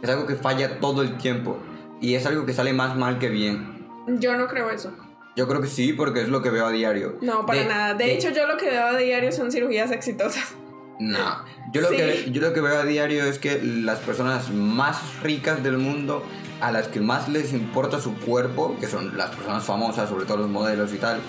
Es 0.03 0.11
algo 0.11 0.27
que 0.27 0.35
falla 0.35 0.79
todo 0.79 1.01
el 1.01 1.17
tiempo 1.17 1.59
y 2.03 2.15
es 2.15 2.27
algo 2.27 2.45
que 2.45 2.53
sale 2.53 2.75
más 2.75 2.97
mal 2.97 3.19
que 3.19 3.31
bien. 3.31 3.87
Yo 4.07 4.37
no 4.37 4.47
creo 4.47 4.71
eso. 4.71 4.93
Yo 5.37 5.47
creo 5.47 5.61
que 5.61 5.69
sí, 5.69 5.93
porque 5.93 6.23
es 6.23 6.29
lo 6.29 6.41
que 6.43 6.49
veo 6.49 6.67
a 6.67 6.71
diario. 6.71 7.19
No, 7.21 7.45
para 7.45 7.65
nada. 7.65 7.95
De, 7.95 8.15
hecho, 8.15 8.31
yo 8.31 8.47
lo 8.47 8.57
que 8.57 8.71
veo 8.71 8.87
a 8.87 8.97
diario 8.97 9.31
son 9.33 9.53
cirugías 9.53 9.91
exitosas. 9.91 10.55
No. 10.99 11.45
Yo 11.73 11.83
lo, 11.83 11.91
que, 11.91 12.31
yo 12.31 12.41
lo 12.41 12.55
que 12.55 12.63
veo 12.63 12.79
a 12.79 12.85
diario 12.85 13.25
es 13.25 13.39
que 13.39 13.61
las 13.63 13.99
personas 13.99 14.51
más 14.51 15.21
ricas 15.23 15.63
del 15.63 15.77
mundo, 15.77 16.25
a 16.63 16.73
las 16.73 16.89
que 16.89 17.01
más 17.01 17.29
les 17.29 17.53
importa 17.53 18.01
su 18.01 18.15
cuerpo, 18.17 18.77
que 18.81 18.87
son 18.87 19.17
las 19.19 19.31
personas 19.31 19.63
famosas, 19.65 20.09
sobre 20.09 20.25
todo 20.25 20.39
los 20.39 20.49
modelos 20.49 20.95
y 20.95 20.97
tal, 20.97 21.21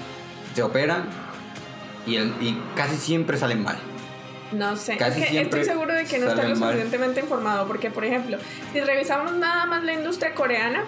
se 0.55 0.63
operan 0.63 1.09
y, 2.05 2.15
y 2.17 2.63
casi 2.75 2.95
siempre 2.95 3.37
salen 3.37 3.61
mal. 3.61 3.77
No 4.53 4.77
sé, 4.77 4.95
Casi 4.95 5.21
es 5.21 5.29
que 5.29 5.41
estoy 5.41 5.65
seguro 5.65 5.93
de 5.93 6.05
que 6.05 6.19
no 6.19 6.29
estás 6.29 6.47
lo 6.47 6.55
suficientemente 6.55 7.19
informado, 7.19 7.67
porque 7.67 7.91
por 7.91 8.05
ejemplo, 8.05 8.37
si 8.71 8.79
revisamos 8.79 9.33
nada 9.33 9.65
más 9.65 9.83
la 9.83 9.93
industria 9.93 10.33
coreana, 10.33 10.85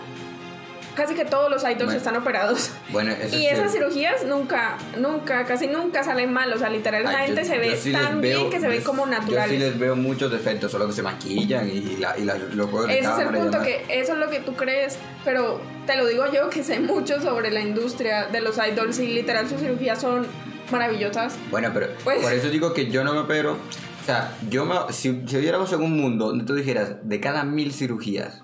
casi 0.99 1.15
que 1.15 1.25
todos 1.25 1.49
los 1.49 1.63
idols 1.63 1.93
están 1.93 2.15
operados. 2.15 2.71
Bueno, 2.91 3.13
y 3.31 3.45
esas 3.45 3.71
cirugías 3.71 4.25
nunca, 4.25 4.75
nunca, 4.97 5.45
casi 5.45 5.67
nunca 5.67 6.03
salen 6.03 6.33
mal. 6.33 6.51
O 6.51 6.57
sea, 6.57 6.69
literal, 6.69 7.03
la 7.03 7.19
gente 7.19 7.45
se 7.45 7.59
ve 7.59 7.79
tan 7.91 8.19
bien 8.19 8.49
que 8.49 8.59
se 8.59 8.67
ve 8.67 8.81
como 8.81 9.05
natural. 9.05 9.47
Yo 9.47 9.53
sí 9.53 9.59
les 9.59 9.77
veo 9.77 9.95
muchos 9.95 10.31
defectos, 10.31 10.71
solo 10.71 10.88
que 10.88 10.93
se 10.93 11.03
maquillan 11.03 11.69
y, 11.69 11.97
la, 11.97 12.17
y 12.17 12.25
la, 12.25 12.35
lo 12.35 12.88
Ese 12.88 12.99
es 12.99 13.19
el 13.19 13.27
punto, 13.27 13.62
que 13.62 13.85
eso 13.89 14.13
es 14.13 14.17
lo 14.17 14.29
que 14.29 14.39
tú 14.39 14.55
crees, 14.55 14.97
pero 15.23 15.62
te 15.85 15.95
lo 15.97 16.07
digo 16.07 16.25
yo 16.33 16.49
que 16.49 16.63
sé 16.63 16.79
mucho 16.79 17.21
sobre 17.21 17.51
la 17.51 17.62
industria 17.62 18.25
de 18.25 18.41
los 18.41 18.57
idols 18.57 18.97
y 18.99 19.07
literal 19.07 19.47
sus 19.47 19.62
cirugías 19.62 20.01
son 20.01 20.25
maravillosas. 20.71 21.38
Bueno, 21.51 21.69
pero 21.71 21.89
pues 22.03 22.23
por 22.23 22.33
eso 22.33 22.49
digo 22.49 22.73
que 22.73 22.89
yo 22.89 23.03
no 23.03 23.13
me 23.13 23.19
opero. 23.19 23.53
O 23.53 24.05
sea, 24.05 24.33
yo 24.49 24.65
me, 24.65 24.75
si, 24.91 25.21
si 25.27 25.38
viéramos 25.38 25.71
en 25.73 25.81
un 25.81 25.95
mundo 25.95 26.29
donde 26.29 26.43
tú 26.43 26.55
dijeras 26.55 26.95
de 27.03 27.19
cada 27.19 27.43
mil 27.43 27.71
cirugías 27.71 28.41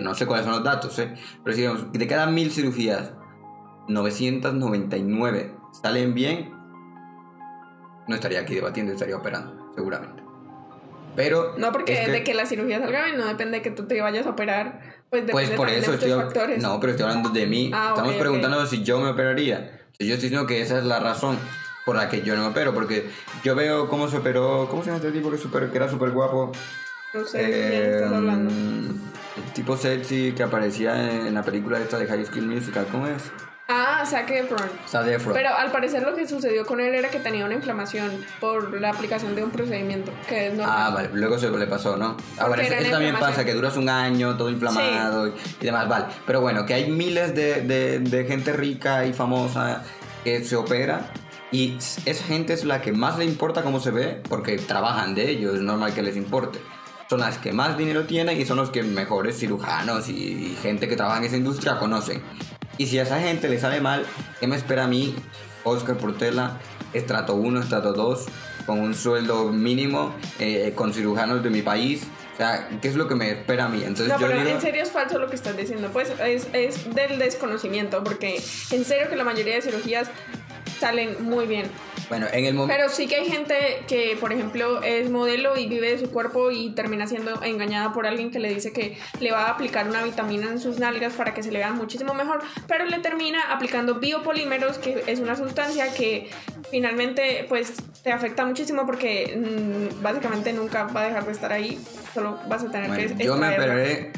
no 0.00 0.14
sé 0.14 0.26
cuáles 0.26 0.44
son 0.44 0.54
los 0.54 0.64
datos, 0.64 0.98
¿eh? 0.98 1.14
pero 1.42 1.54
si 1.54 1.62
digamos, 1.62 1.92
de 1.92 2.06
cada 2.06 2.26
mil 2.26 2.50
cirugías, 2.50 3.12
999 3.88 5.54
salen 5.82 6.14
bien, 6.14 6.52
no 8.08 8.14
estaría 8.14 8.40
aquí 8.40 8.54
debatiendo, 8.54 8.92
estaría 8.92 9.16
operando, 9.16 9.72
seguramente. 9.74 10.22
Pero. 11.16 11.54
No, 11.58 11.72
porque 11.72 12.08
de 12.08 12.24
que 12.24 12.34
la 12.34 12.46
cirugía 12.46 12.80
salga 12.80 13.04
bien, 13.04 13.18
no 13.18 13.26
depende 13.26 13.58
de 13.58 13.62
que 13.62 13.70
tú 13.70 13.86
te 13.86 14.00
vayas 14.00 14.26
a 14.26 14.30
operar. 14.30 14.80
Pues, 15.10 15.24
pues 15.30 15.50
por 15.50 15.68
eso 15.68 15.94
estoy. 15.94 16.10
Factores. 16.10 16.62
No, 16.62 16.80
pero 16.80 16.92
estoy 16.92 17.06
hablando 17.06 17.30
de 17.30 17.46
mí. 17.46 17.70
Ah, 17.72 17.90
Estamos 17.90 18.14
preguntando 18.14 18.66
si 18.66 18.82
yo 18.82 19.00
me 19.00 19.10
operaría. 19.10 19.80
Si 19.98 20.08
yo 20.08 20.14
estoy 20.14 20.28
diciendo 20.28 20.46
que 20.46 20.60
esa 20.60 20.78
es 20.78 20.84
la 20.84 20.98
razón 20.98 21.38
por 21.86 21.96
la 21.96 22.08
que 22.08 22.22
yo 22.22 22.34
no 22.34 22.42
me 22.42 22.48
opero, 22.48 22.74
porque 22.74 23.08
yo 23.44 23.54
veo 23.54 23.88
cómo 23.88 24.08
se 24.08 24.16
operó. 24.16 24.66
¿Cómo 24.68 24.82
se 24.82 24.90
llama 24.90 24.96
este 24.96 25.12
tipo 25.12 25.30
que, 25.30 25.38
super, 25.38 25.70
que 25.70 25.76
era 25.76 25.88
súper 25.88 26.10
guapo? 26.10 26.50
No 27.14 27.24
sé, 27.24 27.38
¿de 27.38 27.94
estás 27.94 28.12
hablando? 28.12 28.52
Em, 28.52 28.88
el 29.36 29.52
tipo 29.54 29.76
sexy 29.76 30.32
que 30.32 30.42
aparecía 30.42 31.28
en 31.28 31.32
la 31.32 31.44
película 31.44 31.78
esta 31.78 31.96
de 31.96 32.06
High 32.06 32.26
School 32.26 32.46
Musical, 32.46 32.88
¿cómo 32.90 33.06
es? 33.06 33.30
Ah, 33.68 34.04
Zac 34.04 34.28
Efron. 34.30 34.68
Zac 34.88 35.06
Efron. 35.06 35.32
Pero 35.32 35.54
al 35.54 35.70
parecer 35.70 36.02
lo 36.02 36.16
que 36.16 36.26
sucedió 36.26 36.66
con 36.66 36.80
él 36.80 36.92
era 36.92 37.10
que 37.10 37.20
tenía 37.20 37.44
una 37.44 37.54
inflamación 37.54 38.10
por 38.40 38.80
la 38.80 38.90
aplicación 38.90 39.36
de 39.36 39.44
un 39.44 39.50
procedimiento 39.50 40.10
que 40.28 40.48
es 40.48 40.54
Ah, 40.60 40.90
vale, 40.92 41.10
luego 41.12 41.38
se 41.38 41.48
le 41.48 41.66
pasó, 41.68 41.96
¿no? 41.96 42.16
Ahora, 42.36 42.62
eso, 42.64 42.90
también 42.90 43.16
pasa, 43.16 43.44
que 43.44 43.54
duras 43.54 43.76
un 43.76 43.88
año 43.88 44.36
todo 44.36 44.50
inflamado 44.50 45.28
y, 45.28 45.32
demás, 45.60 45.88
vale. 45.88 46.06
Pero 46.26 46.40
bueno, 46.40 46.66
que 46.66 46.74
hay 46.74 46.90
miles 46.90 47.32
de, 47.32 47.62
de, 47.62 48.00
de 48.00 48.24
gente 48.24 48.52
rica 48.52 49.06
y 49.06 49.12
famosa 49.12 49.84
que 50.24 50.42
se 50.42 50.56
opera 50.56 51.12
y 51.52 51.76
esa 52.06 52.24
gente 52.24 52.54
es 52.54 52.64
la 52.64 52.82
que 52.82 52.92
más 52.92 53.18
le 53.18 53.24
importa 53.24 53.62
cómo 53.62 53.78
se 53.78 53.92
ve 53.92 54.20
porque 54.28 54.58
trabajan 54.58 55.14
de 55.14 55.30
ello, 55.30 55.54
es 55.54 55.60
normal 55.60 55.94
que 55.94 56.02
les 56.02 56.16
importe 56.16 56.58
son 57.08 57.20
las 57.20 57.38
que 57.38 57.52
más 57.52 57.76
dinero 57.76 58.04
tienen 58.04 58.40
y 58.40 58.44
son 58.44 58.56
los 58.56 58.70
que 58.70 58.82
mejores 58.82 59.38
cirujanos 59.38 60.08
y, 60.08 60.56
gente 60.62 60.88
que 60.88 60.96
trabaja 60.96 61.18
en 61.18 61.24
esa 61.24 61.36
industria 61.36 61.78
conocen. 61.78 62.22
Y 62.78 62.86
si 62.86 62.98
a 62.98 63.02
esa 63.02 63.20
gente 63.20 63.48
le 63.48 63.58
sale 63.60 63.80
mal, 63.80 64.04
¿qué 64.40 64.46
me 64.46 64.56
espera 64.56 64.84
a 64.84 64.88
mí, 64.88 65.14
Oscar 65.62 65.96
Portela, 65.96 66.58
estrato 66.92 67.34
1, 67.34 67.60
estrato 67.60 67.92
2, 67.92 68.26
con 68.66 68.80
un 68.80 68.94
sueldo 68.94 69.52
mínimo, 69.52 70.14
eh, 70.38 70.72
con 70.74 70.92
cirujanos 70.92 71.42
de 71.42 71.50
mi 71.50 71.62
país? 71.62 72.06
O 72.32 72.36
sea, 72.36 72.68
¿qué 72.82 72.88
es 72.88 72.96
lo 72.96 73.06
que 73.06 73.14
me 73.14 73.30
espera 73.30 73.66
a 73.66 73.68
mí? 73.68 73.84
Entonces, 73.84 74.08
no, 74.08 74.16
pero 74.18 74.40
en 74.40 74.60
serio 74.60 74.82
es 74.82 74.90
falso 74.90 75.18
lo 75.18 75.28
que 75.28 75.36
estás 75.36 75.56
diciendo. 75.56 75.90
Pues 75.92 76.10
es, 76.20 76.48
es 76.52 76.92
del 76.92 77.18
desconocimiento, 77.20 78.02
porque 78.02 78.42
en 78.72 78.84
serio 78.84 79.08
que 79.08 79.14
la 79.14 79.22
mayoría 79.22 79.54
de 79.54 79.62
cirugías 79.62 80.08
salen 80.80 81.22
muy 81.22 81.46
bien. 81.46 81.70
Bueno, 82.08 82.26
en 82.32 82.44
el 82.44 82.54
momento... 82.54 82.74
Pero 82.76 82.88
sí 82.88 83.06
que 83.06 83.16
hay 83.16 83.26
gente 83.26 83.82
que, 83.86 84.16
por 84.20 84.32
ejemplo, 84.32 84.82
es 84.82 85.10
modelo 85.10 85.56
y 85.56 85.66
vive 85.66 85.90
de 85.90 85.98
su 85.98 86.10
cuerpo 86.10 86.50
y 86.50 86.70
termina 86.70 87.06
siendo 87.06 87.42
engañada 87.42 87.92
por 87.92 88.06
alguien 88.06 88.30
que 88.30 88.38
le 88.38 88.52
dice 88.52 88.72
que 88.72 88.98
le 89.20 89.32
va 89.32 89.46
a 89.46 89.50
aplicar 89.50 89.88
una 89.88 90.02
vitamina 90.02 90.48
en 90.48 90.60
sus 90.60 90.78
nalgas 90.78 91.14
para 91.14 91.34
que 91.34 91.42
se 91.42 91.50
le 91.50 91.58
vean 91.58 91.76
muchísimo 91.76 92.14
mejor, 92.14 92.40
pero 92.66 92.84
le 92.84 92.98
termina 92.98 93.52
aplicando 93.52 93.96
biopolímeros, 93.96 94.78
que 94.78 95.04
es 95.06 95.20
una 95.20 95.36
sustancia 95.36 95.92
que 95.92 96.30
finalmente 96.70 97.46
pues 97.48 97.74
te 98.02 98.12
afecta 98.12 98.44
muchísimo 98.44 98.86
porque 98.86 99.36
mm, 99.36 100.02
básicamente 100.02 100.52
nunca 100.52 100.84
va 100.84 101.02
a 101.02 101.04
dejar 101.06 101.26
de 101.26 101.32
estar 101.32 101.52
ahí, 101.52 101.78
solo 102.12 102.38
vas 102.48 102.64
a 102.64 102.70
tener 102.70 102.90
que... 102.90 103.24
Yo 103.24 103.36
me 103.36 103.54
operaré 103.54 104.12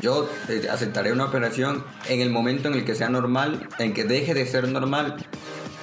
yo 0.00 0.28
eh, 0.48 0.68
aceptaré 0.70 1.10
una 1.12 1.24
operación 1.24 1.82
en 2.08 2.20
el 2.20 2.30
momento 2.30 2.68
en 2.68 2.74
el 2.74 2.84
que 2.84 2.94
sea 2.94 3.08
normal, 3.08 3.68
en 3.78 3.94
que 3.94 4.04
deje 4.04 4.34
de 4.34 4.46
ser 4.46 4.68
normal 4.68 5.16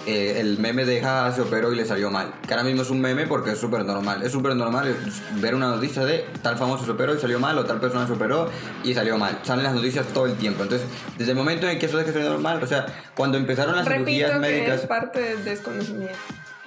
eh, 0.06 0.40
el 0.40 0.58
meme 0.60 0.86
de 0.86 1.02
ja, 1.02 1.32
se 1.32 1.42
operó 1.42 1.72
y 1.72 1.76
le 1.76 1.86
salió 1.86 2.12
mal. 2.12 2.34
Que 2.46 2.54
ahora 2.54 2.64
mismo 2.64 2.82
es 2.82 2.90
un 2.90 3.02
meme 3.02 3.28
porque 3.28 3.52
es 3.52 3.60
súper 3.60 3.86
normal. 3.86 4.24
Es 4.24 4.32
súper 4.32 4.56
normal 4.56 4.96
ver 5.40 5.56
una 5.56 5.68
noticia 5.68 6.06
de 6.06 6.26
tal 6.42 6.58
famoso 6.58 6.86
se 6.86 6.92
operó 6.92 7.16
y 7.16 7.20
salió 7.20 7.40
mal 7.40 7.58
o 7.58 7.66
tal 7.66 7.80
persona 7.80 8.06
se 8.08 8.14
operó 8.14 8.50
y 8.84 8.94
salió 8.94 9.18
mal. 9.18 9.40
Salen 9.44 9.64
las 9.64 9.74
noticias 9.74 10.06
todo 10.08 10.26
el 10.26 10.36
tiempo. 10.36 10.64
Entonces, 10.64 10.88
desde 11.18 11.32
el 11.32 11.38
momento 11.38 11.68
en 11.68 11.80
que 11.80 11.86
eso 11.86 11.98
deje 11.98 12.12
de 12.12 12.22
ser 12.22 12.30
normal, 12.30 12.62
o 12.62 12.68
sea, 12.68 12.86
cuando 13.16 13.38
empezaron 13.38 13.76
las 13.76 13.88
cirugías 13.88 14.40
médicas... 14.40 14.82
es 14.82 14.88
parte 14.88 15.22
del 15.22 15.44
desconocimiento. 15.44 16.18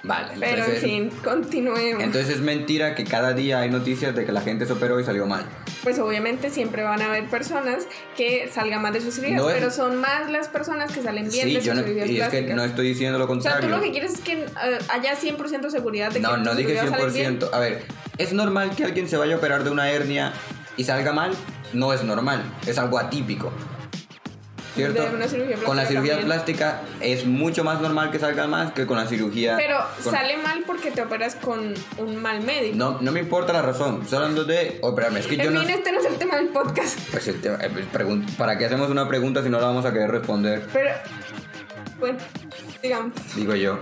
Vale, 0.07 0.33
Pero 0.39 0.63
en 0.63 0.77
fin, 0.77 1.09
continuemos. 1.23 2.01
Entonces 2.01 2.35
es 2.35 2.41
mentira 2.41 2.95
que 2.95 3.03
cada 3.03 3.33
día 3.33 3.59
hay 3.59 3.69
noticias 3.69 4.15
de 4.15 4.25
que 4.25 4.31
la 4.31 4.41
gente 4.41 4.65
se 4.65 4.73
operó 4.73 4.99
y 4.99 5.03
salió 5.03 5.25
mal. 5.25 5.45
Pues 5.83 5.99
obviamente 5.99 6.49
siempre 6.49 6.83
van 6.83 7.01
a 7.01 7.07
haber 7.07 7.29
personas 7.29 7.87
que 8.15 8.49
salgan 8.51 8.81
mal 8.81 8.93
de 8.93 9.01
sus 9.01 9.15
cirugías, 9.15 9.43
pero 9.53 9.69
son 9.69 9.97
más 9.97 10.31
las 10.31 10.47
personas 10.47 10.91
que 10.91 11.01
salen 11.01 11.29
bien 11.29 11.53
de 11.53 11.61
sus 11.61 11.75
no, 11.75 12.05
Y 12.05 12.21
es 12.21 12.29
que 12.29 12.41
no 12.53 12.63
estoy 12.63 12.87
diciendo 12.87 13.19
lo 13.19 13.27
contrario. 13.27 13.59
O 13.59 13.61
sea, 13.61 13.69
tú 13.69 13.75
lo 13.75 13.81
que 13.81 13.91
quieres 13.91 14.13
es 14.13 14.21
que 14.21 14.33
eh, 14.33 14.79
haya 14.89 15.15
100% 15.15 15.69
seguridad 15.69 16.07
de 16.07 16.15
que 16.15 16.21
No, 16.21 16.37
no 16.37 16.55
dije 16.55 16.79
100%. 16.79 17.49
A 17.51 17.59
ver, 17.59 17.83
¿es 18.17 18.31
normal 18.33 18.75
que 18.75 18.85
alguien 18.85 19.09
se 19.09 19.17
vaya 19.17 19.35
a 19.35 19.37
operar 19.37 19.63
de 19.63 19.69
una 19.69 19.91
hernia 19.91 20.33
y 20.77 20.85
salga 20.85 21.11
mal? 21.11 21.31
No 21.73 21.91
es 21.91 22.03
normal, 22.03 22.41
es 22.65 22.77
algo 22.77 22.97
atípico. 22.97 23.51
¿Cierto? 24.77 25.03
con 25.65 25.75
la 25.75 25.85
cirugía 25.85 26.19
plástica 26.21 26.81
es 27.01 27.25
mucho 27.25 27.63
más 27.63 27.81
normal 27.81 28.11
que 28.11 28.19
salga 28.19 28.47
más 28.47 28.71
que 28.71 28.85
con 28.85 28.97
la 28.97 29.07
cirugía. 29.07 29.55
Pero 29.57 29.79
sale 30.01 30.37
mal 30.37 30.63
porque 30.65 30.91
te 30.91 31.01
operas 31.01 31.35
con 31.35 31.73
un 31.97 32.15
mal 32.17 32.41
médico. 32.41 32.75
No, 32.77 32.97
no 33.01 33.11
me 33.11 33.19
importa 33.19 33.53
la 33.53 33.61
razón. 33.61 34.01
Estoy 34.03 34.17
hablando 34.17 34.45
de 34.45 34.79
operarme. 34.81 35.19
Es 35.19 35.27
que 35.27 35.35
en 35.35 35.41
yo 35.41 35.51
fin, 35.51 35.55
no... 35.55 35.61
este 35.61 35.91
no 35.91 35.99
es 35.99 36.05
el 36.05 36.15
tema 36.15 36.35
del 36.37 36.47
podcast. 36.47 36.99
Pues 37.11 37.27
el 37.27 37.41
tema. 37.41 37.57
Eh, 37.61 37.69
¿Para 38.37 38.57
qué 38.57 38.65
hacemos 38.65 38.89
una 38.89 39.07
pregunta 39.07 39.43
si 39.43 39.49
no 39.49 39.59
la 39.59 39.67
vamos 39.67 39.85
a 39.85 39.91
querer 39.91 40.11
responder? 40.11 40.65
Pero. 40.71 40.91
Bueno, 41.99 42.19
digamos. 42.81 43.13
Digo 43.35 43.55
yo. 43.55 43.79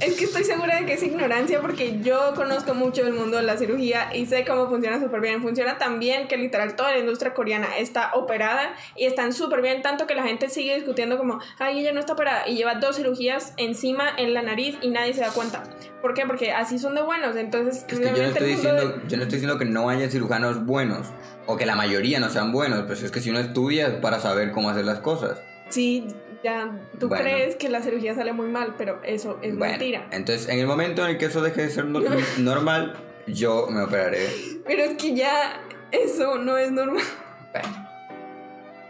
Es 0.00 0.16
que 0.16 0.24
estoy 0.24 0.42
segura 0.42 0.80
de 0.80 0.86
que 0.86 0.94
es 0.94 1.02
ignorancia 1.04 1.60
porque 1.60 2.00
yo 2.02 2.34
conozco 2.34 2.74
mucho 2.74 3.04
del 3.04 3.14
mundo 3.14 3.36
de 3.36 3.44
la 3.44 3.56
cirugía 3.56 4.14
y 4.14 4.26
sé 4.26 4.44
cómo 4.44 4.68
funciona 4.68 5.00
súper 5.00 5.20
bien. 5.20 5.40
Funciona 5.40 5.78
tan 5.78 6.00
bien 6.00 6.26
que 6.26 6.36
literal 6.36 6.74
toda 6.74 6.92
la 6.92 6.98
industria 6.98 7.32
coreana 7.32 7.78
está 7.78 8.10
operada 8.14 8.74
y 8.96 9.06
están 9.06 9.32
súper 9.32 9.62
bien, 9.62 9.82
tanto 9.82 10.06
que 10.08 10.16
la 10.16 10.24
gente 10.24 10.50
sigue 10.50 10.74
discutiendo 10.74 11.16
como, 11.16 11.38
ay, 11.60 11.78
ella 11.78 11.92
no 11.92 12.00
está 12.00 12.14
operada 12.14 12.48
y 12.48 12.56
lleva 12.56 12.74
dos 12.74 12.96
cirugías 12.96 13.54
encima 13.56 14.04
en 14.18 14.34
la 14.34 14.42
nariz 14.42 14.76
y 14.82 14.90
nadie 14.90 15.14
se 15.14 15.20
da 15.20 15.30
cuenta. 15.30 15.62
¿Por 16.02 16.12
qué? 16.12 16.26
Porque 16.26 16.52
así 16.52 16.78
son 16.78 16.96
de 16.96 17.02
buenos. 17.02 17.36
Entonces, 17.36 17.86
yo, 17.88 18.00
no 18.00 18.16
estoy 18.16 18.48
diciendo, 18.48 19.00
yo 19.08 19.16
no 19.16 19.22
estoy 19.22 19.38
diciendo 19.38 19.58
que 19.58 19.64
no 19.64 19.88
haya 19.88 20.10
cirujanos 20.10 20.66
buenos 20.66 21.06
o 21.46 21.56
que 21.56 21.66
la 21.66 21.76
mayoría 21.76 22.18
no 22.18 22.30
sean 22.30 22.50
buenos, 22.50 22.82
pues 22.86 23.02
es 23.02 23.12
que 23.12 23.20
si 23.20 23.30
uno 23.30 23.38
estudia 23.38 24.00
para 24.00 24.18
saber 24.18 24.50
cómo 24.50 24.70
hacer 24.70 24.84
las 24.84 24.98
cosas. 24.98 25.40
Sí, 25.68 26.06
ya 26.44 26.78
tú 27.00 27.08
crees 27.08 27.56
que 27.56 27.70
la 27.70 27.80
cirugía 27.80 28.14
sale 28.14 28.34
muy 28.34 28.48
mal, 28.48 28.74
pero 28.76 29.00
eso 29.02 29.38
es 29.40 29.54
mentira. 29.54 30.06
Entonces, 30.12 30.46
en 30.48 30.58
el 30.58 30.66
momento 30.66 31.02
en 31.02 31.12
el 31.12 31.18
que 31.18 31.24
eso 31.24 31.40
deje 31.40 31.62
de 31.62 31.70
ser 31.70 31.86
normal, 32.38 32.96
yo 33.26 33.66
me 33.70 33.82
operaré. 33.82 34.28
Pero 34.66 34.82
es 34.82 34.96
que 34.98 35.16
ya 35.16 35.58
eso 35.90 36.36
no 36.36 36.58
es 36.58 36.70
normal. 36.70 37.02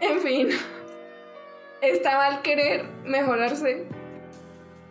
En 0.01 0.19
fin, 0.19 0.49
está 1.81 2.17
mal 2.17 2.41
querer 2.41 2.85
mejorarse. 3.05 3.85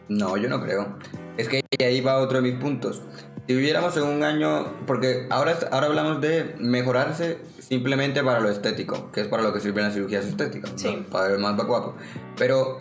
No, 0.09 0.39
yo 0.39 0.49
no 0.49 0.63
creo. 0.63 0.97
Es 1.37 1.49
que 1.49 1.63
ahí 1.81 2.01
va 2.01 2.17
otro 2.17 2.41
de 2.41 2.51
mis 2.51 2.59
puntos. 2.59 3.03
Si 3.47 3.55
viviéramos 3.55 3.95
en 3.99 4.05
un 4.05 4.23
año, 4.23 4.73
porque 4.87 5.27
ahora, 5.29 5.59
ahora 5.71 5.89
hablamos 5.89 6.23
de 6.23 6.55
mejorarse 6.59 7.37
simplemente 7.75 8.23
para 8.23 8.39
lo 8.39 8.49
estético, 8.51 9.11
que 9.11 9.23
es 9.23 9.27
para 9.27 9.43
lo 9.43 9.53
que 9.53 9.59
sirven 9.59 9.85
las 9.85 9.95
cirugías 9.95 10.25
estéticas, 10.25 10.73
para 11.11 11.27
ver 11.27 11.41
más 11.41 11.57
guapo. 11.57 11.97
Pero, 12.39 12.79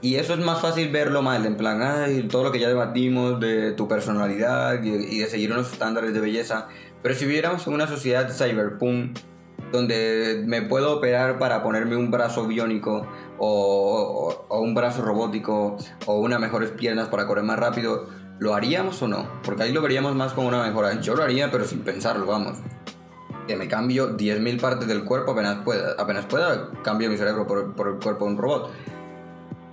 y 0.00 0.14
eso 0.14 0.32
es 0.32 0.40
más 0.40 0.62
fácil 0.62 0.90
verlo 0.90 1.20
mal, 1.20 1.44
en 1.44 1.58
plan, 1.58 1.82
ay, 1.82 2.22
todo 2.22 2.44
lo 2.44 2.50
que 2.50 2.58
ya 2.58 2.68
debatimos 2.68 3.38
de 3.38 3.72
tu 3.72 3.86
personalidad 3.86 4.82
y, 4.82 5.18
de 5.18 5.26
seguir 5.26 5.52
unos 5.52 5.70
estándares 5.70 6.14
de 6.14 6.20
belleza. 6.20 6.68
Pero 7.02 7.14
si 7.14 7.26
viviéramos 7.26 7.66
en 7.66 7.74
una 7.74 7.86
sociedad 7.86 8.32
cyberpunk, 8.32 9.18
donde 9.72 10.42
me 10.46 10.62
puedo 10.62 10.96
operar 10.96 11.38
para 11.38 11.62
ponerme 11.62 11.96
un 11.96 12.10
brazo 12.10 12.46
biónico 12.46 13.06
o, 13.38 14.46
o, 14.48 14.60
un 14.60 14.74
brazo 14.74 15.02
robótico 15.02 15.76
o 16.06 16.18
unas 16.18 16.40
mejores 16.40 16.70
piernas 16.70 17.08
para 17.08 17.26
correr 17.26 17.44
más 17.44 17.58
rápido, 17.58 18.08
¿lo 18.38 18.54
haríamos 18.54 19.02
o 19.02 19.08
no? 19.08 19.28
Porque 19.42 19.64
ahí 19.64 19.72
lo 19.72 19.82
veríamos 19.82 20.14
más 20.14 20.32
como 20.32 20.48
una 20.48 20.62
mejora. 20.62 20.98
Yo 21.02 21.14
lo 21.14 21.24
haría, 21.24 21.50
pero 21.50 21.66
sin 21.66 21.80
pensarlo, 21.80 22.24
vamos 22.24 22.56
que 23.46 23.56
me 23.56 23.68
cambio 23.68 24.16
10.000 24.16 24.60
partes 24.60 24.88
del 24.88 25.04
cuerpo 25.04 25.32
apenas 25.32 25.58
pueda. 25.64 25.94
Apenas 25.98 26.26
pueda, 26.26 26.70
cambio 26.82 27.10
mi 27.10 27.16
cerebro 27.16 27.46
por, 27.46 27.58
el 27.58 27.94
cuerpo 28.02 28.24
de 28.24 28.30
un 28.30 28.38
robot. 28.38 28.70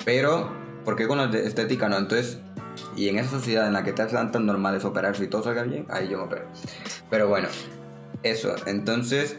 Pero, 0.05 0.49
¿por 0.83 0.95
qué 0.95 1.07
con 1.07 1.17
la 1.17 1.25
estética 1.37 1.89
no? 1.89 1.97
Entonces, 1.97 2.39
y 2.95 3.09
en 3.09 3.19
esa 3.19 3.29
sociedad 3.29 3.67
en 3.67 3.73
la 3.73 3.83
que 3.83 3.93
te 3.93 4.01
hacen 4.01 4.31
tan 4.31 4.45
normales 4.45 4.85
operarse 4.85 5.23
y 5.23 5.27
todo 5.27 5.43
salga 5.43 5.63
bien, 5.63 5.85
ahí 5.89 6.09
yo 6.09 6.17
me 6.17 6.23
opero. 6.23 6.45
Pero 7.09 7.27
bueno, 7.27 7.47
eso. 8.23 8.55
Entonces, 8.65 9.37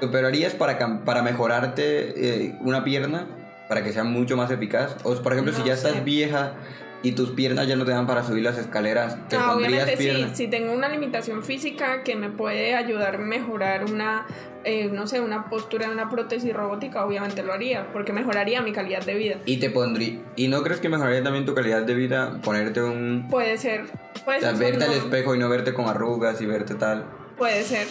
¿te 0.00 0.06
operarías 0.06 0.54
para, 0.54 1.04
para 1.04 1.22
mejorarte 1.22 2.46
eh, 2.46 2.58
una 2.60 2.84
pierna? 2.84 3.26
Para 3.68 3.84
que 3.84 3.92
sea 3.92 4.04
mucho 4.04 4.36
más 4.36 4.50
eficaz. 4.50 4.96
O, 5.04 5.14
por 5.16 5.32
ejemplo, 5.32 5.52
si 5.52 5.62
ya 5.62 5.74
estás 5.74 6.04
vieja 6.04 6.54
y 7.02 7.12
tus 7.12 7.30
piernas 7.30 7.68
ya 7.68 7.76
no 7.76 7.84
te 7.84 7.92
dan 7.92 8.06
para 8.06 8.24
subir 8.24 8.42
las 8.42 8.58
escaleras, 8.58 9.28
¿te 9.28 9.36
ah, 9.36 9.54
obviamente 9.54 9.96
Sí, 9.96 10.26
si 10.34 10.48
tengo 10.48 10.72
una 10.72 10.88
limitación 10.88 11.42
física 11.42 12.02
que 12.02 12.16
me 12.16 12.28
puede 12.28 12.74
ayudar 12.74 13.16
a 13.16 13.18
mejorar 13.18 13.84
una, 13.84 14.26
eh, 14.64 14.88
no 14.92 15.06
sé, 15.06 15.20
una 15.20 15.48
postura 15.48 15.86
de 15.86 15.92
una 15.92 16.10
prótesis 16.10 16.52
robótica, 16.52 17.04
obviamente 17.04 17.42
lo 17.42 17.52
haría, 17.52 17.92
porque 17.92 18.12
mejoraría 18.12 18.62
mi 18.62 18.72
calidad 18.72 19.04
de 19.04 19.14
vida. 19.14 19.36
Y 19.44 19.58
te 19.58 19.70
pondría, 19.70 20.20
¿y 20.36 20.48
no 20.48 20.62
crees 20.62 20.80
que 20.80 20.88
mejoraría 20.88 21.22
también 21.22 21.46
tu 21.46 21.54
calidad 21.54 21.82
de 21.82 21.94
vida 21.94 22.40
ponerte 22.42 22.82
un... 22.82 23.26
Puede 23.30 23.58
ser, 23.58 23.84
puede 24.24 24.40
ser. 24.40 24.56
verte 24.56 24.84
al 24.84 24.92
espejo 24.92 25.34
y 25.34 25.38
no 25.38 25.48
verte 25.48 25.74
con 25.74 25.88
arrugas 25.88 26.40
y 26.40 26.46
verte 26.46 26.74
tal. 26.74 27.04
Puede 27.36 27.62
ser. 27.62 27.86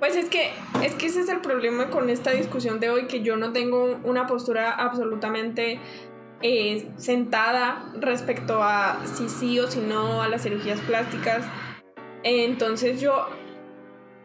Pues 0.00 0.16
es 0.16 0.30
que, 0.30 0.50
es 0.82 0.94
que 0.94 1.06
ese 1.06 1.20
es 1.20 1.28
el 1.28 1.40
problema 1.40 1.90
con 1.90 2.08
esta 2.08 2.30
discusión 2.30 2.80
de 2.80 2.88
hoy, 2.88 3.04
que 3.04 3.22
yo 3.22 3.36
no 3.36 3.52
tengo 3.52 4.00
una 4.02 4.26
postura 4.26 4.70
absolutamente 4.72 5.78
eh, 6.42 6.90
sentada 6.96 7.92
respecto 7.98 8.62
a 8.62 9.00
si 9.04 9.28
sí 9.28 9.60
o 9.60 9.70
si 9.70 9.80
no 9.80 10.22
a 10.22 10.28
las 10.28 10.42
cirugías 10.42 10.80
plásticas. 10.80 11.44
Entonces 12.22 13.00
yo, 13.00 13.28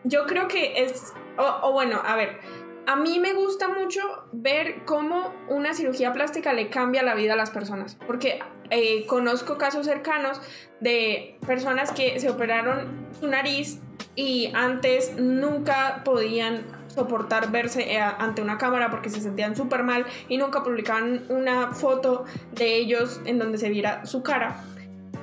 yo 0.04 0.26
creo 0.26 0.48
que 0.48 0.84
es, 0.84 1.14
o, 1.38 1.72
bueno, 1.72 2.02
a 2.04 2.16
ver, 2.16 2.40
a 2.88 2.96
mí 2.96 3.20
me 3.20 3.34
gusta 3.34 3.68
mucho 3.68 4.02
ver 4.32 4.86
cómo 4.86 5.34
una 5.50 5.74
cirugía 5.74 6.14
plástica 6.14 6.54
le 6.54 6.70
cambia 6.70 7.04
la 7.04 7.16
vida 7.16 7.34
a 7.34 7.36
las 7.36 7.50
personas, 7.50 7.98
porque 8.08 8.40
eh, 8.70 9.06
conozco 9.08 9.58
casos 9.58 9.86
cercanos 9.86 10.42
de 10.80 11.38
personas 11.46 11.92
que 11.92 12.20
se 12.20 12.30
operaron 12.30 13.08
su 13.20 13.28
nariz 13.28 13.80
y 14.16 14.52
antes 14.54 15.16
nunca 15.18 16.02
podían 16.04 16.66
soportar 16.96 17.52
verse 17.52 17.94
eh, 17.94 18.00
ante 18.00 18.42
una 18.42 18.58
cámara 18.58 18.90
porque 18.90 19.10
se 19.10 19.22
sentían 19.22 19.56
súper 19.56 19.84
mal 19.84 20.06
y 20.30 20.38
nunca 20.38 20.64
publicaban 20.64 21.26
una 21.30 21.74
foto 21.74 22.26
de 22.54 22.76
ellos 22.78 23.22
en 23.26 23.38
donde 23.38 23.58
se 23.58 23.70
viera 23.70 24.06
su 24.06 24.24
cara. 24.24 24.64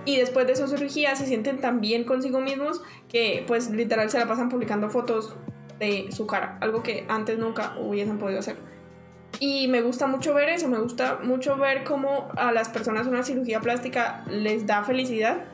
Y 0.05 0.17
después 0.17 0.47
de 0.47 0.57
su 0.57 0.67
cirugía 0.67 1.15
se 1.17 1.27
sienten 1.27 1.61
tan 1.61 1.81
bien 1.81 2.05
consigo 2.05 2.41
mismos 2.41 2.83
que 3.09 3.45
pues 3.47 3.71
literal 3.71 4.11
se 4.11 4.19
la 4.19 4.27
pasan 4.27 4.49
publicando 4.49 4.91
fotos 4.91 5.35
de 5.79 6.11
su 6.11 6.27
cara, 6.27 6.59
algo 6.61 6.83
que 6.83 7.05
antes 7.09 7.39
nunca 7.39 7.75
hubiesen 7.79 8.19
podido 8.19 8.41
hacer. 8.41 8.57
Y 9.39 9.67
me 9.69 9.81
gusta 9.81 10.07
mucho 10.07 10.35
ver 10.35 10.49
eso, 10.49 10.69
me 10.69 10.79
gusta 10.79 11.19
mucho 11.23 11.57
ver 11.57 11.85
cómo 11.85 12.29
a 12.37 12.53
las 12.53 12.69
personas 12.69 13.07
una 13.07 13.23
cirugía 13.23 13.61
plástica 13.61 14.25
les 14.29 14.67
da 14.67 14.85
felicidad, 14.85 15.45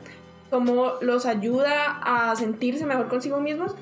cómo 0.49 0.93
los 1.01 1.25
ayuda 1.25 1.99
a 2.03 2.35
sentirse 2.35 2.85
mejor 2.85 3.07
consigo 3.07 3.39
mismos 3.39 3.75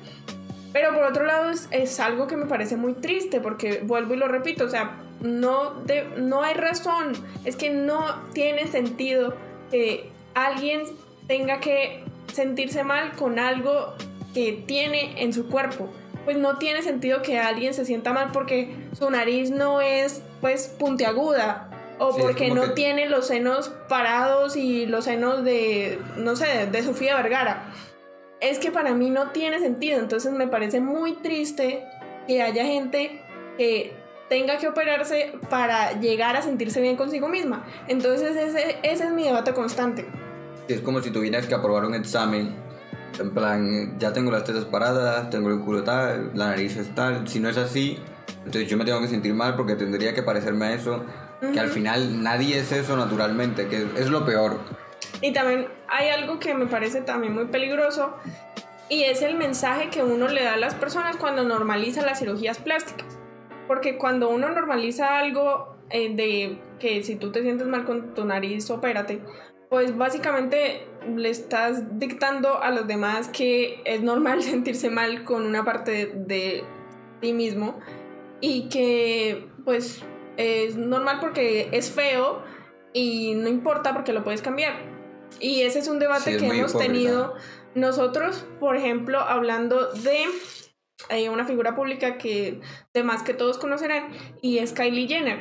pero 0.72 0.94
por 0.94 1.04
otro 1.04 1.24
lado 1.24 1.50
es, 1.50 2.00
algo 2.00 2.26
que 2.26 2.36
me 2.36 2.46
parece 2.46 2.76
muy 2.76 2.94
triste 2.94 3.40
porque 3.40 3.80
vuelvo 3.82 4.14
y 4.14 4.16
lo 4.18 4.28
repito, 4.28 4.64
o 4.64 4.68
sea, 4.68 5.00
no, 5.20 5.82
no 6.16 6.42
hay 6.42 6.54
razón, 6.54 7.12
es 7.44 7.56
que 7.56 7.70
no 7.70 8.22
tiene 8.32 8.66
sentido 8.66 9.34
que 9.70 10.10
alguien 10.34 10.82
tenga 11.26 11.60
que 11.60 12.04
sentirse 12.32 12.84
mal 12.84 13.12
con 13.12 13.38
algo 13.38 13.94
que 14.34 14.64
tiene 14.66 15.22
en 15.22 15.32
su 15.32 15.48
cuerpo. 15.48 15.88
Pues 16.24 16.36
no 16.36 16.58
tiene 16.58 16.82
sentido 16.82 17.22
que 17.22 17.38
alguien 17.38 17.72
se 17.72 17.86
sienta 17.86 18.12
mal 18.12 18.30
porque 18.32 18.74
su 18.98 19.10
nariz 19.10 19.50
no 19.50 19.80
es 19.80 20.22
pues 20.42 20.68
puntiaguda 20.78 21.70
o 21.98 22.14
porque 22.16 22.50
no 22.50 22.74
tiene 22.74 23.08
los 23.08 23.26
senos 23.26 23.70
parados 23.88 24.56
y 24.56 24.86
los 24.86 25.04
senos 25.04 25.42
de, 25.42 25.98
no 26.16 26.36
sé, 26.36 26.66
de 26.66 26.82
Sofía 26.82 27.16
Vergara 27.16 27.72
es 28.40 28.58
que 28.58 28.70
para 28.70 28.94
mí 28.94 29.10
no 29.10 29.30
tiene 29.30 29.58
sentido. 29.58 29.98
Entonces 29.98 30.32
me 30.32 30.46
parece 30.46 30.80
muy 30.80 31.14
triste 31.14 31.84
que 32.26 32.42
haya 32.42 32.64
gente 32.64 33.22
que 33.56 33.94
tenga 34.28 34.58
que 34.58 34.68
operarse 34.68 35.32
para 35.48 35.98
llegar 36.00 36.36
a 36.36 36.42
sentirse 36.42 36.80
bien 36.80 36.96
consigo 36.96 37.28
misma. 37.28 37.64
Entonces 37.88 38.36
ese, 38.36 38.78
ese 38.82 39.04
es 39.04 39.10
mi 39.12 39.24
debate 39.24 39.52
constante. 39.52 40.06
Es 40.68 40.80
como 40.80 41.00
si 41.00 41.10
tuvieras 41.10 41.46
que 41.46 41.54
aprobar 41.54 41.84
un 41.84 41.94
examen. 41.94 42.54
En 43.18 43.30
plan, 43.30 43.98
ya 43.98 44.12
tengo 44.12 44.30
las 44.30 44.44
tetas 44.44 44.66
paradas, 44.66 45.30
tengo 45.30 45.48
el 45.48 45.60
culo 45.60 45.82
tal, 45.82 46.30
la 46.34 46.48
nariz 46.48 46.76
es 46.76 46.94
tal. 46.94 47.26
Si 47.26 47.40
no 47.40 47.48
es 47.48 47.56
así, 47.56 47.98
entonces 48.44 48.68
yo 48.68 48.76
me 48.76 48.84
tengo 48.84 49.00
que 49.00 49.08
sentir 49.08 49.34
mal 49.34 49.56
porque 49.56 49.74
tendría 49.74 50.14
que 50.14 50.22
parecerme 50.22 50.66
a 50.66 50.74
eso. 50.74 51.04
Que 51.52 51.60
al 51.60 51.68
final 51.68 52.22
nadie 52.22 52.58
es 52.58 52.72
eso 52.72 52.96
naturalmente, 52.96 53.68
que 53.68 53.86
es 53.96 54.08
lo 54.08 54.24
peor. 54.24 54.58
Y 55.20 55.32
también 55.32 55.68
hay 55.88 56.08
algo 56.08 56.38
que 56.38 56.54
me 56.54 56.66
parece 56.66 57.00
también 57.00 57.34
muy 57.34 57.46
peligroso 57.46 58.14
y 58.88 59.02
es 59.04 59.22
el 59.22 59.36
mensaje 59.36 59.90
que 59.90 60.02
uno 60.02 60.28
le 60.28 60.44
da 60.44 60.54
a 60.54 60.56
las 60.56 60.74
personas 60.74 61.16
cuando 61.16 61.44
normaliza 61.44 62.02
las 62.02 62.20
cirugías 62.20 62.58
plásticas. 62.58 63.18
Porque 63.66 63.98
cuando 63.98 64.30
uno 64.30 64.48
normaliza 64.48 65.18
algo 65.18 65.76
eh, 65.90 66.14
de 66.14 66.58
que 66.78 67.02
si 67.02 67.16
tú 67.16 67.32
te 67.32 67.42
sientes 67.42 67.66
mal 67.66 67.84
con 67.84 68.14
tu 68.14 68.24
nariz, 68.24 68.70
opérate, 68.70 69.20
pues 69.68 69.96
básicamente 69.96 70.86
le 71.14 71.28
estás 71.28 71.98
dictando 71.98 72.62
a 72.62 72.70
los 72.70 72.86
demás 72.86 73.28
que 73.28 73.82
es 73.84 74.00
normal 74.00 74.42
sentirse 74.42 74.88
mal 74.88 75.24
con 75.24 75.44
una 75.44 75.64
parte 75.64 76.06
de, 76.14 76.64
ti 77.20 77.32
mismo 77.32 77.80
y 78.40 78.68
que 78.68 79.48
pues 79.64 80.02
es 80.36 80.76
normal 80.76 81.18
porque 81.20 81.68
es 81.72 81.90
feo 81.90 82.42
y 82.92 83.34
no 83.34 83.48
importa 83.48 83.92
porque 83.92 84.12
lo 84.12 84.24
puedes 84.24 84.40
cambiar. 84.40 84.74
Y 85.40 85.62
ese 85.62 85.80
es 85.80 85.88
un 85.88 85.98
debate 85.98 86.36
que 86.36 86.46
hemos 86.46 86.76
tenido 86.76 87.34
nosotros, 87.74 88.46
por 88.60 88.76
ejemplo, 88.76 89.20
hablando 89.20 89.92
de 89.92 90.26
hay 91.08 91.28
una 91.28 91.44
figura 91.44 91.76
pública 91.76 92.18
que 92.18 92.60
de 92.92 93.02
más 93.04 93.22
que 93.22 93.34
todos 93.34 93.58
conocerán 93.58 94.08
y 94.42 94.58
es 94.58 94.72
Kylie 94.72 95.06
Jenner. 95.06 95.38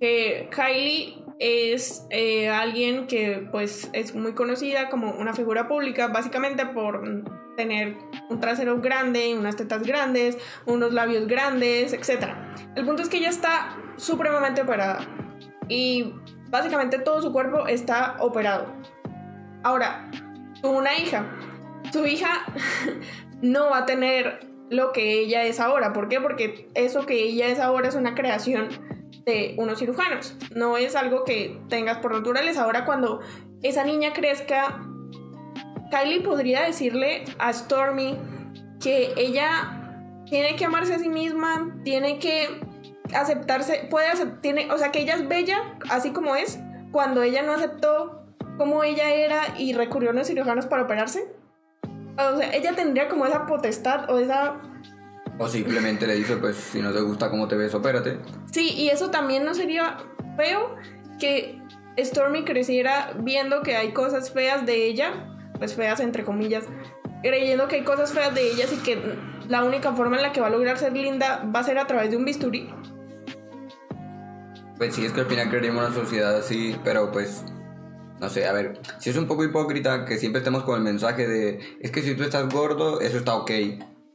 Que 0.00 0.48
Kylie 0.54 1.24
es 1.38 2.04
eh, 2.10 2.48
alguien 2.48 3.06
que 3.06 3.48
pues 3.50 3.90
es 3.92 4.14
muy 4.14 4.34
conocida 4.34 4.88
como 4.88 5.12
una 5.12 5.34
figura 5.34 5.68
pública 5.68 6.08
básicamente 6.08 6.66
por 6.66 7.24
tener 7.56 7.96
un 8.28 8.40
trasero 8.40 8.80
grande, 8.80 9.34
unas 9.36 9.56
tetas 9.56 9.82
grandes, 9.82 10.36
unos 10.66 10.92
labios 10.92 11.26
grandes, 11.26 11.92
etc. 11.92 12.34
El 12.74 12.84
punto 12.84 13.02
es 13.02 13.08
que 13.08 13.18
ella 13.18 13.30
está 13.30 13.76
supremamente 13.96 14.62
operada 14.62 15.06
y 15.68 16.12
básicamente 16.48 16.98
todo 16.98 17.22
su 17.22 17.32
cuerpo 17.32 17.66
está 17.66 18.16
operado 18.20 18.66
Ahora, 19.62 20.10
tuvo 20.60 20.78
una 20.78 20.96
hija. 20.98 21.26
Su 21.92 22.06
hija 22.06 22.44
no 23.42 23.70
va 23.70 23.78
a 23.78 23.86
tener 23.86 24.46
lo 24.70 24.92
que 24.92 25.20
ella 25.20 25.44
es 25.44 25.60
ahora. 25.60 25.92
¿Por 25.92 26.08
qué? 26.08 26.20
Porque 26.20 26.68
eso 26.74 27.06
que 27.06 27.22
ella 27.22 27.48
es 27.48 27.58
ahora 27.58 27.88
es 27.88 27.94
una 27.94 28.14
creación 28.14 28.68
de 29.24 29.54
unos 29.58 29.78
cirujanos. 29.78 30.36
No 30.54 30.76
es 30.76 30.96
algo 30.96 31.24
que 31.24 31.60
tengas 31.68 31.98
por 31.98 32.12
naturaleza. 32.12 32.64
Ahora 32.64 32.84
cuando 32.84 33.20
esa 33.62 33.84
niña 33.84 34.12
crezca, 34.12 34.80
Kylie 35.90 36.20
podría 36.20 36.62
decirle 36.62 37.24
a 37.38 37.52
Stormy 37.52 38.18
que 38.80 39.12
ella 39.16 40.22
tiene 40.28 40.56
que 40.56 40.64
amarse 40.64 40.94
a 40.94 40.98
sí 40.98 41.08
misma, 41.08 41.74
tiene 41.84 42.18
que 42.18 42.60
aceptarse, 43.14 43.86
puede 43.90 44.08
aceptar, 44.08 44.40
tiene, 44.40 44.70
o 44.70 44.78
sea, 44.78 44.92
que 44.92 45.00
ella 45.00 45.14
es 45.14 45.26
bella 45.26 45.78
así 45.90 46.10
como 46.10 46.36
es, 46.36 46.58
cuando 46.92 47.22
ella 47.22 47.42
no 47.42 47.52
aceptó 47.52 48.17
como 48.58 48.84
ella 48.84 49.14
era 49.14 49.54
y 49.56 49.72
recurrió 49.72 50.10
a 50.10 50.12
los 50.12 50.26
cirujanos 50.26 50.66
para 50.66 50.82
operarse. 50.82 51.32
O 52.18 52.36
sea, 52.36 52.52
ella 52.52 52.74
tendría 52.74 53.08
como 53.08 53.24
esa 53.24 53.46
potestad 53.46 54.10
o 54.10 54.18
esa... 54.18 54.60
O 55.38 55.48
simplemente 55.48 56.06
le 56.06 56.16
dice, 56.16 56.36
pues, 56.36 56.56
si 56.56 56.82
no 56.82 56.92
te 56.92 57.00
gusta 57.00 57.30
cómo 57.30 57.46
te 57.46 57.56
ves, 57.56 57.72
opérate. 57.74 58.18
Sí, 58.50 58.74
y 58.74 58.88
eso 58.88 59.10
también 59.10 59.44
no 59.44 59.54
sería 59.54 59.98
feo 60.36 60.74
que 61.20 61.62
Stormy 61.96 62.44
creciera 62.44 63.12
viendo 63.20 63.62
que 63.62 63.76
hay 63.76 63.92
cosas 63.92 64.32
feas 64.32 64.66
de 64.66 64.86
ella, 64.86 65.12
pues 65.58 65.74
feas 65.74 66.00
entre 66.00 66.24
comillas, 66.24 66.64
creyendo 67.22 67.68
que 67.68 67.76
hay 67.76 67.84
cosas 67.84 68.12
feas 68.12 68.34
de 68.34 68.50
ellas 68.50 68.72
y 68.72 68.76
que 68.82 69.00
la 69.48 69.64
única 69.64 69.92
forma 69.92 70.16
en 70.16 70.22
la 70.22 70.32
que 70.32 70.40
va 70.40 70.48
a 70.48 70.50
lograr 70.50 70.76
ser 70.76 70.92
linda 70.92 71.48
va 71.54 71.60
a 71.60 71.64
ser 71.64 71.78
a 71.78 71.86
través 71.86 72.10
de 72.10 72.16
un 72.16 72.24
bisturí. 72.24 72.68
Pues 74.76 74.94
sí, 74.94 75.04
es 75.04 75.12
que 75.12 75.20
al 75.20 75.26
final 75.26 75.48
creeríamos 75.48 75.86
una 75.86 75.94
sociedad 75.94 76.36
así, 76.36 76.76
pero 76.84 77.10
pues 77.10 77.44
no 78.20 78.28
sé, 78.28 78.46
a 78.46 78.52
ver, 78.52 78.80
si 78.98 79.10
es 79.10 79.16
un 79.16 79.26
poco 79.26 79.44
hipócrita 79.44 80.04
que 80.04 80.18
siempre 80.18 80.40
estemos 80.40 80.64
con 80.64 80.76
el 80.76 80.82
mensaje 80.82 81.26
de, 81.26 81.60
es 81.80 81.90
que 81.90 82.02
si 82.02 82.14
tú 82.14 82.24
estás 82.24 82.52
gordo, 82.52 83.00
eso 83.00 83.18
está 83.18 83.34
ok. 83.34 83.50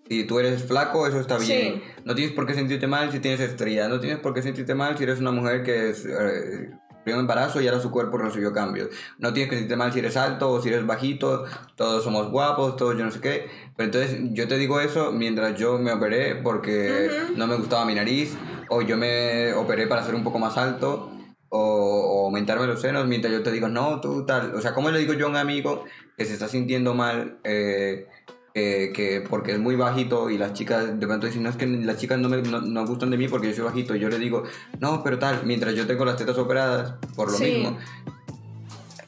Si 0.10 0.26
tú 0.26 0.40
eres 0.40 0.64
flaco, 0.64 1.08
eso 1.08 1.20
está 1.20 1.38
bien. 1.38 1.82
No 2.04 2.14
tienes 2.14 2.34
por 2.34 2.46
qué 2.46 2.54
sentirte 2.54 2.88
mal 2.88 3.12
si 3.12 3.20
tienes 3.20 3.40
estrella. 3.40 3.88
No 3.88 4.00
tienes 4.00 4.20
por 4.20 4.34
qué 4.34 4.42
sentirte 4.42 4.76
mal 4.76 4.98
si 4.98 5.04
eres 5.04 5.20
una 5.20 5.32
mujer 5.32 5.64
que 5.64 5.90
es 5.90 6.06
eh, 6.06 6.72
un 7.06 7.20
embarazo 7.20 7.62
y 7.62 7.68
ahora 7.68 7.82
su 7.82 7.90
cuerpo 7.90 8.18
recibió 8.18 8.52
cambios. 8.52 8.90
No 9.18 9.32
tienes 9.32 9.50
que 9.50 9.56
sentirte 9.56 9.78
mal 9.78 9.94
si 9.94 10.00
eres 10.00 10.18
alto 10.18 10.52
o 10.52 10.62
si 10.62 10.68
eres 10.68 10.86
bajito. 10.86 11.46
Todos 11.76 12.04
somos 12.04 12.30
guapos, 12.30 12.76
todos 12.76 12.98
yo 12.98 13.06
no 13.06 13.12
sé 13.12 13.22
qué. 13.22 13.48
Pero 13.78 13.86
entonces 13.86 14.20
yo 14.34 14.46
te 14.48 14.58
digo 14.58 14.82
eso 14.82 15.14
mientras 15.14 15.58
yo 15.58 15.80
me 15.80 15.94
operé 15.94 16.36
porque 16.36 17.10
no 17.38 17.48
me 17.48 17.56
gustaba 17.56 17.86
mi 17.86 17.96
nariz. 17.96 18.36
O 18.70 18.82
yo 18.82 18.98
me 18.98 19.54
operé 19.54 19.88
para 19.88 20.04
ser 20.04 20.16
un 20.16 20.24
poco 20.24 20.38
más 20.38 20.58
alto 20.58 21.14
o, 21.56 22.26
aumentarme 22.26 22.66
los 22.66 22.82
senos 22.82 23.06
mientras 23.08 23.32
yo 23.32 23.44
te 23.44 23.52
digo, 23.52 23.68
no, 23.68 24.02
tú 24.02 24.26
tal. 24.26 24.56
O 24.56 24.62
sea, 24.62 24.74
¿cómo 24.74 24.90
le 24.90 25.00
digo 25.00 25.14
yo 25.14 25.28
a 25.28 25.30
un 25.30 25.36
amigo 25.36 25.86
que 26.18 26.26
se 26.26 26.34
está 26.34 26.48
sintiendo 26.48 26.94
mal 26.96 27.38
eh, 27.44 28.08
que 28.54 29.24
porque 29.30 29.54
es 29.54 29.60
muy 29.60 29.76
bajito 29.76 30.30
y 30.30 30.38
las 30.38 30.54
chicas 30.54 31.00
de 31.00 31.08
pronto 31.08 31.28
dicen, 31.28 31.44
no, 31.44 31.50
es 31.50 31.56
que 31.56 31.68
las 31.68 31.98
chicas 31.98 32.20
no 32.20 32.30
me 32.30 32.42
no, 32.42 32.88
gustan 32.88 33.12
de 33.12 33.18
mí 33.18 33.28
porque 33.28 33.50
yo 33.50 33.54
soy 33.54 33.66
bajito? 33.66 33.96
Yo 33.96 34.10
le 34.10 34.18
digo, 34.18 34.44
no, 34.80 35.04
pero 35.04 35.20
tal, 35.20 35.46
mientras 35.46 35.76
yo 35.76 35.86
tengo 35.86 36.06
las 36.06 36.18
tetas 36.18 36.38
operadas, 36.38 36.96
por 37.16 37.32
lo 37.32 37.38
mismo. 37.38 37.78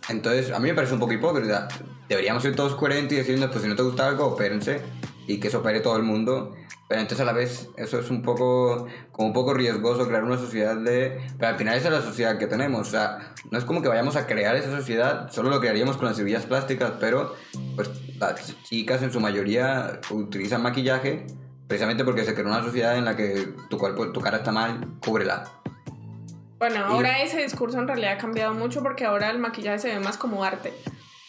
Entonces, 0.09 0.51
a 0.51 0.59
mí 0.59 0.69
me 0.69 0.75
parece 0.75 0.93
un 0.93 0.99
poco 0.99 1.13
hipócrita. 1.13 1.67
Deberíamos 2.07 2.43
ser 2.43 2.55
todos 2.55 2.75
coherentes 2.75 3.13
y 3.13 3.21
decirnos, 3.21 3.49
pues 3.49 3.63
si 3.63 3.67
no 3.67 3.75
te 3.75 3.83
gusta 3.83 4.07
algo, 4.07 4.25
opérense 4.25 4.81
y 5.27 5.39
que 5.39 5.49
se 5.49 5.57
opere 5.57 5.79
todo 5.79 5.97
el 5.97 6.03
mundo 6.03 6.53
pero 6.87 7.01
entonces 7.01 7.21
a 7.21 7.25
la 7.25 7.33
vez 7.33 7.69
eso 7.77 7.99
es 7.99 8.11
un 8.11 8.21
poco, 8.21 8.87
como 9.11 9.29
un 9.29 9.33
poco 9.33 9.55
riesgoso 9.55 10.07
crear 10.07 10.23
una 10.23 10.37
sociedad 10.37 10.75
de... 10.75 11.19
Pero 11.37 11.51
al 11.51 11.57
final 11.57 11.75
esa 11.75 11.87
es 11.87 11.93
la 11.93 12.01
sociedad 12.01 12.37
que 12.37 12.45
tenemos. 12.45 12.87
O 12.87 12.91
sea, 12.91 13.33
no 13.49 13.57
es 13.57 13.65
como 13.65 13.81
que 13.81 13.87
vayamos 13.87 14.15
a 14.15 14.27
crear 14.27 14.55
esa 14.55 14.69
sociedad, 14.69 15.31
solo 15.31 15.49
lo 15.49 15.59
crearíamos 15.59 15.97
con 15.97 16.05
las 16.05 16.15
cirugías 16.15 16.45
plásticas, 16.45 16.93
pero 16.99 17.33
pues 17.75 17.89
las 18.19 18.55
chicas 18.63 19.01
en 19.01 19.11
su 19.11 19.19
mayoría 19.19 19.99
utilizan 20.11 20.61
maquillaje 20.61 21.25
precisamente 21.67 22.05
porque 22.05 22.23
se 22.23 22.35
creó 22.35 22.47
una 22.47 22.63
sociedad 22.63 22.95
en 22.95 23.05
la 23.05 23.15
que 23.15 23.53
tu 23.69 23.79
cuerpo, 23.79 24.11
tu 24.11 24.21
cara 24.21 24.37
está 24.37 24.51
mal, 24.51 24.99
cúbrela. 25.03 25.63
Bueno, 26.57 26.85
ahora 26.85 27.21
ese 27.21 27.41
discurso 27.41 27.79
en 27.79 27.87
realidad 27.87 28.13
ha 28.13 28.17
cambiado 28.17 28.53
mucho 28.53 28.81
porque 28.81 29.05
ahora 29.05 29.29
el 29.29 29.39
maquillaje 29.39 29.79
se 29.79 29.87
ve 29.89 29.99
más 29.99 30.17
como 30.17 30.43
arte. 30.43 30.73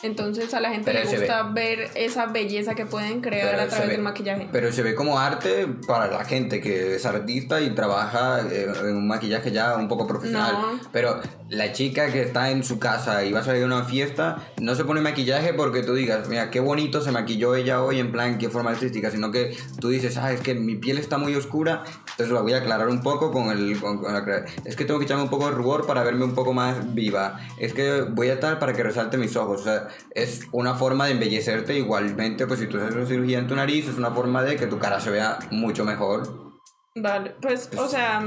Entonces 0.02 0.52
a 0.52 0.60
la 0.60 0.70
gente 0.70 0.92
le 0.92 1.04
gusta 1.04 1.42
ver 1.44 1.90
esa 1.94 2.26
belleza 2.26 2.74
que 2.74 2.84
pueden 2.84 3.22
crear 3.22 3.58
a 3.58 3.66
través 3.66 3.88
del 3.88 4.02
maquillaje. 4.02 4.48
Pero 4.52 4.70
se 4.70 4.82
ve 4.82 4.94
como 4.94 5.18
arte 5.18 5.66
para 5.86 6.08
la 6.08 6.24
gente 6.24 6.60
que 6.60 6.96
es 6.96 7.06
artista 7.06 7.60
y 7.60 7.70
trabaja 7.70 8.40
eh, 8.40 8.66
en 8.80 8.96
un 8.96 9.08
maquillaje 9.08 9.52
ya 9.52 9.76
un 9.76 9.88
poco 9.88 10.06
profesional. 10.06 10.80
Pero 10.92 11.20
la 11.48 11.72
chica 11.72 12.12
que 12.12 12.22
está 12.22 12.50
en 12.50 12.62
su 12.62 12.78
casa 12.78 13.24
y 13.24 13.32
va 13.32 13.40
a 13.40 13.44
salir 13.44 13.62
a 13.62 13.66
una 13.66 13.84
fiesta 13.84 14.36
no 14.60 14.74
se 14.74 14.84
pone 14.84 15.00
maquillaje 15.00 15.54
porque 15.54 15.82
tú 15.82 15.94
digas, 15.94 16.28
mira, 16.28 16.50
qué 16.50 16.60
bonito 16.60 17.00
se 17.00 17.10
maquilló 17.10 17.54
ella 17.54 17.82
hoy 17.82 17.98
en 17.98 18.12
plan, 18.12 18.36
qué 18.38 18.50
forma 18.50 18.70
artística, 18.72 19.10
sino 19.10 19.30
que 19.30 19.56
tú 19.80 19.88
dices, 19.88 20.18
ah, 20.18 20.32
es 20.32 20.40
que 20.40 20.54
mi 20.54 20.76
piel 20.76 20.98
está 20.98 21.16
muy 21.16 21.34
oscura, 21.34 21.84
entonces 22.10 22.30
la 22.30 22.42
voy 22.42 22.52
a 22.52 22.58
aclarar 22.58 22.88
un 22.88 23.02
poco 23.02 23.30
con 23.30 23.50
el... 23.50 23.78
Con, 23.80 24.02
la, 24.02 24.44
es 24.64 24.76
que 24.76 24.84
tengo 24.84 24.98
que 24.98 25.06
echarme 25.06 25.22
un 25.22 25.30
poco 25.30 25.46
de 25.46 25.52
rubor 25.52 25.86
para 25.86 26.02
verme 26.02 26.24
un 26.24 26.34
poco 26.34 26.52
más 26.52 26.94
viva. 26.94 27.40
Es 27.58 27.72
que 27.72 28.02
voy 28.02 28.28
a 28.28 28.34
estar 28.34 28.58
para 28.58 28.72
que 28.72 28.82
resalte 28.82 29.16
mis 29.16 29.36
ojos. 29.36 29.60
O 29.60 29.64
sea, 29.64 29.85
es 30.14 30.42
una 30.52 30.74
forma 30.74 31.06
de 31.06 31.12
embellecerte 31.12 31.76
igualmente, 31.76 32.46
pues 32.46 32.60
si 32.60 32.66
tú 32.66 32.78
haces 32.78 32.94
una 32.94 33.06
cirugía 33.06 33.38
en 33.38 33.46
tu 33.46 33.54
nariz, 33.54 33.88
es 33.88 33.96
una 33.96 34.10
forma 34.10 34.42
de 34.42 34.56
que 34.56 34.66
tu 34.66 34.78
cara 34.78 35.00
se 35.00 35.10
vea 35.10 35.38
mucho 35.50 35.84
mejor. 35.84 36.46
Vale, 36.98 37.34
pues, 37.42 37.68
o 37.76 37.86
sea, 37.88 38.24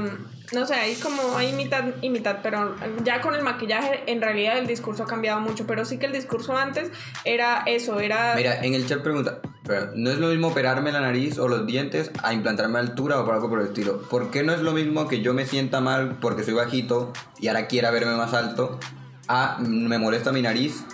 no 0.52 0.64
sé, 0.64 0.74
hay 0.74 0.94
como, 0.94 1.36
hay 1.36 1.52
mitad 1.52 1.86
y 2.02 2.08
mitad, 2.08 2.36
pero 2.40 2.76
ya 3.02 3.20
con 3.20 3.34
el 3.34 3.42
maquillaje 3.42 4.04
en 4.06 4.22
realidad 4.22 4.58
el 4.58 4.68
discurso 4.68 5.02
ha 5.02 5.06
cambiado 5.08 5.40
mucho, 5.40 5.66
pero 5.66 5.84
sí 5.84 5.98
que 5.98 6.06
el 6.06 6.12
discurso 6.12 6.56
antes 6.56 6.88
era 7.24 7.64
eso, 7.66 7.98
era... 7.98 8.34
Mira, 8.36 8.64
en 8.64 8.74
el 8.74 8.86
chat 8.86 9.02
pregunta, 9.02 9.40
pero 9.64 9.90
no 9.96 10.10
es 10.10 10.18
lo 10.18 10.28
mismo 10.28 10.48
operarme 10.48 10.92
la 10.92 11.00
nariz 11.00 11.40
o 11.40 11.48
los 11.48 11.66
dientes 11.66 12.12
a 12.22 12.32
implantarme 12.32 12.78
altura 12.78 13.18
o 13.18 13.24
por 13.24 13.34
algo 13.34 13.48
por 13.48 13.60
el 13.60 13.66
estilo. 13.66 14.02
¿Por 14.02 14.30
qué 14.30 14.44
no 14.44 14.52
es 14.52 14.60
lo 14.60 14.70
mismo 14.70 15.08
que 15.08 15.20
yo 15.20 15.34
me 15.34 15.46
sienta 15.46 15.80
mal 15.80 16.18
porque 16.20 16.44
soy 16.44 16.54
bajito 16.54 17.12
y 17.40 17.48
ahora 17.48 17.66
quiera 17.66 17.90
verme 17.90 18.14
más 18.14 18.34
alto 18.34 18.78
a 19.26 19.58
me 19.60 19.98
molesta 19.98 20.30
mi 20.30 20.42
nariz 20.42 20.84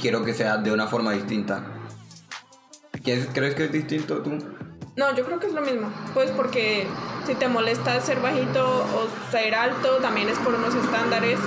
quiero 0.00 0.24
que 0.24 0.34
sea 0.34 0.56
de 0.56 0.72
una 0.72 0.86
forma 0.86 1.12
distinta. 1.12 1.62
¿Crees 3.02 3.54
que 3.54 3.64
es 3.64 3.72
distinto 3.72 4.22
tú? 4.22 4.38
No, 4.96 5.14
yo 5.14 5.24
creo 5.24 5.38
que 5.38 5.46
es 5.46 5.52
lo 5.52 5.62
mismo. 5.62 5.90
Pues 6.12 6.30
porque 6.30 6.86
si 7.26 7.34
te 7.34 7.48
molesta 7.48 8.00
ser 8.00 8.20
bajito 8.20 8.66
o 8.66 9.30
ser 9.30 9.54
alto, 9.54 9.96
también 9.98 10.28
es 10.28 10.38
por 10.38 10.54
unos 10.54 10.74
estándares. 10.74 11.38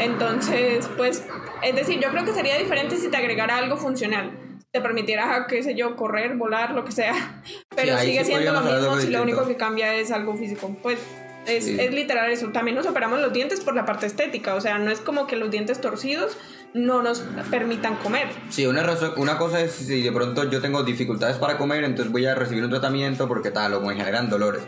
Entonces, 0.00 0.88
pues, 0.96 1.24
es 1.62 1.74
decir, 1.74 2.00
yo 2.00 2.10
creo 2.10 2.24
que 2.24 2.32
sería 2.32 2.56
diferente 2.56 2.96
si 2.96 3.08
te 3.08 3.16
agregara 3.16 3.58
algo 3.58 3.76
funcional. 3.76 4.32
Te 4.70 4.80
permitiera, 4.80 5.46
qué 5.48 5.62
sé 5.62 5.74
yo, 5.74 5.96
correr, 5.96 6.36
volar, 6.36 6.70
lo 6.70 6.84
que 6.84 6.92
sea. 6.92 7.42
Pero 7.76 7.98
sigue 7.98 8.24
siendo 8.24 8.52
lo 8.52 8.60
mismo 8.62 8.98
si 8.98 9.08
lo 9.08 9.22
único 9.22 9.46
que 9.46 9.56
cambia 9.56 9.94
es 9.94 10.10
algo 10.10 10.34
físico. 10.36 10.74
Pues 10.82 10.98
es, 11.46 11.66
es, 11.66 11.92
literal 11.92 12.30
eso. 12.30 12.48
También 12.48 12.76
nos 12.76 12.86
operamos 12.86 13.20
los 13.20 13.32
dientes 13.34 13.60
por 13.60 13.74
la 13.74 13.84
parte 13.84 14.06
estética. 14.06 14.54
O 14.54 14.60
sea, 14.62 14.78
no 14.78 14.90
es 14.90 15.00
como 15.00 15.26
que 15.26 15.36
los 15.36 15.50
dientes 15.50 15.80
torcidos 15.80 16.38
no 16.74 17.02
nos 17.02 17.20
permitan 17.50 17.96
comer. 17.96 18.28
Sí, 18.50 18.66
una, 18.66 18.82
razón, 18.82 19.12
una 19.16 19.38
cosa 19.38 19.60
es 19.60 19.72
si 19.72 20.02
de 20.02 20.12
pronto 20.12 20.48
yo 20.50 20.60
tengo 20.60 20.82
dificultades 20.82 21.36
para 21.36 21.58
comer, 21.58 21.84
entonces 21.84 22.12
voy 22.12 22.26
a 22.26 22.34
recibir 22.34 22.64
un 22.64 22.70
tratamiento 22.70 23.28
porque 23.28 23.50
tal, 23.50 23.74
o 23.74 23.80
me 23.80 23.94
generan 23.94 24.30
dolores. 24.30 24.62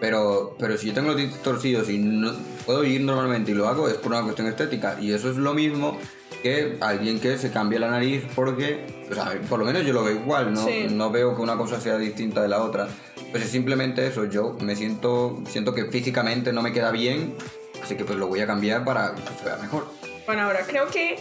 Pero, 0.00 0.56
pero 0.58 0.78
si 0.78 0.88
yo 0.88 0.94
tengo 0.94 1.08
los 1.08 1.16
dientes 1.18 1.42
torcidos 1.42 1.90
y 1.90 1.98
no 1.98 2.32
puedo 2.64 2.84
ir 2.84 3.02
normalmente 3.02 3.50
y 3.50 3.54
lo 3.54 3.68
hago, 3.68 3.86
es 3.88 3.94
por 3.96 4.12
una 4.12 4.22
cuestión 4.22 4.48
estética. 4.48 4.96
Y 4.98 5.12
eso 5.12 5.30
es 5.30 5.36
lo 5.36 5.52
mismo 5.52 5.98
que 6.42 6.78
alguien 6.80 7.20
que 7.20 7.36
se 7.36 7.50
cambia 7.50 7.78
la 7.80 7.90
nariz 7.90 8.24
porque, 8.34 9.04
o 9.10 9.14
sea, 9.14 9.38
por 9.46 9.58
lo 9.58 9.66
menos 9.66 9.84
yo 9.84 9.92
lo 9.92 10.02
veo 10.02 10.14
igual, 10.14 10.54
no, 10.54 10.66
no 10.90 11.10
veo 11.10 11.36
que 11.36 11.42
una 11.42 11.56
cosa 11.56 11.78
sea 11.80 11.98
distinta 11.98 12.40
de 12.40 12.48
la 12.48 12.62
otra. 12.62 12.88
Pues 13.30 13.44
es 13.44 13.50
simplemente 13.50 14.06
eso, 14.06 14.24
yo 14.24 14.56
me 14.60 14.74
siento, 14.74 15.42
siento 15.46 15.74
que 15.74 15.84
físicamente 15.84 16.52
no 16.52 16.62
me 16.62 16.72
queda 16.72 16.90
bien, 16.90 17.34
así 17.82 17.94
que 17.94 18.04
pues 18.04 18.18
lo 18.18 18.26
voy 18.26 18.40
a 18.40 18.46
cambiar 18.46 18.84
para 18.84 19.14
que 19.14 19.20
se 19.38 19.44
vea 19.44 19.56
mejor. 19.58 19.86
Bueno, 20.26 20.42
ahora 20.42 20.60
creo 20.66 20.86
que 20.88 21.18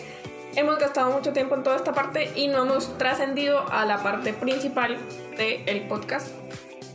hemos 0.55 0.79
gastado 0.79 1.11
mucho 1.11 1.33
tiempo 1.33 1.55
en 1.55 1.63
toda 1.63 1.75
esta 1.75 1.93
parte 1.93 2.31
y 2.35 2.47
no 2.47 2.63
hemos 2.63 2.97
trascendido 2.97 3.67
a 3.71 3.85
la 3.85 4.01
parte 4.01 4.33
principal 4.33 4.97
del 5.37 5.87
podcast 5.87 6.27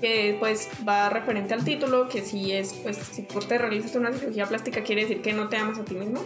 que 0.00 0.36
pues 0.38 0.68
va 0.86 1.08
referente 1.08 1.54
al 1.54 1.64
título, 1.64 2.08
que 2.08 2.22
si 2.22 2.52
es, 2.52 2.74
pues 2.74 2.96
si 2.96 3.22
tú 3.22 3.38
te 3.40 3.56
realizas 3.56 3.94
una 3.94 4.12
cirugía 4.12 4.46
plástica 4.46 4.82
quiere 4.82 5.02
decir 5.02 5.22
que 5.22 5.32
no 5.32 5.48
te 5.48 5.56
amas 5.56 5.78
a 5.78 5.84
ti 5.84 5.94
mismo. 5.94 6.22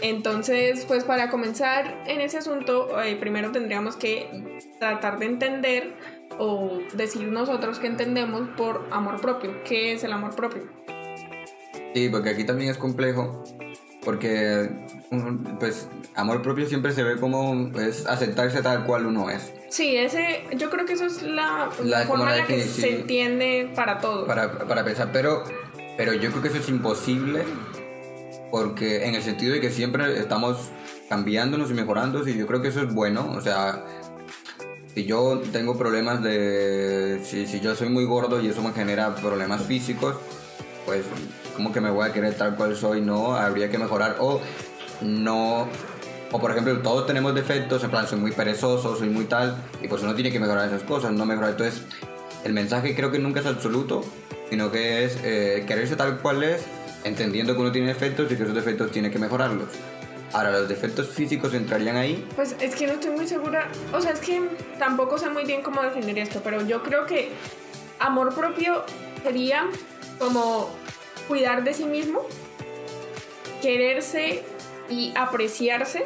Entonces, 0.00 0.84
pues 0.86 1.04
para 1.04 1.28
comenzar 1.28 2.04
en 2.06 2.20
ese 2.20 2.38
asunto, 2.38 3.02
eh, 3.02 3.16
primero 3.16 3.50
tendríamos 3.50 3.96
que 3.96 4.60
tratar 4.78 5.18
de 5.18 5.26
entender 5.26 5.92
o 6.38 6.78
decir 6.94 7.26
nosotros 7.28 7.80
que 7.80 7.88
entendemos 7.88 8.48
por 8.56 8.86
amor 8.92 9.20
propio. 9.20 9.62
¿Qué 9.64 9.92
es 9.92 10.04
el 10.04 10.12
amor 10.12 10.36
propio? 10.36 10.62
Sí, 11.94 12.08
porque 12.10 12.30
aquí 12.30 12.44
también 12.44 12.70
es 12.70 12.78
complejo, 12.78 13.42
porque 14.04 14.70
pues 15.58 15.88
amor 16.14 16.42
propio 16.42 16.66
siempre 16.66 16.92
se 16.92 17.02
ve 17.02 17.16
como 17.16 17.70
pues, 17.72 18.06
aceptarse 18.06 18.62
tal 18.62 18.84
cual 18.84 19.06
uno 19.06 19.30
es. 19.30 19.52
Sí, 19.68 19.96
ese, 19.96 20.44
yo 20.56 20.70
creo 20.70 20.86
que 20.86 20.94
eso 20.94 21.06
es 21.06 21.22
la, 21.22 21.70
forma 22.06 22.32
en 22.32 22.40
la 22.40 22.46
que 22.46 22.62
se 22.62 23.00
entiende 23.00 23.70
para 23.74 23.98
todos. 23.98 24.26
Para, 24.26 24.50
para 24.66 24.84
pensar, 24.84 25.10
pero, 25.12 25.44
pero 25.96 26.12
yo 26.14 26.30
creo 26.30 26.42
que 26.42 26.48
eso 26.48 26.58
es 26.58 26.68
imposible 26.68 27.44
porque 28.50 29.06
en 29.06 29.14
el 29.14 29.22
sentido 29.22 29.52
de 29.52 29.60
que 29.60 29.70
siempre 29.70 30.18
estamos 30.18 30.70
cambiándonos 31.08 31.70
y 31.70 31.74
mejorando, 31.74 32.26
y 32.26 32.36
yo 32.36 32.46
creo 32.46 32.62
que 32.62 32.68
eso 32.68 32.82
es 32.82 32.92
bueno, 32.92 33.32
o 33.36 33.40
sea, 33.40 33.84
si 34.94 35.04
yo 35.04 35.40
tengo 35.52 35.76
problemas 35.76 36.22
de, 36.22 37.20
si, 37.24 37.46
si 37.46 37.60
yo 37.60 37.74
soy 37.74 37.88
muy 37.88 38.04
gordo 38.04 38.40
y 38.40 38.48
eso 38.48 38.62
me 38.62 38.72
genera 38.72 39.14
problemas 39.14 39.62
físicos, 39.62 40.16
pues 40.86 41.04
como 41.58 41.72
que 41.72 41.80
me 41.80 41.90
voy 41.90 42.08
a 42.08 42.12
querer 42.12 42.34
tal 42.34 42.54
cual 42.54 42.76
soy, 42.76 43.00
no, 43.00 43.34
habría 43.34 43.68
que 43.68 43.78
mejorar, 43.78 44.14
o 44.20 44.40
no 45.00 45.66
o 46.30 46.38
por 46.38 46.52
ejemplo, 46.52 46.78
todos 46.82 47.04
tenemos 47.04 47.34
defectos, 47.34 47.82
en 47.82 47.90
plan, 47.90 48.06
soy 48.06 48.20
muy 48.20 48.30
perezoso, 48.30 48.96
soy 48.96 49.08
muy 49.08 49.24
tal, 49.24 49.56
y 49.82 49.88
pues 49.88 50.02
uno 50.02 50.14
tiene 50.14 50.30
que 50.30 50.38
mejorar 50.38 50.68
esas 50.68 50.84
cosas, 50.84 51.10
no 51.12 51.26
mejorar. 51.26 51.50
Entonces, 51.50 51.82
el 52.44 52.52
mensaje 52.52 52.94
creo 52.94 53.10
que 53.10 53.18
nunca 53.18 53.40
es 53.40 53.46
absoluto, 53.46 54.04
sino 54.50 54.70
que 54.70 55.04
es 55.04 55.18
eh, 55.24 55.64
quererse 55.66 55.96
tal 55.96 56.18
cual 56.18 56.44
es, 56.44 56.62
entendiendo 57.02 57.54
que 57.54 57.60
uno 57.60 57.72
tiene 57.72 57.88
defectos 57.88 58.30
y 58.30 58.36
que 58.36 58.44
esos 58.44 58.54
defectos 58.54 58.92
tiene 58.92 59.10
que 59.10 59.18
mejorarlos. 59.18 59.68
Ahora, 60.32 60.52
¿los 60.52 60.68
defectos 60.68 61.08
físicos 61.08 61.54
entrarían 61.54 61.96
ahí? 61.96 62.24
Pues 62.36 62.54
es 62.60 62.76
que 62.76 62.86
no 62.86 62.92
estoy 62.92 63.10
muy 63.10 63.26
segura, 63.26 63.68
o 63.92 64.00
sea, 64.00 64.12
es 64.12 64.20
que 64.20 64.42
tampoco 64.78 65.18
sé 65.18 65.28
muy 65.30 65.44
bien 65.44 65.62
cómo 65.62 65.82
definir 65.82 66.18
esto, 66.20 66.40
pero 66.44 66.64
yo 66.64 66.84
creo 66.84 67.04
que 67.06 67.30
amor 67.98 68.32
propio 68.32 68.84
sería 69.24 69.64
como 70.18 70.70
cuidar 71.28 71.62
de 71.62 71.74
sí 71.74 71.84
mismo, 71.84 72.26
quererse 73.62 74.42
y 74.88 75.12
apreciarse, 75.14 76.04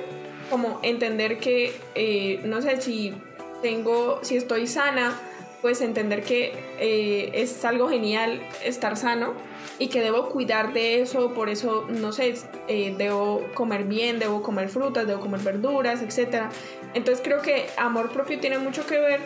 como 0.51 0.81
entender 0.83 1.39
que, 1.39 1.73
eh, 1.95 2.41
no 2.45 2.61
sé, 2.61 2.81
si 2.81 3.15
tengo, 3.63 4.19
si 4.23 4.37
estoy 4.37 4.67
sana, 4.67 5.19
pues 5.63 5.81
entender 5.81 6.25
que 6.25 6.53
eh, 6.81 7.31
es 7.35 7.65
algo 7.65 7.89
genial 7.89 8.43
estar 8.65 8.97
sano 8.97 9.35
y 9.79 9.87
que 9.87 10.01
debo 10.01 10.29
cuidar 10.29 10.73
de 10.73 11.01
eso, 11.01 11.33
por 11.33 11.49
eso, 11.49 11.87
no 11.89 12.13
sé, 12.13 12.35
eh, 12.67 12.95
debo 12.99 13.47
comer 13.55 13.85
bien, 13.85 14.19
debo 14.19 14.43
comer 14.43 14.69
frutas, 14.69 15.07
debo 15.07 15.21
comer 15.21 15.41
verduras, 15.41 16.03
etc. 16.03 16.47
Entonces 16.95 17.23
creo 17.25 17.41
que 17.41 17.67
amor 17.79 18.11
propio 18.11 18.41
tiene 18.41 18.59
mucho 18.59 18.85
que 18.85 18.99
ver 18.99 19.21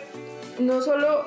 no 0.59 0.81
solo 0.81 1.25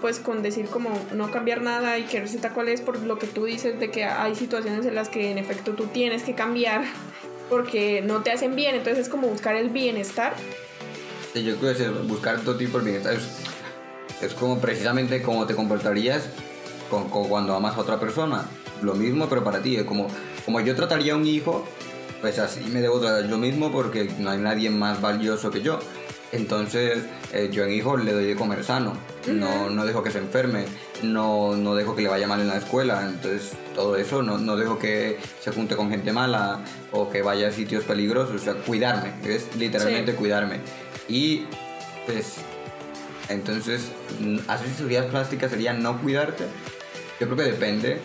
pues 0.00 0.18
con 0.18 0.42
decir 0.42 0.66
como 0.66 0.90
no 1.14 1.30
cambiar 1.30 1.62
nada 1.62 1.98
y 1.98 2.04
quererse 2.04 2.38
tal 2.38 2.52
cual 2.52 2.68
es 2.68 2.80
por 2.80 2.98
lo 3.00 3.18
que 3.18 3.26
tú 3.26 3.44
dices 3.44 3.78
de 3.80 3.90
que 3.90 4.04
hay 4.04 4.34
situaciones 4.34 4.86
en 4.86 4.94
las 4.94 5.08
que 5.08 5.30
en 5.30 5.38
efecto 5.38 5.72
tú 5.72 5.86
tienes 5.86 6.22
que 6.22 6.34
cambiar 6.34 6.84
porque 7.50 8.02
no 8.02 8.22
te 8.22 8.30
hacen 8.30 8.56
bien, 8.56 8.74
entonces 8.74 9.06
es 9.06 9.08
como 9.08 9.28
buscar 9.28 9.56
el 9.56 9.68
bienestar. 9.68 10.34
Sí, 11.32 11.44
yo 11.44 11.56
creo 11.56 11.76
que 11.76 11.88
buscar 11.88 12.40
todo 12.40 12.56
tipo 12.56 12.78
de 12.78 12.84
bienestar 12.84 13.14
es, 14.22 14.34
como 14.34 14.58
precisamente 14.58 15.22
como 15.22 15.46
te 15.46 15.54
comportarías 15.54 16.28
con, 16.88 17.08
cuando 17.08 17.54
amas 17.54 17.76
a 17.76 17.80
otra 17.80 18.00
persona. 18.00 18.46
Lo 18.80 18.94
mismo, 18.94 19.28
pero 19.28 19.44
para 19.44 19.62
ti, 19.62 19.76
es 19.76 19.84
como, 19.84 20.08
como 20.44 20.60
yo 20.60 20.74
trataría 20.74 21.12
a 21.12 21.16
un 21.16 21.26
hijo, 21.26 21.66
pues 22.20 22.38
así 22.38 22.64
me 22.64 22.80
debo 22.80 23.00
tratar 23.00 23.28
yo 23.28 23.36
mismo 23.36 23.70
porque 23.70 24.10
no 24.18 24.30
hay 24.30 24.38
nadie 24.38 24.70
más 24.70 25.00
valioso 25.00 25.50
que 25.50 25.60
yo. 25.60 25.78
Entonces, 26.32 27.04
eh, 27.34 27.50
yo 27.52 27.64
en 27.64 27.72
hijo 27.72 27.98
le 27.98 28.12
doy 28.12 28.24
de 28.24 28.34
comer 28.34 28.64
sano, 28.64 28.94
no, 29.28 29.68
no 29.68 29.84
dejo 29.84 30.02
que 30.02 30.10
se 30.10 30.18
enferme, 30.18 30.64
no, 31.02 31.54
no 31.56 31.74
dejo 31.74 31.94
que 31.94 32.00
le 32.00 32.08
vaya 32.08 32.26
mal 32.26 32.40
en 32.40 32.48
la 32.48 32.56
escuela, 32.56 33.06
entonces 33.06 33.52
todo 33.74 33.96
eso, 33.96 34.22
no, 34.22 34.38
no 34.38 34.56
dejo 34.56 34.78
que 34.78 35.18
se 35.40 35.52
junte 35.52 35.76
con 35.76 35.90
gente 35.90 36.10
mala 36.10 36.64
o 36.90 37.10
que 37.10 37.20
vaya 37.20 37.48
a 37.48 37.52
sitios 37.52 37.84
peligrosos, 37.84 38.40
o 38.40 38.44
sea, 38.44 38.54
cuidarme, 38.54 39.12
es 39.24 39.54
literalmente 39.56 40.14
cuidarme. 40.14 40.60
Y 41.06 41.44
pues, 42.06 42.36
entonces, 43.28 43.90
hacer 44.48 44.68
cirugías 44.68 45.06
plásticas 45.06 45.50
sería 45.50 45.74
no 45.74 46.00
cuidarte. 46.00 46.44
Yo 47.20 47.26
creo 47.26 47.36
que 47.36 47.44
depende. 47.44 48.00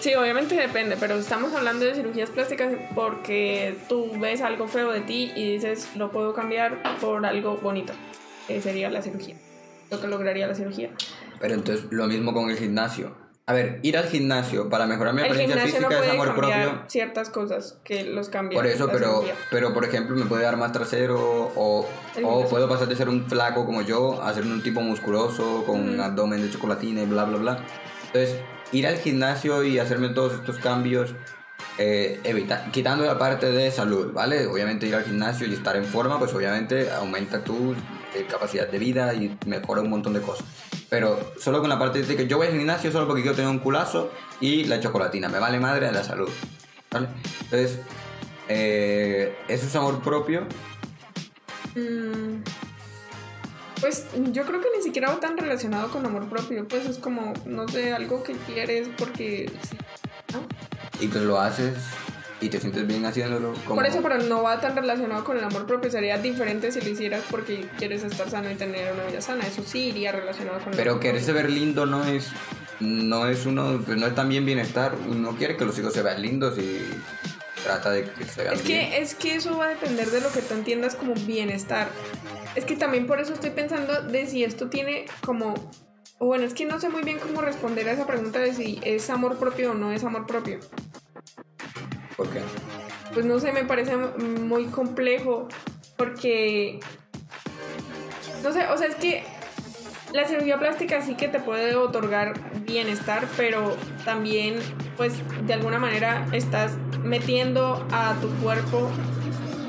Sí, 0.00 0.14
obviamente 0.14 0.54
depende, 0.54 0.96
pero 0.98 1.16
estamos 1.16 1.52
hablando 1.54 1.84
de 1.84 1.94
cirugías 1.94 2.30
plásticas 2.30 2.72
porque 2.94 3.76
tú 3.88 4.10
ves 4.18 4.40
algo 4.40 4.66
feo 4.66 4.90
de 4.92 5.00
ti 5.02 5.30
y 5.36 5.52
dices, 5.52 5.90
lo 5.94 6.10
puedo 6.10 6.32
cambiar 6.32 6.82
por 7.00 7.24
algo 7.26 7.58
bonito, 7.58 7.92
que 8.48 8.62
sería 8.62 8.88
la 8.88 9.02
cirugía, 9.02 9.36
lo 9.90 10.00
que 10.00 10.08
lograría 10.08 10.46
la 10.46 10.54
cirugía. 10.54 10.90
Pero 11.38 11.54
entonces 11.54 11.86
lo 11.90 12.06
mismo 12.06 12.32
con 12.32 12.48
el 12.50 12.56
gimnasio. 12.56 13.14
A 13.44 13.52
ver, 13.52 13.80
ir 13.82 13.98
al 13.98 14.04
gimnasio 14.04 14.70
para 14.70 14.86
mejorar 14.86 15.12
mi 15.12 15.22
apariencia 15.22 15.60
física 15.60 15.88
no 15.90 16.02
es 16.02 16.10
amor 16.10 16.34
propio. 16.36 16.84
Ciertas 16.86 17.30
cosas 17.30 17.78
que 17.82 18.04
los 18.04 18.28
cambian. 18.28 18.62
Por 18.62 18.70
eso, 18.70 18.88
pero, 18.92 19.24
pero 19.50 19.74
por 19.74 19.84
ejemplo, 19.84 20.14
me 20.14 20.24
puede 20.24 20.44
dar 20.44 20.56
más 20.56 20.70
trasero 20.72 21.50
o, 21.56 21.84
o 22.22 22.48
puedo 22.48 22.68
pasar 22.68 22.86
de 22.86 22.94
ser 22.94 23.08
un 23.08 23.26
flaco 23.28 23.66
como 23.66 23.82
yo 23.82 24.22
a 24.22 24.32
ser 24.32 24.44
un 24.44 24.62
tipo 24.62 24.80
musculoso 24.82 25.64
con 25.66 25.80
un 25.80 26.00
abdomen 26.00 26.40
de 26.40 26.50
chocolatina 26.50 27.02
y 27.02 27.06
bla, 27.06 27.24
bla, 27.24 27.38
bla. 27.38 27.64
Entonces, 28.06 28.36
ir 28.72 28.86
al 28.86 28.98
gimnasio 28.98 29.62
y 29.64 29.78
hacerme 29.78 30.10
todos 30.10 30.34
estos 30.34 30.58
cambios, 30.58 31.14
eh, 31.78 32.20
evita, 32.24 32.70
quitando 32.70 33.04
la 33.04 33.18
parte 33.18 33.50
de 33.50 33.70
salud, 33.70 34.12
¿vale? 34.12 34.46
Obviamente 34.46 34.86
ir 34.86 34.94
al 34.94 35.04
gimnasio 35.04 35.46
y 35.46 35.54
estar 35.54 35.76
en 35.76 35.84
forma, 35.84 36.18
pues 36.18 36.32
obviamente 36.34 36.90
aumenta 36.90 37.42
tu 37.42 37.74
eh, 38.14 38.26
capacidad 38.28 38.68
de 38.68 38.78
vida 38.78 39.14
y 39.14 39.36
mejora 39.46 39.80
un 39.80 39.90
montón 39.90 40.12
de 40.12 40.20
cosas. 40.20 40.46
Pero 40.88 41.32
solo 41.38 41.60
con 41.60 41.68
la 41.68 41.78
parte 41.78 42.02
de 42.02 42.16
que 42.16 42.26
yo 42.26 42.36
voy 42.36 42.48
al 42.48 42.52
gimnasio 42.52 42.90
solo 42.90 43.06
porque 43.06 43.22
quiero 43.22 43.36
tener 43.36 43.50
un 43.50 43.60
culazo 43.60 44.10
y 44.40 44.64
la 44.64 44.80
chocolatina. 44.80 45.28
Me 45.28 45.38
vale 45.38 45.60
madre 45.60 45.86
de 45.86 45.92
la 45.92 46.02
salud. 46.02 46.28
¿Vale? 46.90 47.08
Entonces, 47.44 47.78
eh, 48.48 49.36
¿eso 49.46 49.66
es 49.66 49.76
amor 49.76 50.02
propio? 50.02 50.46
Mm, 51.76 52.42
pues 53.80 54.06
yo 54.32 54.44
creo 54.44 54.60
que 54.60 54.68
ni 54.76 54.82
siquiera 54.82 55.08
va 55.08 55.20
tan 55.20 55.36
relacionado 55.36 55.90
con 55.90 56.04
amor 56.06 56.28
propio. 56.28 56.66
Pues 56.68 56.86
es 56.86 56.98
como, 56.98 57.32
no 57.46 57.68
sé, 57.68 57.92
algo 57.92 58.22
que 58.22 58.34
quieres 58.34 58.88
porque 58.96 59.50
Y 61.00 61.08
pues 61.08 61.24
lo 61.24 61.40
haces 61.40 61.74
y 62.40 62.48
te 62.48 62.58
sientes 62.60 62.86
bien 62.86 63.04
haciéndolo. 63.04 63.52
Por 63.52 63.84
eso, 63.86 64.00
pero 64.02 64.18
no 64.18 64.42
va 64.42 64.60
tan 64.60 64.74
relacionado 64.74 65.24
con 65.24 65.36
el 65.36 65.44
amor 65.44 65.66
propio. 65.66 65.90
Sería 65.90 66.18
diferente 66.18 66.72
si 66.72 66.80
lo 66.80 66.88
hicieras 66.88 67.22
porque 67.30 67.66
quieres 67.78 68.02
estar 68.02 68.30
sano 68.30 68.50
y 68.50 68.54
tener 68.54 68.92
una 68.92 69.04
vida 69.04 69.20
sana. 69.20 69.46
Eso 69.46 69.62
sí 69.64 69.88
iría 69.88 70.12
relacionado 70.12 70.58
con 70.60 70.72
el 70.72 70.76
Pero 70.76 71.00
quererse 71.00 71.32
ver 71.32 71.50
lindo 71.50 71.86
no 71.86 72.04
es. 72.04 72.28
No 72.80 73.26
es 73.26 73.44
uno. 73.44 73.82
Pues 73.84 73.98
no 73.98 74.06
es 74.06 74.14
también 74.14 74.46
bienestar. 74.46 74.94
Uno 75.08 75.36
quiere 75.36 75.56
que 75.56 75.64
los 75.64 75.78
hijos 75.78 75.92
se 75.92 76.02
vean 76.02 76.22
lindos 76.22 76.58
y 76.58 76.82
trata 77.62 77.90
de 77.90 78.04
que 78.04 78.24
se 78.24 78.42
vean 78.42 78.54
es 78.54 78.62
que 78.62 78.98
Es 79.00 79.14
que 79.14 79.36
eso 79.36 79.56
va 79.56 79.66
a 79.66 79.68
depender 79.68 80.10
de 80.10 80.20
lo 80.20 80.30
que 80.32 80.42
tú 80.42 80.54
entiendas 80.54 80.94
como 80.94 81.14
bienestar. 81.14 81.88
Es 82.54 82.64
que 82.64 82.76
también 82.76 83.06
por 83.06 83.20
eso 83.20 83.32
estoy 83.32 83.50
pensando 83.50 84.02
de 84.02 84.26
si 84.26 84.44
esto 84.44 84.68
tiene 84.68 85.06
como. 85.24 85.54
Bueno, 86.18 86.44
es 86.44 86.52
que 86.52 86.66
no 86.66 86.78
sé 86.80 86.88
muy 86.88 87.02
bien 87.02 87.18
cómo 87.18 87.40
responder 87.40 87.88
a 87.88 87.92
esa 87.92 88.06
pregunta 88.06 88.40
de 88.40 88.52
si 88.54 88.80
es 88.84 89.08
amor 89.08 89.38
propio 89.38 89.70
o 89.70 89.74
no 89.74 89.92
es 89.92 90.04
amor 90.04 90.26
propio. 90.26 90.60
¿Por 92.16 92.28
qué? 92.28 92.40
Pues 93.14 93.24
no 93.24 93.38
sé, 93.40 93.52
me 93.52 93.64
parece 93.64 93.96
muy 93.96 94.66
complejo 94.66 95.48
porque... 95.96 96.80
No 98.42 98.52
sé, 98.52 98.66
o 98.66 98.76
sea, 98.76 98.88
es 98.88 98.94
que 98.96 99.24
la 100.12 100.26
cirugía 100.26 100.58
plástica 100.58 101.02
sí 101.02 101.14
que 101.14 101.28
te 101.28 101.40
puede 101.40 101.76
otorgar 101.76 102.34
bienestar, 102.64 103.26
pero 103.36 103.76
también, 104.04 104.58
pues, 104.96 105.14
de 105.46 105.54
alguna 105.54 105.78
manera 105.78 106.26
estás 106.32 106.72
metiendo 107.02 107.86
a 107.92 108.14
tu 108.20 108.28
cuerpo 108.42 108.90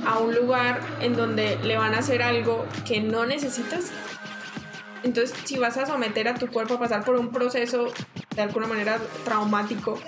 a 0.05 0.19
un 0.19 0.33
lugar 0.33 0.81
en 0.99 1.15
donde 1.15 1.57
le 1.63 1.77
van 1.77 1.93
a 1.93 1.99
hacer 1.99 2.23
algo 2.23 2.65
que 2.87 3.01
no 3.01 3.25
necesitas. 3.25 3.91
Entonces, 5.03 5.35
si 5.45 5.57
vas 5.57 5.77
a 5.77 5.85
someter 5.85 6.27
a 6.27 6.35
tu 6.35 6.47
cuerpo 6.47 6.75
a 6.75 6.79
pasar 6.79 7.03
por 7.03 7.15
un 7.15 7.31
proceso 7.31 7.91
de 8.35 8.41
alguna 8.41 8.67
manera 8.67 8.99
traumático, 9.25 9.99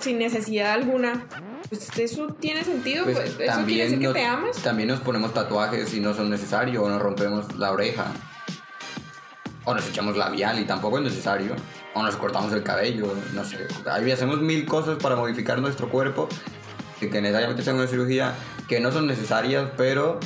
sin 0.00 0.18
necesidad 0.18 0.72
alguna. 0.72 1.26
Pues 1.68 1.98
eso 1.98 2.28
tiene 2.40 2.64
sentido, 2.64 3.04
pues, 3.04 3.18
pues 3.18 3.50
eso 3.50 3.64
quiere 3.66 3.84
decir 3.84 3.98
que 3.98 4.08
te 4.08 4.24
amas. 4.24 4.56
También 4.62 4.88
nos 4.88 5.00
ponemos 5.00 5.34
tatuajes 5.34 5.92
y 5.94 6.00
no 6.00 6.14
son 6.14 6.30
necesarios, 6.30 6.82
o 6.82 6.88
nos 6.88 7.02
rompemos 7.02 7.54
la 7.56 7.72
oreja, 7.72 8.06
o 9.66 9.74
nos 9.74 9.86
echamos 9.86 10.16
labial 10.16 10.58
y 10.58 10.64
tampoco 10.64 10.96
es 10.98 11.04
necesario, 11.04 11.54
o 11.92 12.02
nos 12.02 12.16
cortamos 12.16 12.52
el 12.52 12.62
cabello, 12.62 13.12
no 13.34 13.44
sé. 13.44 13.66
Ahí 13.90 14.10
hacemos 14.10 14.40
mil 14.40 14.64
cosas 14.64 14.96
para 14.96 15.16
modificar 15.16 15.58
nuestro 15.58 15.90
cuerpo, 15.90 16.28
que, 16.98 17.10
que 17.10 17.20
necesariamente 17.20 17.62
sea 17.62 17.74
una 17.74 17.86
cirugía 17.86 18.34
que 18.68 18.80
no 18.80 18.90
son 18.90 19.06
necesarias, 19.06 19.68
pero 19.76 20.18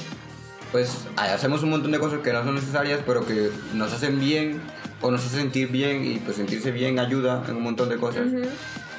pues 0.71 1.07
hacemos 1.17 1.63
un 1.63 1.71
montón 1.71 1.91
de 1.91 1.99
cosas 1.99 2.21
que 2.21 2.33
no 2.33 2.45
son 2.45 2.55
necesarias, 2.55 3.01
pero 3.05 3.27
que 3.27 3.51
nos 3.75 3.93
hacen 3.93 4.21
bien 4.21 4.61
o 5.01 5.11
nos 5.11 5.25
hacen 5.25 5.41
sentir 5.41 5.69
bien 5.69 6.05
y 6.05 6.19
pues 6.19 6.37
sentirse 6.37 6.71
bien 6.71 6.99
ayuda 6.99 7.43
en 7.49 7.57
un 7.57 7.63
montón 7.63 7.89
de 7.89 7.97
cosas. 7.97 8.27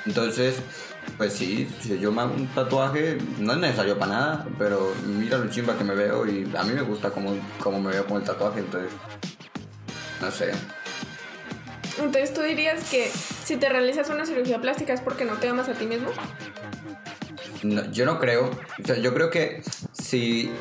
Entonces, 0.06 0.56
pues 1.18 1.34
sí, 1.34 1.70
si 1.82 2.00
yo 2.00 2.12
me 2.12 2.22
hago 2.22 2.34
un 2.34 2.48
tatuaje, 2.48 3.18
no 3.40 3.54
es 3.54 3.60
necesario 3.60 3.98
para 3.98 4.12
nada, 4.12 4.48
pero 4.58 4.92
mira 5.06 5.38
lo 5.38 5.50
chimba 5.50 5.78
que 5.78 5.84
me 5.84 5.96
veo 5.96 6.26
y 6.26 6.50
a 6.58 6.64
mí 6.64 6.74
me 6.74 6.82
gusta 6.82 7.12
como, 7.12 7.36
como 7.60 7.80
me 7.80 7.92
veo 7.92 8.06
con 8.06 8.18
el 8.18 8.24
tatuaje, 8.24 8.60
entonces, 8.60 8.92
no 10.22 10.32
sé. 10.32 10.52
Entonces 11.98 12.34
tú 12.34 12.42
dirías 12.42 12.90
que 12.90 13.10
si 13.44 13.58
te 13.58 13.70
realizas 13.70 14.10
una 14.10 14.26
cirugía 14.26 14.60
plástica 14.60 14.94
es 14.94 15.02
porque 15.02 15.26
no 15.26 15.34
te 15.34 15.50
amas 15.50 15.70
a 15.70 15.74
ti 15.74 15.86
mismo? 15.86 16.10
yo 17.92 18.06
no 18.06 18.20
creo. 18.20 18.50
O 18.82 18.88
sea, 18.88 18.98
yo 18.98 19.14
creo 19.14 19.30
que 19.30 19.62
si, 19.94 20.52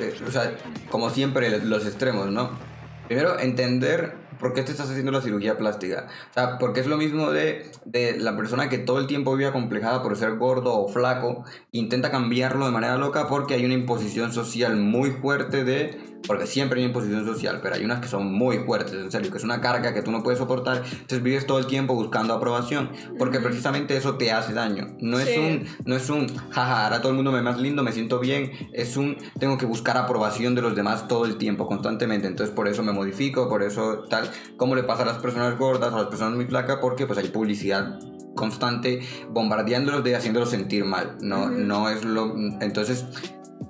eh, 0.00 0.14
o 0.26 0.30
sea, 0.30 0.56
como 0.90 1.10
siempre 1.10 1.60
los 1.64 1.86
extremos, 1.86 2.30
¿no? 2.30 2.58
Primero, 3.06 3.38
entender 3.38 4.16
¿por 4.42 4.54
qué 4.54 4.62
te 4.64 4.72
estás 4.72 4.90
haciendo 4.90 5.12
la 5.12 5.22
cirugía 5.22 5.56
plástica? 5.56 6.08
O 6.30 6.34
sea, 6.34 6.58
porque 6.58 6.80
es 6.80 6.88
lo 6.88 6.96
mismo 6.96 7.30
de, 7.30 7.70
de 7.84 8.18
la 8.18 8.36
persona 8.36 8.68
que 8.68 8.78
todo 8.78 8.98
el 8.98 9.06
tiempo 9.06 9.36
vive 9.36 9.48
acomplejada 9.48 10.02
por 10.02 10.16
ser 10.16 10.36
gordo 10.36 10.74
o 10.74 10.88
flaco, 10.88 11.44
intenta 11.70 12.10
cambiarlo 12.10 12.66
de 12.66 12.72
manera 12.72 12.98
loca 12.98 13.28
porque 13.28 13.54
hay 13.54 13.64
una 13.64 13.74
imposición 13.74 14.32
social 14.32 14.76
muy 14.76 15.12
fuerte 15.12 15.62
de 15.62 16.11
porque 16.26 16.46
siempre 16.46 16.80
hay 16.80 16.86
imposición 16.86 17.24
social, 17.24 17.60
pero 17.62 17.74
hay 17.74 17.84
unas 17.84 18.00
que 18.00 18.08
son 18.08 18.32
muy 18.32 18.58
fuertes, 18.58 18.94
en 18.94 19.10
serio, 19.10 19.30
que 19.30 19.38
es 19.38 19.44
una 19.44 19.60
carga 19.60 19.92
que 19.92 20.02
tú 20.02 20.10
no 20.10 20.22
puedes 20.22 20.38
soportar, 20.38 20.82
entonces 20.84 21.22
vives 21.22 21.46
todo 21.46 21.58
el 21.58 21.66
tiempo 21.66 21.94
buscando 21.94 22.34
aprobación, 22.34 22.90
porque 23.18 23.40
precisamente 23.40 23.96
eso 23.96 24.16
te 24.16 24.32
hace 24.32 24.52
daño. 24.52 24.96
No 25.00 25.18
es 25.18 25.36
un, 25.36 25.64
no 25.84 25.96
es 25.96 26.08
un, 26.10 26.28
jaja, 26.50 26.84
ahora 26.84 27.00
todo 27.00 27.10
el 27.10 27.16
mundo 27.16 27.32
me 27.32 27.38
ve 27.38 27.44
más 27.44 27.58
lindo, 27.58 27.82
me 27.82 27.92
siento 27.92 28.18
bien, 28.20 28.52
es 28.72 28.96
un, 28.96 29.16
tengo 29.38 29.58
que 29.58 29.66
buscar 29.66 29.96
aprobación 29.96 30.54
de 30.54 30.62
los 30.62 30.74
demás 30.74 31.08
todo 31.08 31.24
el 31.24 31.36
tiempo, 31.36 31.66
constantemente, 31.66 32.26
entonces 32.26 32.54
por 32.54 32.68
eso 32.68 32.82
me 32.82 32.92
modifico, 32.92 33.48
por 33.48 33.62
eso 33.62 34.04
tal, 34.08 34.30
como 34.56 34.74
le 34.74 34.82
pasa 34.82 35.02
a 35.02 35.06
las 35.06 35.18
personas 35.18 35.58
gordas, 35.58 35.92
a 35.92 35.96
las 35.96 36.06
personas 36.06 36.34
muy 36.34 36.46
flacas, 36.46 36.78
porque 36.80 37.06
pues 37.06 37.18
hay 37.18 37.28
publicidad 37.28 37.98
constante 38.34 39.00
bombardeándolos 39.30 40.02
de 40.04 40.16
haciéndolos 40.16 40.50
sentir 40.50 40.84
mal, 40.84 41.16
no, 41.20 41.50
no 41.50 41.88
es 41.90 42.04
lo, 42.04 42.34
entonces 42.60 43.06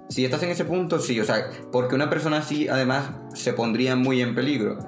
si 0.09 0.25
estás 0.25 0.43
en 0.43 0.51
ese 0.51 0.65
punto, 0.65 0.99
sí, 0.99 1.19
o 1.21 1.25
sea, 1.25 1.51
porque 1.71 1.95
una 1.95 2.11
persona 2.11 2.39
así 2.39 2.69
además 2.69 3.11
se 3.35 3.53
pondría 3.53 3.97
muy 3.97 4.21
en 4.21 4.35
peligro. 4.35 4.79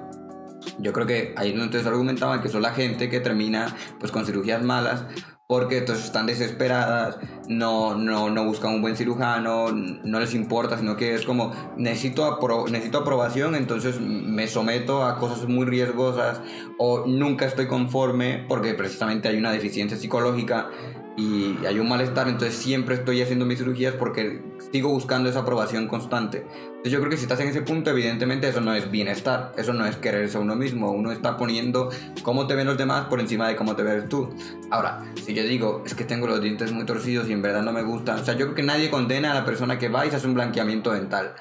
Yo 0.79 0.93
creo 0.93 1.05
que 1.05 1.33
ahí 1.37 1.51
entonces 1.51 1.85
argumentaban 1.85 2.41
que 2.41 2.49
son 2.49 2.61
la 2.61 2.71
gente 2.71 3.09
que 3.09 3.19
termina 3.19 3.75
pues 3.99 4.11
con 4.11 4.25
cirugías 4.25 4.63
malas 4.63 5.05
porque 5.47 5.77
entonces 5.77 6.05
están 6.05 6.25
desesperadas, 6.25 7.19
no, 7.47 7.95
no, 7.95 8.29
no 8.31 8.45
buscan 8.45 8.73
un 8.73 8.81
buen 8.81 8.95
cirujano, 8.95 9.71
no 9.71 10.19
les 10.19 10.33
importa, 10.33 10.77
sino 10.77 10.97
que 10.97 11.13
es 11.13 11.23
como 11.23 11.53
necesito, 11.77 12.39
necesito 12.69 12.97
aprobación, 12.97 13.53
entonces 13.53 13.99
me 14.01 14.47
someto 14.47 15.03
a 15.03 15.17
cosas 15.17 15.47
muy 15.47 15.65
riesgosas 15.65 16.41
o 16.79 17.05
nunca 17.05 17.45
estoy 17.45 17.67
conforme 17.67 18.43
porque 18.47 18.73
precisamente 18.73 19.27
hay 19.27 19.37
una 19.37 19.51
deficiencia 19.51 19.97
psicológica 19.97 20.69
y 21.17 21.65
hay 21.65 21.79
un 21.79 21.87
malestar, 21.87 22.27
entonces 22.27 22.55
siempre 22.55 22.95
estoy 22.95 23.21
haciendo 23.21 23.45
mis 23.45 23.59
cirugías 23.59 23.93
porque 23.93 24.41
sigo 24.71 24.89
buscando 24.89 25.29
esa 25.29 25.39
aprobación 25.39 25.87
constante. 25.87 26.45
Entonces 26.67 26.91
yo 26.91 26.99
creo 26.99 27.09
que 27.09 27.17
si 27.17 27.23
estás 27.23 27.39
en 27.39 27.47
ese 27.47 27.61
punto, 27.61 27.89
evidentemente 27.89 28.49
eso 28.49 28.59
no 28.59 28.73
es 28.73 28.91
bienestar, 28.91 29.53
eso 29.57 29.71
no 29.73 29.85
es 29.85 29.95
quererse 29.95 30.37
a 30.37 30.41
uno 30.41 30.55
mismo, 30.55 30.91
uno 30.91 31.11
está 31.11 31.37
poniendo 31.37 31.89
cómo 32.21 32.47
te 32.47 32.55
ven 32.55 32.67
los 32.67 32.77
demás 32.77 33.05
por 33.05 33.21
encima 33.21 33.47
de 33.47 33.55
cómo 33.55 33.75
te 33.75 33.83
ves 33.83 34.09
tú. 34.09 34.29
Ahora, 34.71 35.05
si 35.23 35.33
yo 35.33 35.43
digo, 35.43 35.83
es 35.85 35.95
que 35.95 36.03
tengo 36.03 36.27
los 36.27 36.41
dientes 36.41 36.73
muy 36.73 36.85
torcidos 36.85 37.29
y 37.29 37.33
en 37.33 37.41
verdad 37.41 37.61
no 37.61 37.71
me 37.71 37.83
gustan, 37.83 38.19
o 38.19 38.25
sea, 38.25 38.33
yo 38.33 38.47
creo 38.47 38.55
que 38.55 38.63
nadie 38.63 38.89
condena 38.89 39.31
a 39.31 39.35
la 39.35 39.45
persona 39.45 39.79
que 39.79 39.87
va 39.87 40.05
y 40.05 40.09
se 40.09 40.17
hace 40.17 40.27
un 40.27 40.33
blanqueamiento 40.33 40.91
dental. 40.91 41.33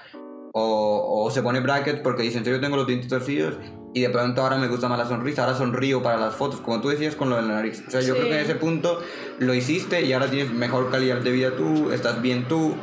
O, 0.56 1.24
o 1.24 1.30
se 1.32 1.42
pone 1.42 1.58
bracket 1.58 2.00
porque 2.00 2.22
dice, 2.22 2.38
en 2.38 2.44
serio 2.44 2.60
tengo 2.60 2.76
los 2.76 2.86
dientes 2.86 3.08
torcidos 3.08 3.56
y 3.94 4.00
de 4.00 4.10
pronto 4.10 4.42
ahora 4.42 4.58
me 4.58 4.66
gusta 4.66 4.88
más 4.88 4.98
la 4.98 5.06
sonrisa, 5.06 5.44
ahora 5.44 5.56
sonrío 5.56 6.02
para 6.02 6.18
las 6.18 6.34
fotos, 6.34 6.60
como 6.60 6.80
tú 6.80 6.88
decías 6.88 7.14
con 7.14 7.30
lo 7.30 7.36
de 7.36 7.42
la 7.42 7.54
nariz. 7.54 7.84
O 7.86 7.90
sea, 7.90 8.00
yo 8.00 8.14
creo 8.14 8.28
que 8.28 8.34
en 8.34 8.44
ese 8.44 8.56
punto 8.56 9.00
lo 9.38 9.54
hiciste 9.54 10.02
y 10.02 10.12
ahora 10.12 10.28
tienes 10.28 10.52
mejor 10.52 10.90
calidad 10.90 11.18
de 11.18 11.30
vida 11.30 11.56
tú, 11.56 11.92
estás 11.92 12.20
bien 12.20 12.48
tú. 12.48 12.74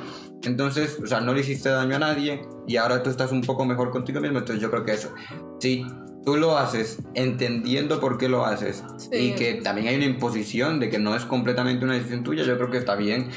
Entonces, 0.43 0.99
o 1.03 1.05
sea, 1.05 1.19
no 1.19 1.33
le 1.33 1.41
hiciste 1.41 1.67
daño 1.69 1.97
a 1.97 1.99
nadie 1.99 2.41
y 2.65 2.77
ahora 2.77 3.03
tú 3.03 3.09
estás 3.09 3.33
un 3.33 3.41
poco 3.41 3.65
mejor 3.65 3.91
contigo 3.91 4.21
mismo. 4.21 4.39
Entonces 4.39 4.61
yo 4.61 4.71
creo 4.71 4.85
que 4.85 4.93
eso. 4.93 5.13
Sí, 5.59 5.85
tú 6.25 6.37
lo 6.37 6.57
haces 6.57 6.99
entendiendo 7.13 7.99
por 7.99 8.17
qué 8.17 8.29
lo 8.29 8.45
haces 8.45 8.81
y 9.11 9.31
que 9.31 9.55
también 9.55 9.87
hay 9.87 9.97
una 9.97 10.05
imposición 10.05 10.79
de 10.79 10.89
que 10.89 10.97
no 10.97 11.13
es 11.13 11.25
completamente 11.25 11.83
una 11.83 11.95
decisión 11.95 12.23
tuya, 12.23 12.43
yo 12.43 12.55
creo 12.55 12.71
que 12.71 12.77
está 12.77 12.95
bien, 12.95 13.29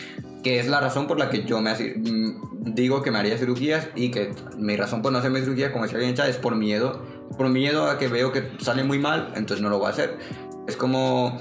que 0.44 0.60
es 0.60 0.68
la 0.68 0.80
razón 0.80 1.06
por 1.06 1.18
la 1.18 1.30
que 1.30 1.44
yo 1.44 1.60
me 1.60 1.72
mm, 1.72 2.74
digo 2.74 3.02
que 3.02 3.10
me 3.10 3.18
haría 3.18 3.38
cirugías 3.38 3.88
y 3.96 4.10
que 4.10 4.32
mi 4.58 4.76
razón 4.76 5.02
por 5.02 5.12
no 5.12 5.18
hacerme 5.18 5.40
cirugía, 5.40 5.72
como 5.72 5.84
decía 5.84 5.98
bien 5.98 6.14
es 6.14 6.36
por 6.36 6.54
miedo 6.56 7.02
por 7.36 7.48
miedo 7.48 7.88
a 7.88 7.98
que 7.98 8.08
veo 8.08 8.32
que 8.32 8.52
sale 8.60 8.84
muy 8.84 8.98
mal, 8.98 9.32
entonces 9.36 9.60
no 9.62 9.68
lo 9.68 9.78
voy 9.78 9.88
a 9.88 9.90
hacer. 9.90 10.18
Es 10.66 10.76
como, 10.76 11.38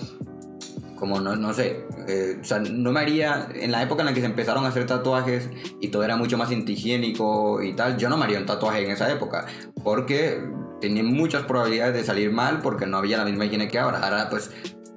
como 0.98 1.22
no, 1.22 1.36
no 1.36 1.54
sé, 1.54 1.86
eh, 2.08 2.38
o 2.42 2.44
sea, 2.44 2.60
no 2.60 2.92
me 2.92 3.00
haría, 3.00 3.48
en 3.54 3.72
la 3.72 3.82
época 3.82 4.02
en 4.02 4.08
la 4.08 4.14
que 4.14 4.20
se 4.20 4.26
empezaron 4.26 4.66
a 4.66 4.70
hacer 4.70 4.86
tatuajes 4.86 5.50
y 5.80 5.88
todo 5.90 6.04
era 6.04 6.18
mucho 6.18 6.38
más 6.38 6.50
antihigiénico 6.50 7.62
y 7.62 7.74
tal, 7.74 7.98
yo 7.98 8.10
no 8.10 8.18
me 8.18 8.26
haría 8.26 8.40
un 8.40 8.46
tatuaje 8.46 8.84
en 8.84 8.92
esa 8.92 9.12
época, 9.12 9.46
porque 9.84 10.42
tenía 10.82 11.04
muchas 11.04 11.44
probabilidades 11.44 11.94
de 11.94 12.04
salir 12.04 12.32
mal 12.32 12.60
porque 12.62 12.86
no 12.86 12.98
había 12.98 13.18
la 13.18 13.24
misma 13.24 13.46
higiene 13.46 13.70
que 13.70 13.80
ahora. 13.80 14.00
Ahora 14.00 14.30
pues 14.30 14.52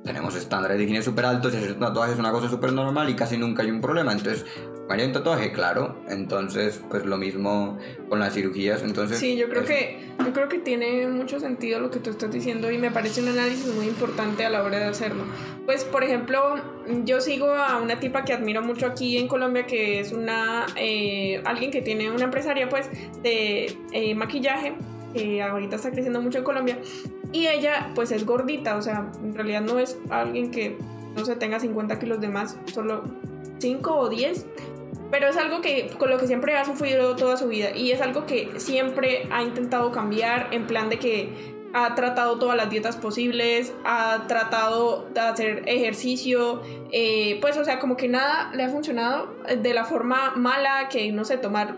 tenemos 0.07 0.35
estándares 0.37 0.79
de 0.79 0.85
higiene 0.85 1.03
súper 1.03 1.27
altos 1.27 1.53
y 1.53 1.59
hacer 1.59 1.73
un 1.73 1.81
tatuaje 1.81 2.13
es 2.13 2.19
una 2.19 2.31
cosa 2.31 2.49
súper 2.49 2.73
normal 2.73 3.11
y 3.11 3.15
casi 3.15 3.37
nunca 3.37 3.63
hay 3.63 3.71
un 3.71 3.81
problema. 3.81 4.13
Entonces, 4.13 4.47
¿me 4.89 5.05
un 5.05 5.13
tatuaje? 5.13 5.53
Claro. 5.53 6.01
Entonces, 6.09 6.81
pues 6.89 7.05
lo 7.05 7.17
mismo 7.19 7.77
con 8.09 8.21
las 8.21 8.33
cirugías. 8.33 8.83
Entonces, 8.83 9.19
sí, 9.19 9.37
yo 9.37 9.49
creo, 9.49 9.65
que, 9.65 9.99
yo 10.25 10.33
creo 10.33 10.49
que 10.49 10.59
tiene 10.59 11.09
mucho 11.09 11.41
sentido 11.41 11.81
lo 11.81 11.91
que 11.91 11.99
tú 11.99 12.11
estás 12.11 12.31
diciendo 12.31 12.71
y 12.71 12.79
me 12.79 12.91
parece 12.91 13.21
un 13.21 13.29
análisis 13.29 13.67
muy 13.75 13.87
importante 13.87 14.47
a 14.47 14.51
la 14.51 14.63
hora 14.63 14.79
de 14.79 14.85
hacerlo. 14.85 15.25
Pues, 15.67 15.85
por 15.85 16.05
ejemplo, 16.05 16.55
yo 17.05 17.21
sigo 17.21 17.51
a 17.51 17.77
una 17.79 17.99
tipa 17.99 18.25
que 18.25 18.33
admiro 18.33 18.63
mucho 18.63 18.87
aquí 18.87 19.19
en 19.19 19.29
Colombia 19.29 19.67
que 19.67 20.01
es 20.01 20.13
una, 20.13 20.67
eh, 20.77 21.43
alguien 21.45 21.71
que 21.71 21.83
tiene 21.83 22.11
una 22.11 22.25
empresaria 22.25 22.69
pues 22.69 22.89
de 23.23 23.77
eh, 23.93 24.15
maquillaje 24.15 24.75
que 25.17 25.43
ahorita 25.43 25.77
está 25.77 25.91
creciendo 25.91 26.21
mucho 26.21 26.39
en 26.39 26.45
Colombia 26.45 26.79
y 27.33 27.47
ella 27.47 27.91
pues 27.95 28.13
es 28.13 28.25
gordita, 28.25 28.77
o 28.77 28.83
sea, 28.83 29.11
en 29.23 29.35
realidad 29.35 29.63
no 29.63 29.79
es 29.79 29.99
alguien 30.11 30.51
que 30.51 30.77
no 31.17 31.25
se 31.25 31.37
tenga 31.37 31.59
50 31.59 31.99
kilos 31.99 32.21
de 32.21 32.29
más, 32.29 32.59
solo 32.73 33.05
5 33.59 33.95
o 33.95 34.09
10. 34.09 34.47
Pero 35.11 35.29
es 35.29 35.37
algo 35.37 35.61
que 35.61 35.89
con 35.99 36.11
lo 36.11 36.19
que 36.19 36.27
siempre 36.27 36.57
ha 36.57 36.65
sufrido 36.65 37.15
toda 37.15 37.37
su 37.37 37.47
vida 37.47 37.71
y 37.75 37.93
es 37.93 38.01
algo 38.01 38.27
que 38.27 38.59
siempre 38.59 39.29
ha 39.31 39.43
intentado 39.43 39.93
cambiar 39.93 40.49
en 40.51 40.67
plan 40.67 40.89
de 40.89 40.99
que 40.99 41.56
ha 41.79 41.95
tratado 41.95 42.39
todas 42.39 42.57
las 42.57 42.71
dietas 42.71 42.97
posibles, 42.97 43.75
ha 43.85 44.25
tratado 44.29 45.07
de 45.13 45.21
hacer 45.21 45.63
ejercicio, 45.67 46.63
eh, 46.91 47.37
pues 47.43 47.59
o 47.59 47.67
sea, 47.67 47.79
como 47.79 47.99
que 47.99 48.09
nada 48.09 48.51
le 48.55 48.63
ha 48.63 48.71
funcionado 48.71 49.37
de 49.45 49.75
la 49.75 49.85
forma 49.85 50.33
mala 50.37 50.89
que, 50.89 51.13
no 51.13 51.27
sé, 51.27 51.37
tomar 51.37 51.77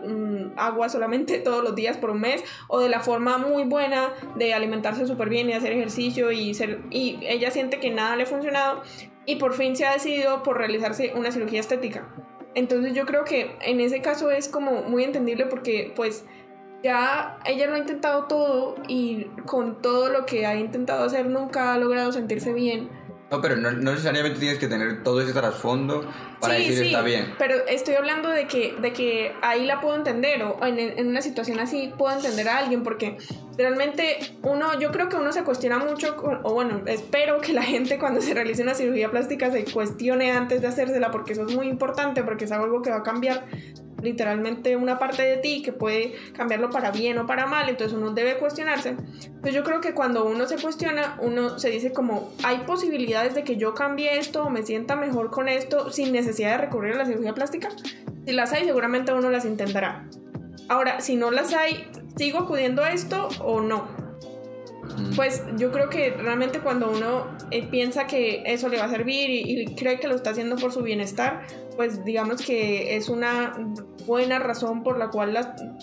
agua 0.54 0.88
solamente 0.88 1.38
todos 1.44 1.64
los 1.64 1.74
días 1.74 1.96
por 1.96 2.10
un 2.10 2.20
mes, 2.20 2.44
o 2.68 2.78
de 2.78 2.88
la 2.88 3.00
forma 3.00 3.38
muy 3.38 3.64
buena 3.64 4.10
de 4.36 4.54
alimentarse 4.54 5.04
súper 5.04 5.30
bien 5.30 5.50
y 5.50 5.54
hacer 5.54 5.72
ejercicio 5.72 6.30
y, 6.30 6.54
ser, 6.54 6.80
y 6.90 7.18
ella 7.22 7.50
siente 7.50 7.80
que 7.80 7.90
nada 7.90 8.14
le 8.14 8.22
ha 8.22 8.26
funcionado 8.26 8.82
y 9.26 9.34
por 9.36 9.52
fin 9.54 9.74
se 9.74 9.84
ha 9.84 9.94
decidido 9.94 10.44
por 10.44 10.58
realizarse 10.58 11.12
una 11.16 11.32
cirugía 11.32 11.58
estética. 11.58 12.06
Entonces 12.54 12.94
yo 12.94 13.04
creo 13.04 13.24
que 13.24 13.56
en 13.62 13.80
ese 13.80 14.00
caso 14.00 14.30
es 14.30 14.48
como 14.48 14.82
muy 14.82 15.02
entendible 15.02 15.46
porque 15.46 15.92
pues 15.96 16.24
ya 16.82 17.38
ella 17.44 17.66
lo 17.66 17.74
ha 17.74 17.78
intentado 17.78 18.24
todo 18.24 18.76
y 18.86 19.24
con 19.46 19.82
todo 19.82 20.08
lo 20.08 20.26
que 20.26 20.46
ha 20.46 20.56
intentado 20.56 21.04
hacer 21.04 21.26
nunca 21.26 21.74
ha 21.74 21.78
logrado 21.78 22.12
sentirse 22.12 22.52
bien. 22.52 22.88
No, 23.30 23.42
pero 23.42 23.56
no, 23.56 23.70
necesariamente 23.70 24.40
tienes 24.40 24.58
que 24.58 24.68
tener 24.68 25.02
todo 25.02 25.20
ese 25.20 25.34
trasfondo 25.34 26.00
para 26.40 26.54
decir 26.54 26.86
está 26.86 27.02
bien. 27.02 27.34
Pero 27.38 27.56
estoy 27.66 27.94
hablando 27.94 28.30
de 28.30 28.46
que, 28.46 28.74
de 28.80 28.94
que 28.94 29.34
ahí 29.42 29.66
la 29.66 29.82
puedo 29.82 29.96
entender 29.96 30.42
o 30.42 30.64
en, 30.64 30.78
en, 30.78 31.06
una 31.06 31.20
situación 31.20 31.60
así 31.60 31.92
puedo 31.98 32.16
entender 32.16 32.48
a 32.48 32.56
alguien 32.56 32.82
porque 32.82 33.18
realmente 33.58 34.18
uno, 34.42 34.78
yo 34.80 34.90
creo 34.92 35.10
que 35.10 35.16
uno 35.16 35.30
se 35.32 35.44
cuestiona 35.44 35.78
mucho, 35.78 36.16
o 36.42 36.54
bueno, 36.54 36.80
espero 36.86 37.42
que 37.42 37.52
la 37.52 37.62
gente 37.62 37.98
cuando 37.98 38.22
se 38.22 38.32
realice 38.32 38.62
una 38.62 38.72
cirugía 38.72 39.10
plástica 39.10 39.50
se 39.50 39.64
cuestione 39.66 40.32
antes 40.32 40.62
de 40.62 40.68
hacérsela 40.68 41.10
porque 41.10 41.34
eso 41.34 41.46
es 41.46 41.54
muy 41.54 41.68
importante 41.68 42.22
porque 42.22 42.46
es 42.46 42.52
algo 42.52 42.80
que 42.80 42.88
va 42.88 42.96
a 42.96 43.02
cambiar 43.02 43.44
literalmente 44.02 44.76
una 44.76 44.98
parte 44.98 45.22
de 45.22 45.36
ti 45.38 45.62
que 45.62 45.72
puede 45.72 46.14
cambiarlo 46.32 46.70
para 46.70 46.90
bien 46.90 47.18
o 47.18 47.26
para 47.26 47.46
mal, 47.46 47.68
entonces 47.68 47.96
uno 47.96 48.12
debe 48.12 48.38
cuestionarse. 48.38 48.96
Pues 49.40 49.54
yo 49.54 49.64
creo 49.64 49.80
que 49.80 49.94
cuando 49.94 50.24
uno 50.24 50.46
se 50.46 50.56
cuestiona, 50.56 51.18
uno 51.20 51.58
se 51.58 51.70
dice 51.70 51.92
como, 51.92 52.32
hay 52.42 52.58
posibilidades 52.58 53.34
de 53.34 53.44
que 53.44 53.56
yo 53.56 53.74
cambie 53.74 54.18
esto 54.18 54.44
o 54.44 54.50
me 54.50 54.62
sienta 54.62 54.96
mejor 54.96 55.30
con 55.30 55.48
esto 55.48 55.90
sin 55.90 56.12
necesidad 56.12 56.52
de 56.52 56.58
recurrir 56.58 56.94
a 56.94 56.98
la 56.98 57.06
cirugía 57.06 57.34
plástica. 57.34 57.68
Si 58.26 58.32
las 58.32 58.52
hay, 58.52 58.64
seguramente 58.64 59.12
uno 59.12 59.30
las 59.30 59.44
intentará. 59.44 60.06
Ahora, 60.68 61.00
si 61.00 61.16
no 61.16 61.30
las 61.30 61.54
hay, 61.54 61.90
¿sigo 62.16 62.40
acudiendo 62.40 62.82
a 62.82 62.92
esto 62.92 63.28
o 63.40 63.60
no? 63.60 63.88
Pues 65.16 65.42
yo 65.56 65.70
creo 65.70 65.88
que 65.88 66.10
realmente 66.10 66.60
cuando 66.60 66.90
uno 66.90 67.26
eh, 67.50 67.66
piensa 67.66 68.06
que 68.06 68.42
eso 68.46 68.68
le 68.68 68.78
va 68.78 68.84
a 68.84 68.90
servir 68.90 69.30
y, 69.30 69.74
cree 69.74 70.00
que 70.00 70.08
lo 70.08 70.14
está 70.14 70.30
haciendo 70.30 70.56
por 70.56 70.72
su 70.72 70.82
bienestar, 70.82 71.46
pues 71.78 72.04
digamos 72.04 72.42
que 72.42 72.96
es 72.96 73.08
una 73.08 73.56
buena 74.04 74.40
razón 74.40 74.82
por 74.82 74.98
la 74.98 75.10
cual 75.10 75.36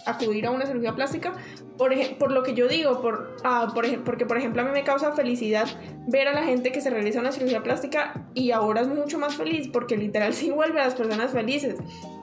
acudir 0.05 0.45
a 0.45 0.51
una 0.51 0.65
cirugía 0.65 0.93
plástica. 0.93 1.31
Por, 1.77 1.93
por 2.19 2.33
lo 2.33 2.43
que 2.43 2.53
yo 2.53 2.67
digo, 2.67 3.01
por, 3.01 3.37
ah, 3.45 3.71
por, 3.73 4.03
porque 4.03 4.25
por 4.25 4.37
ejemplo 4.37 4.61
a 4.61 4.65
mí 4.65 4.71
me 4.71 4.83
causa 4.83 5.13
felicidad 5.13 5.67
ver 6.05 6.27
a 6.27 6.33
la 6.33 6.43
gente 6.43 6.73
que 6.73 6.81
se 6.81 6.89
realiza 6.89 7.21
una 7.21 7.31
cirugía 7.31 7.63
plástica 7.63 8.27
y 8.33 8.51
ahora 8.51 8.81
es 8.81 8.89
mucho 8.89 9.17
más 9.17 9.35
feliz 9.35 9.69
porque 9.71 9.95
literal 9.95 10.33
sí 10.33 10.51
vuelve 10.51 10.81
a 10.81 10.83
las 10.83 10.95
personas 10.95 11.31
felices. 11.31 11.77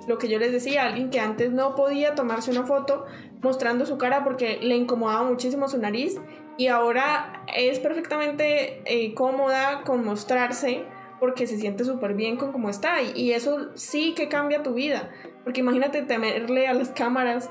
Lo 0.07 0.19
que 0.19 0.29
yo 0.29 0.39
les 0.39 0.53
decía, 0.53 0.85
alguien 0.85 1.09
que 1.09 1.21
antes 1.21 1.51
no 1.51 1.75
podía 1.75 2.15
tomarse 2.15 2.51
una 2.51 2.65
foto 2.65 3.07
mostrando 3.41 3.87
su 3.87 3.97
cara 3.97 4.23
porque 4.23 4.59
le 4.61 4.77
incomodaba 4.77 5.25
muchísimo 5.25 5.67
su 5.67 5.79
nariz 5.79 6.21
y 6.59 6.67
ahora 6.67 7.43
es 7.57 7.81
perfectamente 7.81 8.83
eh, 8.85 9.15
cómoda 9.15 9.83
con 9.85 10.05
mostrarse 10.05 10.85
porque 11.23 11.47
se 11.47 11.57
siente 11.57 11.85
súper 11.85 12.15
bien 12.15 12.37
con 12.37 12.51
cómo 12.51 12.69
está 12.69 13.01
y, 13.01 13.31
eso 13.31 13.69
sí 13.77 14.13
que 14.13 14.29
cambia 14.29 14.65
tu 14.65 14.75
vida 14.75 15.09
porque 15.45 15.61
imagínate 15.61 16.03
temerle 16.03 16.67
a 16.67 16.75
las 16.75 16.89
cámaras 16.89 17.49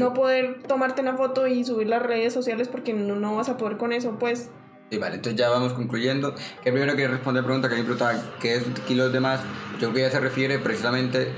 No, 0.00 0.14
poder 0.14 0.64
tomarte 0.64 1.02
una 1.02 1.16
foto 1.16 1.46
y 1.46 1.62
subir 1.62 1.86
las 1.86 2.02
redes 2.02 2.32
sociales 2.32 2.66
porque 2.66 2.92
no, 2.92 3.14
no 3.14 3.36
vas 3.36 3.48
a 3.50 3.56
poder 3.56 3.76
con 3.76 3.92
eso, 3.92 4.16
pues. 4.18 4.50
Sí, 4.90 4.98
vale, 4.98 5.16
entonces 5.16 5.38
ya 5.38 5.48
vamos 5.48 5.74
concluyendo. 5.74 6.34
Que 6.64 6.72
primero 6.72 6.96
quiero 6.96 7.12
responder 7.12 7.42
la 7.42 7.46
pregunta 7.46 7.68
que 7.68 7.76
me 7.76 7.82
preguntaba, 7.82 8.14
¿qué 8.40 8.56
es 8.56 8.64
kilos 8.88 9.12
de 9.12 9.20
más? 9.20 9.42
Yo 9.74 9.90
creo 9.90 9.92
que 9.92 10.00
ya 10.00 10.10
se 10.10 10.18
refiere 10.18 10.58
precisamente 10.58 11.28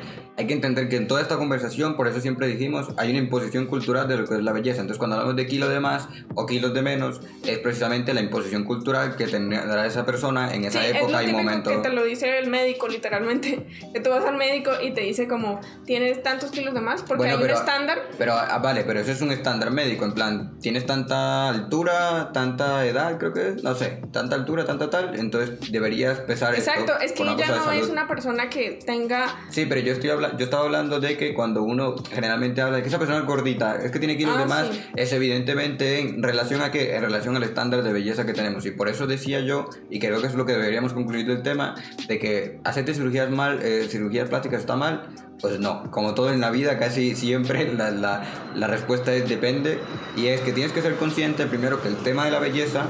hay 0.40 0.46
que 0.46 0.54
entender 0.54 0.88
que 0.88 0.96
en 0.96 1.06
toda 1.06 1.20
esta 1.20 1.36
conversación, 1.36 1.96
por 1.96 2.08
eso 2.08 2.18
siempre 2.18 2.46
dijimos, 2.46 2.88
hay 2.96 3.10
una 3.10 3.18
imposición 3.18 3.66
cultural 3.66 4.08
de 4.08 4.16
lo 4.16 4.24
que 4.24 4.36
es 4.36 4.42
la 4.42 4.52
belleza. 4.52 4.80
Entonces, 4.80 4.96
cuando 4.96 5.16
hablamos 5.16 5.36
de 5.36 5.46
kilos 5.46 5.68
de 5.68 5.80
más 5.80 6.08
o 6.34 6.46
kilos 6.46 6.72
de 6.72 6.80
menos, 6.80 7.20
es 7.44 7.58
precisamente 7.58 8.14
la 8.14 8.22
imposición 8.22 8.64
cultural 8.64 9.16
que 9.16 9.26
tendrá 9.26 9.84
esa 9.84 10.06
persona 10.06 10.54
en 10.54 10.64
esa 10.64 10.86
época 10.86 11.22
y 11.22 11.30
momento. 11.30 11.68
Que 11.68 11.76
te 11.76 11.90
lo 11.90 12.04
dice 12.04 12.38
el 12.38 12.48
médico, 12.48 12.88
literalmente. 12.88 13.66
Que 13.92 13.98
tú 14.00 14.10
vas 14.10 14.24
al 14.24 14.36
médico 14.36 14.70
y 14.80 14.92
te 14.92 15.00
dice 15.00 15.26
como, 15.26 15.60
tienes 15.84 16.22
tantos 16.22 16.52
kilos 16.52 16.72
de 16.74 16.80
más, 16.80 17.02
porque 17.02 17.28
hay 17.28 17.42
un 17.42 17.50
estándar. 17.50 17.98
Pero, 18.16 18.34
ah, 18.34 18.58
vale, 18.58 18.84
pero 18.84 19.00
eso 19.00 19.10
es 19.10 19.20
un 19.20 19.32
estándar 19.32 19.72
médico, 19.72 20.04
en 20.04 20.12
plan, 20.12 20.58
tienes 20.60 20.86
tanta 20.86 21.48
altura, 21.48 22.30
tanta 22.32 22.86
edad, 22.86 23.18
creo 23.18 23.32
que 23.32 23.48
es, 23.48 23.64
no 23.64 23.74
sé, 23.74 24.00
tanta 24.12 24.36
altura, 24.36 24.64
tanta 24.64 24.90
tal, 24.90 25.18
entonces 25.18 25.72
deberías 25.72 26.20
pesar 26.20 26.54
Exacto, 26.54 26.92
es 27.00 27.12
que 27.12 27.24
ella 27.24 27.48
no 27.48 27.72
es 27.72 27.88
una 27.88 28.06
persona 28.06 28.48
que 28.48 28.78
tenga... 28.86 29.26
Sí, 29.50 29.66
pero 29.66 29.80
yo 29.80 29.92
estoy 29.92 30.10
hablando 30.10 30.29
yo 30.36 30.44
estaba 30.44 30.64
hablando 30.64 31.00
de 31.00 31.16
que 31.16 31.34
cuando 31.34 31.62
uno 31.62 31.96
generalmente 32.10 32.60
habla 32.60 32.76
de 32.76 32.82
que 32.82 32.88
esa 32.88 32.98
persona 32.98 33.20
es 33.20 33.26
gordita, 33.26 33.76
es 33.76 33.90
que 33.90 33.98
tiene 33.98 34.16
kilos 34.16 34.36
de 34.36 34.44
ah, 34.44 34.46
más, 34.46 34.70
es 34.96 35.12
evidentemente 35.12 36.00
en 36.00 36.22
relación 36.22 36.62
a 36.62 36.70
qué, 36.70 36.96
en 36.96 37.02
relación 37.02 37.36
al 37.36 37.42
estándar 37.42 37.82
de 37.82 37.92
belleza 37.92 38.26
que 38.26 38.32
tenemos. 38.32 38.66
Y 38.66 38.70
por 38.70 38.88
eso 38.88 39.06
decía 39.06 39.40
yo, 39.40 39.68
y 39.90 39.98
creo 39.98 40.20
que 40.20 40.26
es 40.26 40.34
lo 40.34 40.46
que 40.46 40.52
deberíamos 40.52 40.92
concluir 40.92 41.26
del 41.26 41.42
tema, 41.42 41.74
de 42.08 42.18
que 42.18 42.60
hacerte 42.64 42.94
cirugías 42.94 43.30
mal, 43.30 43.60
eh, 43.62 43.86
cirugías 43.88 44.28
plásticas 44.28 44.60
está 44.60 44.76
mal, 44.76 45.08
pues 45.40 45.58
no, 45.58 45.90
como 45.90 46.14
todo 46.14 46.32
en 46.32 46.40
la 46.40 46.50
vida, 46.50 46.78
casi 46.78 47.14
siempre 47.14 47.72
la, 47.76 47.90
la, 47.90 48.24
la, 48.54 48.66
respuesta 48.66 49.14
es 49.14 49.28
depende. 49.28 49.78
Y 50.16 50.26
es 50.26 50.40
que 50.40 50.52
tienes 50.52 50.72
que 50.72 50.82
ser 50.82 50.96
consciente 50.96 51.46
primero 51.46 51.82
que 51.82 51.88
el 51.88 51.96
tema 51.96 52.24
de 52.24 52.30
la 52.30 52.38
belleza, 52.38 52.86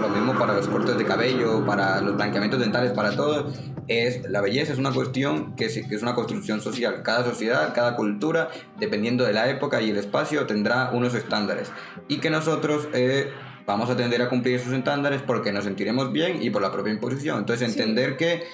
lo 0.00 0.08
mismo 0.08 0.38
para 0.38 0.54
los 0.54 0.68
cortes 0.68 0.98
de 0.98 1.04
cabello, 1.04 1.64
para 1.64 2.00
los 2.00 2.16
blanqueamientos 2.16 2.60
dentales, 2.60 2.92
para 2.92 3.16
todo, 3.16 3.50
es 3.88 4.28
la 4.28 4.40
belleza 4.40 4.72
es 4.72 4.78
una 4.78 4.92
cuestión 4.92 5.54
que 5.54 5.66
es, 5.66 5.86
que 5.86 5.94
es 5.94 6.02
una 6.02 6.14
construcción 6.14 6.60
social. 6.60 7.02
Cada 7.02 7.24
sociedad, 7.24 7.72
cada 7.74 7.96
cultura, 7.96 8.48
dependiendo 8.78 9.24
de 9.24 9.32
la 9.32 9.48
época 9.48 9.80
y 9.80 9.90
el 9.90 9.96
espacio, 9.96 10.46
tendrá 10.46 10.90
unos 10.90 11.14
estándares. 11.14 11.70
Y 12.08 12.18
que 12.18 12.30
nosotros... 12.30 12.88
Eh, 12.92 13.30
vamos 13.66 13.90
a 13.90 13.96
tender 13.96 14.22
a 14.22 14.28
cumplir 14.28 14.54
esos 14.54 14.72
estándares 14.72 15.22
porque 15.22 15.52
nos 15.52 15.64
sentiremos 15.64 16.12
bien 16.12 16.40
y 16.40 16.50
por 16.50 16.62
la 16.62 16.70
propia 16.70 16.92
imposición. 16.92 17.38
Entonces, 17.38 17.68
entender 17.68 18.16
que 18.16 18.44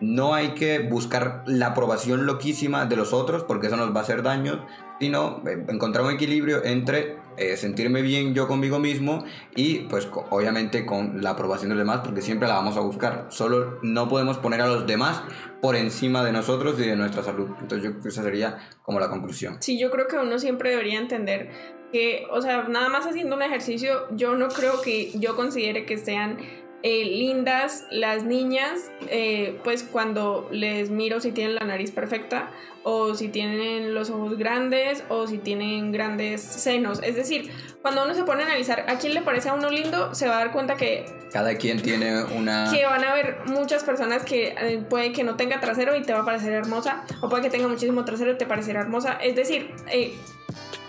no 0.00 0.34
hay 0.34 0.50
que 0.50 0.80
buscar 0.80 1.42
la 1.46 1.68
aprobación 1.68 2.26
loquísima 2.26 2.86
de 2.86 2.96
los 2.96 3.12
otros 3.12 3.44
porque 3.44 3.68
eso 3.68 3.76
nos 3.76 3.94
va 3.94 4.00
a 4.00 4.02
hacer 4.02 4.22
daño, 4.22 4.66
sino 5.00 5.42
eh, 5.46 5.64
encontrar 5.68 6.04
un 6.04 6.12
equilibrio 6.12 6.64
entre 6.64 7.16
eh, 7.38 7.56
sentirme 7.56 8.00
bien 8.00 8.34
yo 8.34 8.48
conmigo 8.48 8.78
mismo 8.78 9.24
y 9.54 9.80
pues 9.80 10.08
obviamente 10.30 10.86
con 10.86 11.22
la 11.22 11.30
aprobación 11.30 11.68
de 11.68 11.74
los 11.76 11.84
demás 11.84 12.00
porque 12.02 12.22
siempre 12.22 12.48
la 12.48 12.54
vamos 12.54 12.76
a 12.76 12.80
buscar. 12.80 13.26
Solo 13.28 13.78
no 13.82 14.08
podemos 14.08 14.38
poner 14.38 14.62
a 14.62 14.66
los 14.66 14.86
demás 14.86 15.22
por 15.60 15.76
encima 15.76 16.24
de 16.24 16.32
nosotros 16.32 16.78
y 16.80 16.86
de 16.86 16.96
nuestra 16.96 17.22
salud. 17.22 17.48
Entonces 17.60 17.90
yo 17.90 18.08
esa 18.08 18.22
sería 18.22 18.58
como 18.82 19.00
la 19.00 19.08
conclusión. 19.08 19.56
Sí, 19.60 19.78
yo 19.78 19.90
creo 19.90 20.08
que 20.08 20.16
uno 20.16 20.38
siempre 20.38 20.70
debería 20.70 20.98
entender 20.98 21.50
que, 21.92 22.26
o 22.30 22.40
sea, 22.40 22.64
nada 22.68 22.88
más 22.88 23.06
haciendo 23.06 23.36
un 23.36 23.42
ejercicio, 23.42 24.06
yo 24.16 24.34
no 24.34 24.48
creo 24.48 24.80
que 24.80 25.12
yo 25.18 25.36
considere 25.36 25.84
que 25.84 25.98
sean 25.98 26.38
eh, 26.82 27.04
lindas 27.04 27.86
las 27.90 28.24
niñas, 28.24 28.90
eh, 29.08 29.58
pues 29.64 29.82
cuando 29.82 30.48
les 30.52 30.90
miro 30.90 31.20
si 31.20 31.32
tienen 31.32 31.54
la 31.54 31.64
nariz 31.64 31.90
perfecta 31.90 32.50
o 32.82 33.14
si 33.14 33.28
tienen 33.28 33.94
los 33.94 34.10
ojos 34.10 34.36
grandes 34.36 35.02
o 35.08 35.26
si 35.26 35.38
tienen 35.38 35.90
grandes 35.90 36.42
senos. 36.42 37.00
Es 37.02 37.16
decir, 37.16 37.50
cuando 37.82 38.04
uno 38.04 38.14
se 38.14 38.22
pone 38.24 38.42
a 38.42 38.46
analizar 38.46 38.84
a 38.88 38.98
quién 38.98 39.14
le 39.14 39.22
parece 39.22 39.48
a 39.48 39.54
uno 39.54 39.70
lindo, 39.70 40.14
se 40.14 40.28
va 40.28 40.36
a 40.36 40.38
dar 40.38 40.52
cuenta 40.52 40.76
que... 40.76 41.06
Cada 41.32 41.56
quien 41.56 41.82
tiene 41.82 42.22
una... 42.24 42.70
Que 42.70 42.84
van 42.84 43.02
a 43.02 43.12
haber 43.12 43.38
muchas 43.46 43.82
personas 43.82 44.22
que 44.22 44.54
eh, 44.58 44.84
puede 44.88 45.12
que 45.12 45.24
no 45.24 45.36
tenga 45.36 45.60
trasero 45.60 45.96
y 45.96 46.02
te 46.02 46.12
va 46.12 46.20
a 46.20 46.24
parecer 46.24 46.52
hermosa, 46.52 47.04
o 47.20 47.28
puede 47.28 47.42
que 47.42 47.50
tenga 47.50 47.66
muchísimo 47.66 48.04
trasero 48.04 48.32
y 48.32 48.38
te 48.38 48.46
parecerá 48.46 48.80
hermosa. 48.80 49.14
Es 49.14 49.34
decir, 49.34 49.74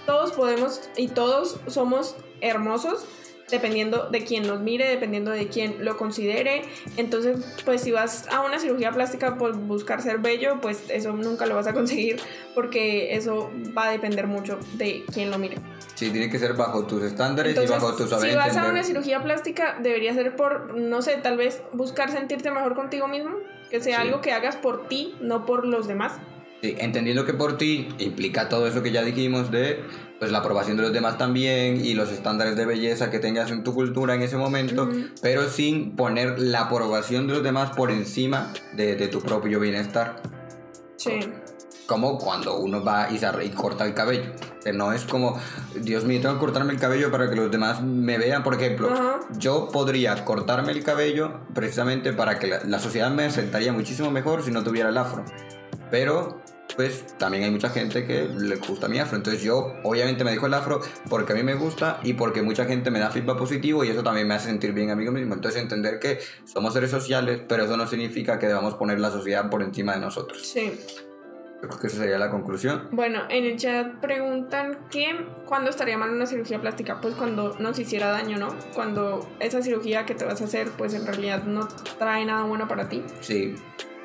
todos 0.05 0.33
podemos 0.33 0.89
y 0.95 1.07
todos 1.07 1.59
somos 1.67 2.17
hermosos 2.41 3.07
dependiendo 3.49 4.09
de 4.09 4.23
quién 4.23 4.45
nos 4.45 4.59
mire, 4.59 4.87
dependiendo 4.89 5.31
de 5.31 5.47
quién 5.47 5.83
lo 5.85 5.97
considere. 5.97 6.63
Entonces, 6.97 7.37
pues 7.65 7.81
si 7.81 7.91
vas 7.91 8.27
a 8.29 8.41
una 8.41 8.59
cirugía 8.59 8.91
plástica 8.91 9.37
por 9.37 9.55
buscar 9.57 10.01
ser 10.01 10.19
bello, 10.19 10.59
pues 10.61 10.83
eso 10.89 11.13
nunca 11.13 11.45
lo 11.45 11.55
vas 11.55 11.67
a 11.67 11.73
conseguir 11.73 12.19
porque 12.53 13.15
eso 13.15 13.51
va 13.77 13.87
a 13.87 13.91
depender 13.91 14.27
mucho 14.27 14.59
de 14.73 15.03
quién 15.13 15.31
lo 15.31 15.37
mire. 15.37 15.57
Sí, 15.95 16.11
tiene 16.11 16.29
que 16.29 16.39
ser 16.39 16.53
bajo 16.53 16.85
tus 16.85 17.03
estándares 17.03 17.57
y 17.57 17.67
bajo 17.67 17.95
tus 17.95 18.09
Si 18.09 18.35
vas 18.35 18.55
a 18.57 18.69
una 18.69 18.83
cirugía 18.83 19.23
plástica, 19.23 19.77
debería 19.81 20.13
ser 20.13 20.35
por, 20.35 20.75
no 20.75 21.01
sé, 21.01 21.17
tal 21.17 21.37
vez 21.37 21.61
buscar 21.73 22.11
sentirte 22.11 22.51
mejor 22.51 22.75
contigo 22.75 23.07
mismo, 23.07 23.31
que 23.69 23.81
sea 23.81 24.01
algo 24.01 24.21
que 24.21 24.31
hagas 24.31 24.55
por 24.57 24.87
ti, 24.87 25.15
no 25.21 25.45
por 25.45 25.65
los 25.65 25.87
demás. 25.87 26.13
Sí, 26.61 26.75
entendiendo 26.79 27.23
que 27.25 27.33
por 27.33 27.57
ti 27.57 27.87
implica 27.99 28.49
todo 28.49 28.67
eso 28.67 28.81
que 28.81 28.91
ya 28.91 29.03
dijimos 29.03 29.51
de 29.51 29.83
pues 30.19 30.31
la 30.31 30.39
aprobación 30.39 30.77
de 30.77 30.83
los 30.83 30.93
demás 30.93 31.19
también 31.19 31.85
y 31.85 31.93
los 31.93 32.11
estándares 32.11 32.55
de 32.55 32.65
belleza 32.65 33.11
que 33.11 33.19
tengas 33.19 33.51
en 33.51 33.63
tu 33.63 33.75
cultura 33.75 34.15
en 34.15 34.23
ese 34.23 34.37
momento, 34.37 34.89
pero 35.21 35.47
sin 35.49 35.95
poner 35.95 36.39
la 36.39 36.61
aprobación 36.61 37.27
de 37.27 37.33
los 37.35 37.43
demás 37.43 37.71
por 37.75 37.91
encima 37.91 38.51
de, 38.73 38.95
tu 39.07 39.21
propio 39.21 39.59
bienestar. 39.59 40.21
Sí. 40.95 41.19
Como 41.85 42.17
cuando 42.17 42.57
uno 42.57 42.83
va 42.83 43.09
y, 43.11 43.19
se, 43.19 43.27
y 43.45 43.49
corta 43.49 43.85
el 43.85 43.93
cabello. 43.93 44.31
Que 44.61 44.73
no 44.73 44.91
es 44.91 45.03
como, 45.03 45.39
Dios 45.75 46.03
mío, 46.03 46.19
tengo 46.19 46.33
que 46.33 46.39
cortarme 46.41 46.73
el 46.73 46.79
cabello 46.79 47.11
para 47.11 47.29
que 47.29 47.35
los 47.35 47.49
demás 47.49 47.81
me 47.81 48.17
vean. 48.17 48.43
Por 48.43 48.55
ejemplo, 48.55 48.89
yo 49.37 49.69
podría 49.71 50.25
cortarme 50.25 50.73
el 50.73 50.83
cabello 50.83 51.39
precisamente 51.53 52.11
para 52.11 52.39
que 52.39 52.47
la, 52.47 52.63
la 52.65 52.79
sociedad 52.79 53.11
me 53.11 53.29
sentaría 53.29 53.71
muchísimo 53.71 54.11
mejor 54.11 54.43
si 54.43 54.51
no 54.51 54.63
tuviera 54.63 54.89
el 54.89 54.97
afro. 54.97 55.23
Pero 55.89 56.41
pues 56.75 57.05
también 57.17 57.43
hay 57.43 57.51
mucha 57.51 57.69
gente 57.69 58.05
que 58.05 58.27
le 58.27 58.55
gusta 58.57 58.87
mi 58.87 58.99
afro. 58.99 59.17
Entonces 59.17 59.41
yo 59.41 59.73
obviamente 59.83 60.23
me 60.23 60.31
dejo 60.31 60.47
el 60.47 60.53
afro 60.53 60.81
porque 61.09 61.33
a 61.33 61.35
mí 61.35 61.43
me 61.43 61.55
gusta 61.55 61.99
y 62.03 62.13
porque 62.13 62.41
mucha 62.41 62.65
gente 62.65 62.91
me 62.91 62.99
da 62.99 63.09
feedback 63.09 63.37
positivo 63.37 63.83
y 63.83 63.89
eso 63.89 64.03
también 64.03 64.27
me 64.27 64.35
hace 64.35 64.47
sentir 64.47 64.73
bien 64.73 64.89
a 64.89 64.95
mí 64.95 65.09
mismo. 65.09 65.33
Entonces 65.33 65.61
entender 65.61 65.99
que 65.99 66.19
somos 66.45 66.73
seres 66.73 66.91
sociales, 66.91 67.41
pero 67.47 67.63
eso 67.63 67.77
no 67.77 67.87
significa 67.87 68.37
que 68.37 68.47
debamos 68.47 68.75
poner 68.75 68.99
la 68.99 69.11
sociedad 69.11 69.49
por 69.49 69.63
encima 69.63 69.93
de 69.93 70.01
nosotros. 70.01 70.45
Sí. 70.45 70.73
creo 71.59 71.79
que 71.79 71.87
esa 71.87 71.97
sería 71.97 72.19
la 72.19 72.29
conclusión. 72.29 72.89
Bueno, 72.91 73.21
en 73.29 73.45
el 73.45 73.57
chat 73.57 73.99
preguntan 73.99 74.77
que 74.91 75.25
cuándo 75.47 75.71
estaría 75.71 75.97
mal 75.97 76.11
una 76.11 76.27
cirugía 76.27 76.61
plástica. 76.61 77.01
Pues 77.01 77.15
cuando 77.15 77.55
nos 77.57 77.79
hiciera 77.79 78.09
daño, 78.11 78.37
¿no? 78.37 78.49
Cuando 78.75 79.27
esa 79.39 79.63
cirugía 79.63 80.05
que 80.05 80.13
te 80.13 80.25
vas 80.25 80.41
a 80.41 80.43
hacer, 80.43 80.69
pues 80.77 80.93
en 80.93 81.07
realidad 81.07 81.43
no 81.45 81.67
trae 81.97 82.25
nada 82.25 82.43
bueno 82.43 82.67
para 82.67 82.87
ti. 82.89 83.03
Sí. 83.21 83.55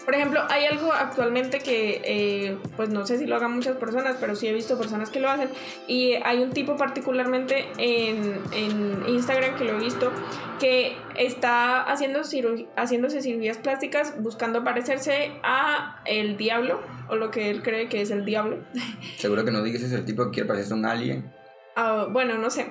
Por 0.05 0.15
ejemplo, 0.15 0.41
hay 0.49 0.65
algo 0.65 0.93
actualmente 0.93 1.61
que, 1.61 2.03
eh, 2.05 2.59
pues 2.77 2.89
no 2.89 3.07
sé 3.07 3.19
si 3.19 3.27
lo 3.27 3.37
hagan 3.37 3.53
muchas 3.53 3.77
personas, 3.77 4.17
pero 4.19 4.35
sí 4.35 4.49
he 4.49 4.53
visto 4.53 4.77
personas 4.79 5.11
que 5.11 5.21
lo 5.21 5.31
hacen. 5.31 5.49
Y 5.87 6.15
hay 6.25 6.43
un 6.43 6.51
tipo 6.51 6.77
particularmente 6.77 7.67
en, 7.79 8.41
en 8.53 9.05
Instagram 9.09 9.57
que 9.57 9.65
lo 9.65 9.73
he 9.73 9.79
visto 9.79 10.11
que 10.59 10.97
está 11.17 11.83
haciendo 11.83 12.21
haciéndose 12.77 13.23
cirugías 13.23 13.59
plásticas 13.59 14.15
buscando 14.23 14.65
parecerse 14.65 15.33
a 15.43 16.01
el 16.05 16.37
diablo 16.37 16.81
o 17.09 17.17
lo 17.17 17.31
que 17.31 17.51
él 17.51 17.63
cree 17.63 17.89
que 17.89 18.01
es 18.01 18.11
el 18.11 18.25
diablo. 18.25 18.59
Seguro 19.19 19.45
que 19.45 19.51
no 19.51 19.63
digas 19.63 19.83
es 19.83 19.93
el 19.93 20.05
tipo 20.05 20.25
que 20.27 20.31
quiere 20.31 20.49
parecerse 20.49 20.75
a 20.75 20.77
un 20.77 20.87
alien. 20.87 21.33
Ah, 21.77 22.07
bueno, 22.11 22.39
no 22.39 22.51
sé. 22.51 22.67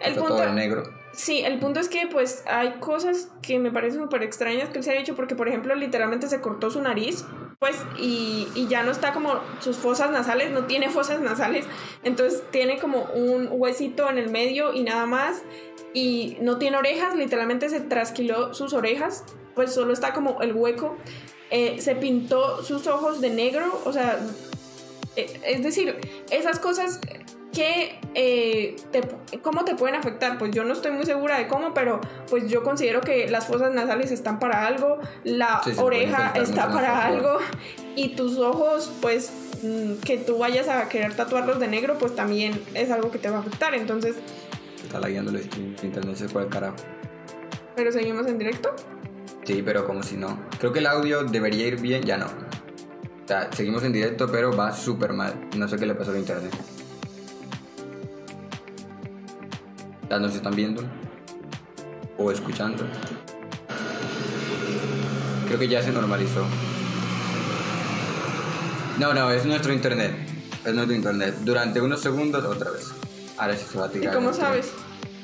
El 0.00 0.14
punto, 0.14 0.36
todo 0.36 0.52
negro. 0.52 0.99
Sí, 1.12 1.40
el 1.40 1.58
punto 1.58 1.80
es 1.80 1.88
que 1.88 2.06
pues 2.06 2.44
hay 2.46 2.74
cosas 2.78 3.28
que 3.42 3.58
me 3.58 3.72
parecen 3.72 4.00
súper 4.00 4.22
extrañas 4.22 4.68
que 4.68 4.78
él 4.78 4.84
se 4.84 4.92
ha 4.92 4.98
hecho 4.98 5.16
porque 5.16 5.34
por 5.34 5.48
ejemplo 5.48 5.74
literalmente 5.74 6.28
se 6.28 6.40
cortó 6.40 6.70
su 6.70 6.80
nariz 6.80 7.24
pues 7.58 7.76
y, 7.98 8.48
y, 8.54 8.68
ya 8.68 8.82
no 8.84 8.90
está 8.90 9.12
como 9.12 9.38
sus 9.60 9.76
fosas 9.76 10.10
nasales, 10.10 10.50
no 10.50 10.64
tiene 10.64 10.88
fosas 10.88 11.20
nasales, 11.20 11.66
entonces 12.04 12.42
tiene 12.50 12.78
como 12.78 13.02
un 13.14 13.48
huesito 13.50 14.08
en 14.08 14.16
el 14.16 14.30
medio 14.30 14.72
y 14.72 14.82
nada 14.82 15.04
más 15.04 15.42
y 15.92 16.38
no 16.40 16.56
tiene 16.56 16.78
orejas, 16.78 17.14
literalmente 17.16 17.68
se 17.68 17.80
trasquiló 17.80 18.54
sus 18.54 18.72
orejas, 18.72 19.24
pues 19.54 19.74
solo 19.74 19.92
está 19.92 20.14
como 20.14 20.40
el 20.40 20.54
hueco, 20.54 20.96
eh, 21.50 21.80
se 21.80 21.96
pintó 21.96 22.62
sus 22.62 22.86
ojos 22.86 23.20
de 23.20 23.28
negro, 23.28 23.82
o 23.84 23.92
sea, 23.92 24.18
eh, 25.16 25.40
es 25.44 25.62
decir, 25.62 25.96
esas 26.30 26.60
cosas 26.60 27.00
que 27.52 27.98
eh, 28.14 28.76
cómo 29.42 29.64
te 29.64 29.74
pueden 29.74 29.96
afectar 29.96 30.38
pues 30.38 30.52
yo 30.52 30.64
no 30.64 30.72
estoy 30.72 30.92
muy 30.92 31.04
segura 31.04 31.38
de 31.38 31.48
cómo 31.48 31.74
pero 31.74 32.00
pues 32.28 32.48
yo 32.48 32.62
considero 32.62 33.00
que 33.00 33.28
las 33.28 33.46
fosas 33.46 33.72
nasales 33.72 34.10
están 34.10 34.38
para 34.38 34.66
algo 34.66 34.98
la 35.24 35.60
oreja 35.76 36.32
está 36.36 36.72
para 36.72 37.04
algo 37.04 37.38
y 37.96 38.10
tus 38.10 38.38
ojos 38.38 38.92
pues 39.00 39.32
mm, 39.62 39.94
que 40.04 40.18
tú 40.18 40.38
vayas 40.38 40.68
a 40.68 40.88
querer 40.88 41.14
tatuarlos 41.14 41.58
de 41.58 41.68
negro 41.68 41.98
pues 41.98 42.14
también 42.14 42.60
es 42.74 42.90
algo 42.90 43.10
que 43.10 43.18
te 43.18 43.30
va 43.30 43.38
a 43.38 43.40
afectar 43.40 43.74
entonces 43.74 44.16
está 44.82 45.00
lagueando 45.00 45.30
el 45.30 45.44
internet 45.82 46.16
se 46.16 46.28
fue 46.28 46.42
el 46.42 46.48
carajo. 46.48 46.76
Pero 47.76 47.92
seguimos 47.92 48.26
en 48.26 48.38
directo 48.38 48.74
sí 49.44 49.62
pero 49.64 49.86
como 49.86 50.02
si 50.02 50.16
no. 50.16 50.38
Creo 50.58 50.72
que 50.72 50.80
el 50.80 50.86
audio 50.86 51.24
debería 51.24 51.66
ir 51.66 51.80
bien 51.80 52.02
ya 52.02 52.16
no. 52.16 52.26
O 52.26 53.28
sea 53.28 53.50
seguimos 53.52 53.82
en 53.82 53.92
directo 53.92 54.28
pero 54.30 54.56
va 54.56 54.72
súper 54.72 55.12
mal. 55.12 55.34
No 55.56 55.66
sé 55.68 55.76
qué 55.76 55.86
le 55.86 55.94
pasó 55.94 56.12
al 56.12 56.18
internet 56.18 56.52
Ya 60.10 60.18
nos 60.18 60.34
están 60.34 60.56
viendo 60.56 60.82
o 62.18 62.32
escuchando. 62.32 62.84
Creo 65.46 65.58
que 65.58 65.68
ya 65.68 65.82
se 65.82 65.92
normalizó. 65.92 66.44
No, 68.98 69.14
no, 69.14 69.30
es 69.30 69.46
nuestro 69.46 69.72
internet. 69.72 70.12
Es 70.64 70.74
nuestro 70.74 70.94
internet. 70.96 71.36
Durante 71.42 71.80
unos 71.80 72.00
segundos, 72.00 72.44
otra 72.44 72.72
vez. 72.72 72.90
Ahora 73.38 73.56
sí 73.56 73.64
se 73.70 73.78
va 73.78 73.86
a 73.86 73.88
tirar. 73.90 74.12
¿Y 74.12 74.16
cómo 74.16 74.30
internet. 74.30 74.64
sabes? 74.64 74.72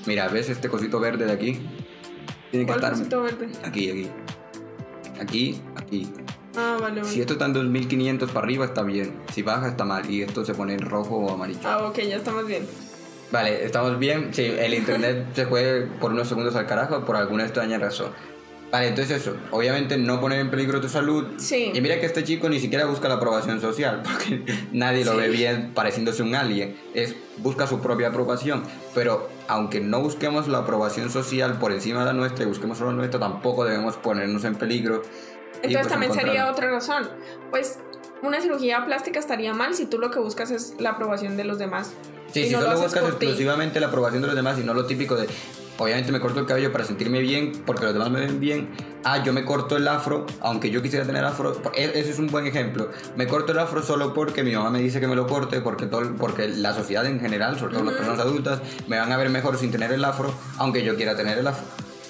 Mira, 0.07 0.29
¿ves 0.29 0.49
este 0.49 0.69
cosito 0.69 1.01
verde 1.01 1.27
de 1.27 1.33
aquí? 1.33 1.61
Tiene 2.51 2.65
que 2.65 2.73
¿Cuál 2.73 2.79
estar 2.79 2.93
cosito 2.93 3.23
verde? 3.23 3.49
aquí, 3.65 3.91
aquí. 3.91 4.11
Aquí, 5.21 5.61
aquí. 5.75 6.13
Ah, 6.57 6.79
vale, 6.81 7.01
vale. 7.01 7.13
Si 7.13 7.21
esto 7.21 7.35
está 7.35 7.47
en 7.47 7.53
2500 7.55 8.31
para 8.31 8.47
arriba 8.47 8.65
está 8.65 8.83
bien. 8.83 9.17
Si 9.35 9.43
baja 9.43 9.69
está 9.69 9.85
mal. 9.85 10.09
Y 10.09 10.23
esto 10.23 10.45
se 10.45 10.55
pone 10.55 10.75
en 10.75 10.81
rojo 10.81 11.17
o 11.17 11.35
amarillo. 11.35 11.59
Ah, 11.65 11.87
ok, 11.89 11.99
ya 11.99 12.17
estamos 12.17 12.47
bien. 12.47 12.67
Vale, 13.33 13.65
¿estamos 13.65 13.99
bien? 13.99 14.33
Sí, 14.33 14.45
el 14.59 14.75
internet 14.75 15.27
se 15.35 15.47
fue 15.47 15.87
por 16.01 16.13
unos 16.13 16.29
segundos 16.29 16.55
al 16.55 16.67
carajo 16.67 17.05
por 17.05 17.17
alguna 17.17 17.45
extraña 17.45 17.79
razón. 17.79 18.11
Vale, 18.71 18.89
entonces 18.89 19.21
eso, 19.23 19.37
obviamente 19.53 19.97
no 19.97 20.21
poner 20.21 20.41
en 20.41 20.51
peligro 20.51 20.81
tu 20.81 20.89
salud. 20.89 21.25
Sí. 21.39 21.71
Y 21.73 21.81
mira 21.81 21.99
que 22.01 22.07
este 22.07 22.25
chico 22.25 22.49
ni 22.49 22.59
siquiera 22.61 22.85
busca 22.85 23.09
la 23.09 23.15
aprobación 23.15 23.61
social, 23.61 24.03
porque 24.05 24.43
nadie 24.73 25.05
lo 25.05 25.13
Sí. 25.13 25.19
ve 25.19 25.29
bien 25.29 25.73
pareciéndose 25.75 26.23
un 26.23 26.35
alien. 26.35 26.77
Es 26.95 27.15
busca 27.39 27.67
su 27.67 27.81
propia 27.81 28.09
aprobación. 28.09 28.63
Pero 28.95 29.29
aunque 29.49 29.81
no 29.81 30.01
busquemos 30.01 30.49
la 30.49 30.59
aprobación 30.59 31.11
social 31.11 31.59
por 31.59 31.73
encima 31.73 32.01
de 32.01 32.07
la 32.07 32.13
nuestra 32.13 32.45
y 32.45 32.49
busquemos 32.49 32.79
solo 32.79 32.91
la 32.91 32.97
nuestra, 32.99 33.21
tampoco 33.21 33.65
debemos 33.65 33.97
ponernos 33.97 34.45
en 34.45 34.57
peligro. 34.57 35.03
Entonces 35.63 35.79
pues, 35.79 35.89
también 35.89 36.13
sería 36.13 36.43
encontrar- 36.43 36.53
otra 36.53 36.71
razón. 36.71 37.09
Pues 37.51 37.79
una 38.23 38.41
cirugía 38.41 38.85
plástica 38.85 39.19
estaría 39.21 39.53
mal 39.55 39.75
si 39.75 39.87
tú 39.87 39.99
lo 39.99 40.11
que 40.11 40.19
buscas 40.19 40.51
es 40.51 40.75
la 40.79 40.91
aprobación 40.91 41.37
de 41.37 41.45
los 41.45 41.59
demás. 41.59 41.93
Sí, 42.33 42.45
si 42.45 42.53
no 42.53 42.61
lo 42.61 42.67
solo 42.67 42.81
buscas 42.83 43.03
ti. 43.03 43.09
exclusivamente 43.27 43.81
la 43.81 43.87
aprobación 43.87 44.23
de 44.23 44.29
los 44.29 44.37
demás 44.37 44.59
y 44.59 44.65
no 44.65 44.75
lo 44.75 44.85
típico 44.85 45.15
de, 45.17 45.27
obviamente 45.79 46.11
me 46.13 46.21
corto 46.21 46.41
el 46.41 46.47
cabello 46.47 46.73
para 46.73 46.85
sentirme 46.85 47.21
bien 47.21 47.53
porque 47.65 47.85
los 47.85 47.95
demás 47.95 48.11
me 48.11 48.21
ven 48.21 48.41
bien, 48.41 48.69
ah, 49.05 49.23
yo 49.23 49.33
me 49.33 49.45
corto 49.45 49.77
el 49.77 49.87
afro, 49.89 50.27
aunque 50.41 50.71
yo 50.71 50.83
quisiera 50.83 51.07
tener 51.07 51.25
afro, 51.25 51.61
e- 51.75 51.93
ese 51.95 52.11
es 52.11 52.19
un 52.19 52.27
buen 52.27 52.47
ejemplo, 52.47 52.91
me 53.17 53.27
corto 53.27 53.53
el 53.53 53.59
afro 53.59 53.83
solo 53.83 54.13
porque 54.13 54.43
mi 54.43 54.55
mamá 54.55 54.71
me 54.71 54.81
dice 54.81 55.01
que 55.01 55.07
me 55.07 55.15
lo 55.17 55.27
corte, 55.27 55.61
porque, 55.61 55.87
todo, 55.87 56.15
porque 56.17 56.49
la 56.49 56.75
sociedad 56.75 57.07
en 57.07 57.21
general, 57.21 57.59
sobre 57.59 57.75
todo 57.75 57.85
las 57.85 57.95
personas 57.95 58.21
adultas, 58.21 58.61
me 58.89 58.99
van 58.99 59.13
a 59.13 59.17
ver 59.17 59.31
mejor 59.31 59.57
sin 59.57 59.71
tener 59.71 59.93
el 59.93 60.05
afro, 60.05 60.35
aunque 60.59 60.83
yo 60.83 60.97
quiera 60.97 61.17
tener 61.17 61.39
el 61.39 61.47
afro. 61.47 61.65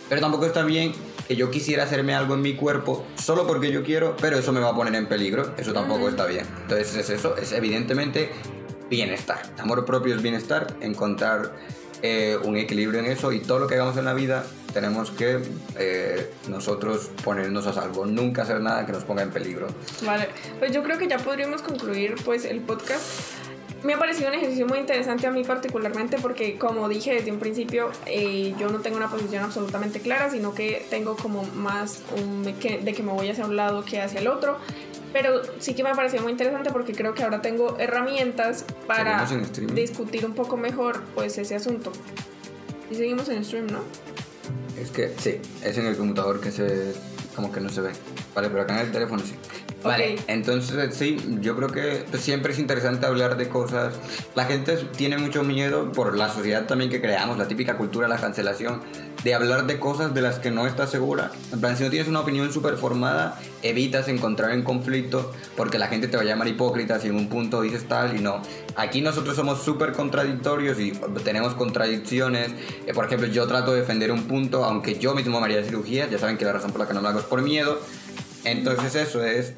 Pero 0.08 0.20
tampoco 0.20 0.46
está 0.46 0.62
bien 0.62 0.92
que 1.26 1.36
yo 1.36 1.50
quisiera 1.50 1.84
hacerme 1.84 2.14
algo 2.14 2.34
en 2.34 2.42
mi 2.42 2.54
cuerpo 2.54 3.04
solo 3.16 3.46
porque 3.46 3.72
yo 3.72 3.82
quiero, 3.82 4.16
pero 4.20 4.38
eso 4.38 4.52
me 4.52 4.60
va 4.60 4.70
a 4.70 4.74
poner 4.74 4.94
en 4.94 5.06
peligro. 5.06 5.54
Eso 5.56 5.72
tampoco 5.72 6.08
está 6.08 6.26
bien. 6.26 6.46
Entonces 6.62 6.94
es 6.96 7.10
eso, 7.10 7.36
es 7.36 7.52
evidentemente 7.52 8.30
bienestar. 8.88 9.42
Amor 9.58 9.84
propio 9.84 10.14
es 10.14 10.22
bienestar, 10.22 10.76
encontrar 10.80 11.52
eh, 12.02 12.38
un 12.44 12.56
equilibrio 12.56 13.00
en 13.00 13.06
eso 13.06 13.32
y 13.32 13.40
todo 13.40 13.58
lo 13.58 13.66
que 13.66 13.74
hagamos 13.74 13.96
en 13.96 14.04
la 14.04 14.14
vida 14.14 14.44
tenemos 14.72 15.10
que 15.10 15.40
eh, 15.78 16.30
nosotros 16.48 17.10
ponernos 17.24 17.66
a 17.66 17.72
salvo, 17.72 18.04
nunca 18.04 18.42
hacer 18.42 18.60
nada 18.60 18.84
que 18.84 18.92
nos 18.92 19.04
ponga 19.04 19.22
en 19.22 19.30
peligro. 19.30 19.68
Vale, 20.04 20.28
pues 20.58 20.70
yo 20.72 20.82
creo 20.82 20.98
que 20.98 21.08
ya 21.08 21.16
podríamos 21.16 21.62
concluir 21.62 22.14
pues 22.26 22.44
el 22.44 22.60
podcast. 22.60 23.02
Me 23.82 23.94
ha 23.94 23.98
parecido 23.98 24.28
un 24.28 24.34
ejercicio 24.34 24.66
muy 24.66 24.78
interesante 24.78 25.26
a 25.26 25.30
mí 25.30 25.44
particularmente 25.44 26.18
porque 26.18 26.58
como 26.58 26.88
dije 26.88 27.14
desde 27.14 27.30
un 27.30 27.38
principio 27.38 27.90
eh, 28.06 28.54
yo 28.58 28.68
no 28.68 28.80
tengo 28.80 28.96
una 28.96 29.08
posición 29.08 29.44
absolutamente 29.44 30.00
clara 30.00 30.30
sino 30.30 30.54
que 30.54 30.86
tengo 30.90 31.16
como 31.16 31.44
más 31.54 32.02
un, 32.16 32.42
de 32.42 32.54
que, 32.54 32.78
de 32.78 32.92
que 32.94 33.02
me 33.02 33.12
voy 33.12 33.28
hacia 33.28 33.44
un 33.44 33.54
lado 33.54 33.84
que 33.84 34.00
hacia 34.00 34.20
el 34.20 34.28
otro 34.28 34.58
pero 35.12 35.42
sí 35.60 35.74
que 35.74 35.82
me 35.82 35.90
ha 35.90 35.94
parecido 35.94 36.22
muy 36.22 36.32
interesante 36.32 36.70
porque 36.72 36.94
creo 36.94 37.14
que 37.14 37.22
ahora 37.22 37.42
tengo 37.42 37.78
herramientas 37.78 38.64
para 38.86 39.26
discutir 39.74 40.26
un 40.26 40.34
poco 40.34 40.56
mejor 40.56 41.02
pues 41.14 41.38
ese 41.38 41.54
asunto 41.54 41.92
y 42.90 42.94
seguimos 42.94 43.28
en 43.28 43.44
stream 43.44 43.66
¿no? 43.66 43.80
Es 44.80 44.90
que 44.90 45.12
sí, 45.18 45.40
es 45.62 45.78
en 45.78 45.86
el 45.86 45.96
computador 45.96 46.40
que 46.40 46.50
se 46.50 46.94
como 47.36 47.52
que 47.52 47.60
no 47.60 47.68
se 47.68 47.82
ve. 47.82 47.90
Vale, 48.34 48.48
pero 48.48 48.62
acá 48.62 48.80
en 48.80 48.86
el 48.86 48.92
teléfono 48.92 49.22
sí. 49.22 49.34
Vale, 49.86 50.18
entonces 50.26 50.94
sí, 50.94 51.18
yo 51.40 51.56
creo 51.56 51.68
que 51.68 52.04
siempre 52.18 52.52
es 52.52 52.58
interesante 52.58 53.06
hablar 53.06 53.36
de 53.36 53.48
cosas. 53.48 53.94
La 54.34 54.44
gente 54.44 54.76
tiene 54.96 55.18
mucho 55.18 55.42
miedo 55.42 55.92
por 55.92 56.16
la 56.16 56.28
sociedad 56.28 56.66
también 56.66 56.90
que 56.90 57.00
creamos, 57.00 57.38
la 57.38 57.48
típica 57.48 57.76
cultura, 57.76 58.08
la 58.08 58.18
cancelación, 58.18 58.80
de 59.24 59.34
hablar 59.34 59.66
de 59.66 59.78
cosas 59.78 60.14
de 60.14 60.20
las 60.20 60.38
que 60.38 60.50
no 60.50 60.66
estás 60.66 60.90
segura. 60.90 61.30
En 61.52 61.60
plan, 61.60 61.76
si 61.76 61.84
no 61.84 61.90
tienes 61.90 62.08
una 62.08 62.20
opinión 62.20 62.52
súper 62.52 62.76
formada, 62.76 63.40
evitas 63.62 64.08
entrar 64.08 64.52
en 64.52 64.62
conflicto 64.62 65.32
porque 65.56 65.78
la 65.78 65.88
gente 65.88 66.08
te 66.08 66.16
va 66.16 66.22
a 66.22 66.26
llamar 66.26 66.48
hipócrita 66.48 66.98
si 66.98 67.08
en 67.08 67.16
un 67.16 67.28
punto 67.28 67.62
dices 67.62 67.86
tal 67.88 68.16
y 68.16 68.20
no. 68.20 68.42
Aquí 68.76 69.00
nosotros 69.00 69.36
somos 69.36 69.62
súper 69.62 69.92
contradictorios 69.92 70.78
y 70.78 70.92
tenemos 71.24 71.54
contradicciones. 71.54 72.52
Eh, 72.86 72.92
por 72.94 73.06
ejemplo, 73.06 73.26
yo 73.28 73.46
trato 73.46 73.72
de 73.72 73.80
defender 73.80 74.12
un 74.12 74.24
punto, 74.24 74.64
aunque 74.64 74.98
yo 74.98 75.14
mismo 75.14 75.40
me 75.40 75.46
haría 75.46 75.62
cirugía, 75.62 76.08
ya 76.08 76.18
saben 76.18 76.36
que 76.36 76.44
la 76.44 76.52
razón 76.52 76.72
por 76.72 76.80
la 76.80 76.88
que 76.88 76.94
no 76.94 77.00
lo 77.00 77.08
hago 77.08 77.20
es 77.20 77.24
por 77.24 77.42
miedo. 77.42 77.80
Entonces 78.44 78.94
eso 78.94 79.24
es 79.24 79.54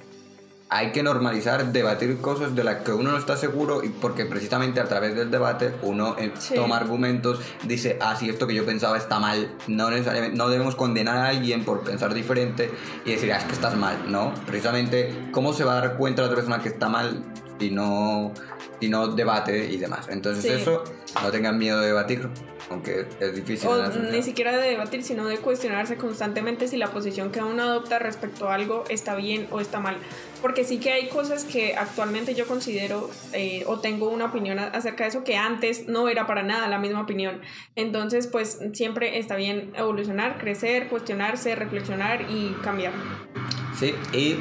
hay 0.70 0.92
que 0.92 1.02
normalizar 1.02 1.72
debatir 1.72 2.18
cosas 2.18 2.54
de 2.54 2.62
las 2.62 2.82
que 2.82 2.92
uno 2.92 3.12
no 3.12 3.18
está 3.18 3.36
seguro 3.36 3.82
y 3.82 3.88
porque 3.88 4.26
precisamente 4.26 4.80
a 4.80 4.84
través 4.84 5.14
del 5.14 5.30
debate 5.30 5.74
uno 5.82 6.14
eh, 6.18 6.32
Sí. 6.38 6.54
toma 6.54 6.76
argumentos, 6.76 7.40
dice, 7.64 7.98
ah, 8.02 8.16
sí, 8.16 8.28
esto 8.28 8.46
que 8.46 8.54
yo 8.54 8.66
pensaba 8.66 8.98
está 8.98 9.18
mal. 9.18 9.50
No 9.66 9.90
necesariamente, 9.90 10.36
no 10.36 10.48
debemos 10.48 10.74
condenar 10.76 11.16
a 11.16 11.28
alguien 11.28 11.64
por 11.64 11.80
pensar 11.80 12.12
diferente 12.12 12.70
y 13.04 13.12
decir, 13.12 13.32
ah, 13.32 13.38
es 13.38 13.44
que 13.44 13.52
estás 13.52 13.76
mal, 13.76 13.96
¿no? 14.08 14.34
Precisamente, 14.46 15.28
¿cómo 15.32 15.52
se 15.52 15.64
va 15.64 15.78
a 15.78 15.80
dar 15.80 15.96
cuenta 15.96 16.20
la 16.22 16.26
otra 16.28 16.36
persona 16.36 16.62
que 16.62 16.68
está 16.68 16.88
mal 16.88 17.22
si 17.58 17.70
no, 17.70 18.32
si 18.80 18.88
no 18.88 19.08
debate 19.08 19.70
y 19.70 19.76
demás? 19.76 20.08
Entonces 20.08 20.44
Sí. 20.44 20.50
eso, 20.50 20.84
no 21.22 21.30
tengan 21.30 21.58
miedo 21.58 21.80
de 21.80 21.88
debatirlo, 21.88 22.30
aunque 22.70 23.06
es 23.20 23.34
difícil. 23.34 23.68
O 23.68 23.88
ni 24.10 24.22
siquiera 24.22 24.56
de 24.56 24.68
debatir, 24.70 25.02
sino 25.02 25.26
de 25.26 25.38
cuestionarse 25.38 25.96
constantemente 25.96 26.68
si 26.68 26.76
la 26.76 26.88
posición 26.88 27.30
que 27.30 27.42
uno 27.42 27.62
adopta 27.62 27.98
respecto 27.98 28.48
a 28.48 28.54
algo 28.54 28.84
está 28.88 29.14
bien 29.14 29.46
o 29.50 29.60
está 29.60 29.80
mal. 29.80 29.96
Porque 30.40 30.64
sí 30.64 30.78
que 30.78 30.92
hay 30.92 31.08
cosas 31.08 31.44
que 31.44 31.74
actualmente 31.76 32.34
yo 32.34 32.46
considero 32.46 33.10
eh, 33.32 33.64
o 33.66 33.80
tengo 33.80 34.08
una 34.08 34.26
opinión 34.26 34.58
acerca 34.58 35.04
de 35.04 35.10
eso 35.10 35.24
que 35.24 35.36
antes 35.36 35.88
no 35.88 36.08
era 36.08 36.26
para 36.26 36.42
nada 36.42 36.68
la 36.68 36.78
misma 36.78 37.00
opinión. 37.00 37.40
Entonces, 37.74 38.26
pues 38.28 38.60
siempre 38.72 39.18
está 39.18 39.34
bien 39.36 39.72
evolucionar, 39.76 40.38
crecer, 40.38 40.88
cuestionarse, 40.88 41.54
reflexionar 41.56 42.26
y 42.30 42.56
cambiar. 42.62 42.92
Sí, 43.76 43.94
y 44.12 44.36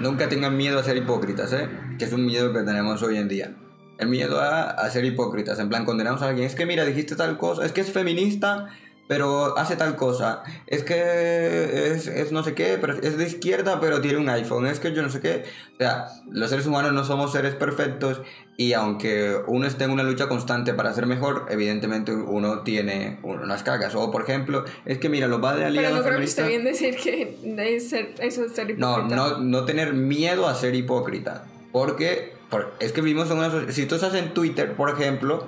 nunca 0.00 0.28
tengan 0.28 0.56
miedo 0.56 0.78
a 0.78 0.82
ser 0.82 0.96
hipócritas, 0.96 1.52
¿eh? 1.52 1.68
Que 1.98 2.04
es 2.04 2.12
un 2.12 2.26
miedo 2.26 2.52
que 2.52 2.60
tenemos 2.60 3.02
hoy 3.02 3.16
en 3.16 3.28
día. 3.28 3.54
El 3.98 4.08
miedo 4.08 4.40
a, 4.40 4.70
a 4.70 4.90
ser 4.90 5.04
hipócritas, 5.04 5.58
en 5.58 5.68
plan, 5.68 5.84
condenamos 5.84 6.22
a 6.22 6.28
alguien. 6.28 6.46
Es 6.46 6.54
que 6.54 6.66
mira, 6.66 6.84
dijiste 6.84 7.16
tal 7.16 7.38
cosa, 7.38 7.64
es 7.64 7.72
que 7.72 7.80
es 7.80 7.90
feminista, 7.90 8.68
pero 9.08 9.56
hace 9.56 9.76
tal 9.76 9.96
cosa. 9.96 10.42
Es 10.66 10.82
que 10.82 11.92
es, 11.92 12.06
es 12.08 12.32
no 12.32 12.42
sé 12.42 12.54
qué, 12.54 12.76
pero 12.80 12.92
es 12.94 13.16
de 13.16 13.24
izquierda, 13.26 13.80
pero 13.80 14.00
tiene 14.00 14.18
un 14.18 14.28
iPhone. 14.28 14.66
Es 14.66 14.80
que 14.80 14.92
yo 14.92 15.02
no 15.02 15.08
sé 15.10 15.20
qué. 15.20 15.44
O 15.74 15.78
sea, 15.78 16.08
los 16.30 16.50
seres 16.50 16.66
humanos 16.66 16.92
no 16.92 17.04
somos 17.04 17.32
seres 17.32 17.54
perfectos 17.54 18.20
y 18.58 18.72
aunque 18.72 19.36
uno 19.46 19.66
esté 19.66 19.84
en 19.84 19.90
una 19.92 20.02
lucha 20.02 20.28
constante 20.28 20.74
para 20.74 20.92
ser 20.92 21.06
mejor, 21.06 21.46
evidentemente 21.50 22.12
uno 22.12 22.60
tiene 22.64 23.18
unas 23.22 23.62
cagas. 23.62 23.94
O, 23.94 24.10
por 24.10 24.22
ejemplo, 24.22 24.64
es 24.84 24.98
que 24.98 25.08
mira, 25.08 25.26
los 25.28 25.42
va 25.42 25.52
de 25.52 25.58
Pero 25.58 25.68
aliados 25.68 25.98
no 25.98 26.04
creo 26.04 26.18
que 26.18 26.24
esté 26.24 26.42
feministas- 26.42 26.48
bien 26.48 26.64
decir 26.64 26.96
que 26.96 27.74
es 27.76 27.88
ser- 27.88 28.14
eso 28.18 28.44
es 28.44 28.52
ser 28.52 28.76
no, 28.78 28.92
hipócrita. 28.98 29.16
no, 29.16 29.38
no 29.38 29.64
tener 29.64 29.94
miedo 29.94 30.48
a 30.48 30.54
ser 30.54 30.74
hipócrita. 30.74 31.44
Porque 31.72 32.34
por- 32.50 32.74
es 32.80 32.92
que 32.92 33.00
vivimos 33.00 33.30
en 33.30 33.38
una 33.38 33.50
sociedad. 33.50 33.72
Si 33.72 33.86
tú 33.86 33.94
estás 33.96 34.14
en 34.14 34.34
Twitter, 34.34 34.74
por 34.74 34.90
ejemplo, 34.90 35.46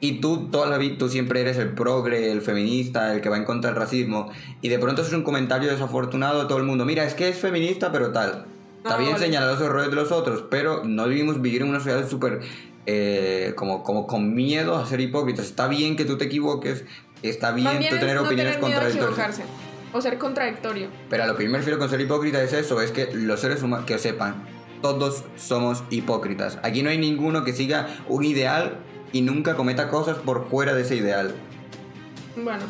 y 0.00 0.20
tú, 0.20 0.48
toda 0.50 0.66
la 0.68 0.78
vida, 0.78 0.96
tú 0.98 1.08
siempre 1.08 1.40
eres 1.42 1.58
el 1.58 1.70
progre, 1.70 2.32
el 2.32 2.40
feminista, 2.40 3.12
el 3.12 3.20
que 3.20 3.28
va 3.28 3.36
en 3.36 3.44
contra 3.44 3.70
del 3.70 3.78
racismo, 3.78 4.30
y 4.62 4.68
de 4.68 4.78
pronto 4.78 5.02
haces 5.02 5.12
un 5.14 5.22
comentario 5.24 5.70
desafortunado 5.70 6.40
a 6.40 6.48
todo 6.48 6.58
el 6.58 6.64
mundo. 6.64 6.84
Mira, 6.86 7.04
es 7.04 7.14
que 7.14 7.28
es 7.28 7.36
feminista, 7.38 7.92
pero 7.92 8.10
tal. 8.12 8.46
Está 8.78 8.94
Ah, 8.94 8.98
bien 8.98 9.12
vale. 9.12 9.24
señalar 9.26 9.50
los 9.52 9.60
errores 9.60 9.90
de 9.90 9.96
los 9.96 10.10
otros, 10.10 10.44
pero 10.50 10.82
no 10.84 11.06
debimos 11.06 11.42
vivir 11.42 11.60
en 11.62 11.68
una 11.68 11.78
sociedad 11.80 12.08
súper. 12.08 12.40
eh, 12.86 13.52
como, 13.56 13.82
como 13.84 14.06
con 14.06 14.34
miedo 14.34 14.74
a 14.76 14.86
ser 14.86 15.00
hipócritas. 15.00 15.44
Está 15.44 15.68
bien 15.68 15.96
que 15.96 16.06
tú 16.06 16.16
te 16.16 16.24
equivoques, 16.24 16.84
está 17.22 17.52
bien 17.52 17.78
tú 17.78 17.94
es 17.94 18.00
tener 18.00 18.16
no 18.16 18.22
opiniones 18.22 18.54
tener 18.54 18.58
contradictorias. 18.72 19.40
o 19.92 20.00
ser 20.00 20.16
contradictorio. 20.16 20.88
Pero 21.10 21.24
a 21.24 21.26
lo 21.26 21.36
que 21.36 21.44
yo 21.44 21.50
me 21.50 21.58
refiero 21.58 21.78
con 21.78 21.90
ser 21.90 22.00
hipócrita 22.00 22.42
es 22.42 22.54
eso, 22.54 22.80
es 22.80 22.90
que 22.90 23.10
los 23.12 23.38
seres 23.38 23.62
humanos, 23.62 23.84
que 23.84 23.98
sepan, 23.98 24.34
todos 24.80 25.24
somos 25.36 25.82
hipócritas. 25.90 26.58
Aquí 26.62 26.82
no 26.82 26.90
hay 26.90 26.98
ninguno 26.98 27.44
que 27.44 27.52
siga 27.52 27.88
un 28.08 28.24
ideal 28.24 28.78
y 29.12 29.22
nunca 29.22 29.56
cometa 29.56 29.88
cosas 29.88 30.18
por 30.18 30.48
fuera 30.48 30.74
de 30.74 30.82
ese 30.82 30.96
ideal. 30.96 31.34
Bueno, 32.36 32.64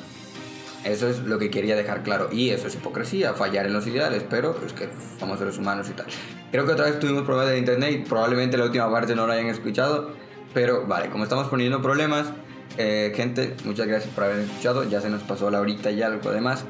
Eso 0.84 1.08
es 1.08 1.18
lo 1.18 1.38
que 1.38 1.50
quería 1.50 1.76
dejar 1.76 2.02
claro. 2.02 2.30
Y 2.32 2.50
eso 2.50 2.66
es 2.66 2.74
hipocresía, 2.74 3.34
fallar 3.34 3.66
en 3.66 3.74
los 3.74 3.86
ideales, 3.86 4.24
pero 4.28 4.58
es 4.64 4.72
que 4.72 4.88
somos 5.18 5.38
seres 5.38 5.58
humanos 5.58 5.88
y 5.90 5.92
tal. 5.92 6.06
Creo 6.50 6.64
que 6.64 6.72
otra 6.72 6.86
vez 6.86 6.98
tuvimos 6.98 7.22
problemas 7.24 7.52
de 7.52 7.58
internet 7.58 8.06
probablemente 8.08 8.56
la 8.56 8.64
última 8.64 8.90
parte 8.90 9.14
no 9.14 9.26
lo 9.26 9.32
hayan 9.32 9.48
escuchado. 9.48 10.12
Pero 10.54 10.86
vale, 10.86 11.10
como 11.10 11.24
estamos 11.24 11.48
poniendo 11.48 11.80
problemas, 11.82 12.32
eh, 12.78 13.12
gente, 13.14 13.54
muchas 13.64 13.86
gracias 13.86 14.12
por 14.14 14.24
haber 14.24 14.40
escuchado. 14.40 14.84
Ya 14.84 15.00
se 15.00 15.10
nos 15.10 15.22
pasó 15.22 15.50
la 15.50 15.60
horita 15.60 15.90
y 15.90 16.02
algo 16.02 16.30
demás. 16.32 16.64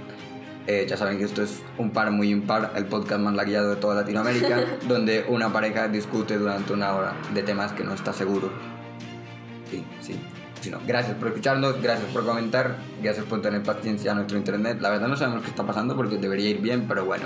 Eh, 0.73 0.87
ya 0.89 0.97
saben 0.97 1.19
que 1.19 1.25
esto 1.25 1.43
es 1.43 1.63
un 1.79 1.91
par 1.91 2.13
muy 2.13 2.31
impar, 2.31 2.73
el 2.77 2.85
podcast 2.87 3.21
más 3.21 3.35
lagueado 3.35 3.71
de 3.71 3.77
toda 3.77 3.97
Latinoamérica, 3.97 4.61
donde 4.89 5.25
una 5.29 5.53
pareja 5.53 5.89
discute 5.89 6.39
durante 6.39 6.73
una 6.73 6.95
hora 6.95 7.13
de 7.35 7.43
temas 7.43 7.73
que 7.73 7.83
no 7.83 7.93
está 7.93 8.13
seguro. 8.13 8.53
Sí, 9.69 9.85
sí. 10.01 10.21
sino 10.61 10.79
gracias 10.87 11.17
por 11.17 11.27
escucharnos, 11.27 11.83
gracias 11.83 12.09
por 12.13 12.25
comentar, 12.25 12.77
gracias 13.03 13.27
por 13.27 13.43
tener 13.43 13.65
paciencia 13.65 14.13
a 14.13 14.15
nuestro 14.15 14.39
internet. 14.39 14.79
La 14.81 14.91
verdad 14.91 15.09
no 15.09 15.17
sabemos 15.17 15.43
qué 15.43 15.51
está 15.51 15.65
pasando 15.67 15.97
porque 15.97 16.19
debería 16.19 16.51
ir 16.51 16.59
bien, 16.61 16.87
pero 16.87 17.05
bueno. 17.05 17.25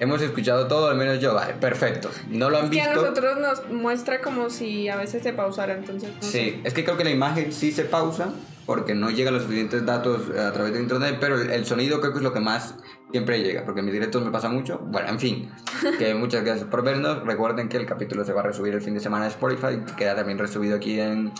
Hemos 0.00 0.20
escuchado 0.20 0.66
todo, 0.66 0.88
al 0.88 0.96
menos 0.96 1.20
yo, 1.20 1.34
vale, 1.34 1.52
perfecto. 1.54 2.10
No 2.30 2.50
lo 2.50 2.56
han 2.58 2.64
Es 2.64 2.70
que 2.70 2.76
visto. 2.78 2.90
a 2.90 2.94
nosotros 2.94 3.38
nos 3.38 3.70
muestra 3.70 4.20
como 4.22 4.50
si 4.50 4.88
a 4.88 4.96
veces 4.96 5.22
se 5.22 5.32
pausara, 5.32 5.74
entonces 5.74 6.10
no 6.16 6.22
Sí, 6.22 6.30
sé. 6.32 6.60
es 6.64 6.74
que 6.74 6.82
creo 6.84 6.96
que 6.96 7.04
la 7.04 7.10
imagen 7.10 7.52
sí 7.52 7.70
se 7.70 7.84
pausa 7.84 8.30
porque 8.70 8.94
no 8.94 9.10
llegan 9.10 9.34
los 9.34 9.42
suficientes 9.42 9.84
datos 9.84 10.30
eh, 10.32 10.38
a 10.38 10.52
través 10.52 10.72
de 10.72 10.80
internet, 10.80 11.16
pero 11.20 11.34
el, 11.40 11.50
el 11.50 11.66
sonido 11.66 11.98
creo 12.00 12.12
que 12.12 12.18
es 12.18 12.22
lo 12.22 12.32
que 12.32 12.38
más 12.38 12.76
siempre 13.10 13.42
llega, 13.42 13.64
porque 13.64 13.80
en 13.80 13.86
mis 13.86 13.92
directos 13.94 14.24
me 14.24 14.30
pasa 14.30 14.48
mucho. 14.48 14.78
Bueno, 14.78 15.08
en 15.08 15.18
fin, 15.18 15.50
que 15.98 16.14
muchas 16.14 16.44
gracias 16.44 16.68
por 16.68 16.84
vernos. 16.84 17.24
Recuerden 17.26 17.68
que 17.68 17.78
el 17.78 17.84
capítulo 17.84 18.24
se 18.24 18.32
va 18.32 18.42
a 18.42 18.44
resubir 18.44 18.72
el 18.74 18.80
fin 18.80 18.94
de 18.94 19.00
semana 19.00 19.24
en 19.24 19.32
Spotify, 19.32 19.80
queda 19.96 20.14
también 20.14 20.38
resubido 20.38 20.76
aquí 20.76 21.00
en, 21.00 21.32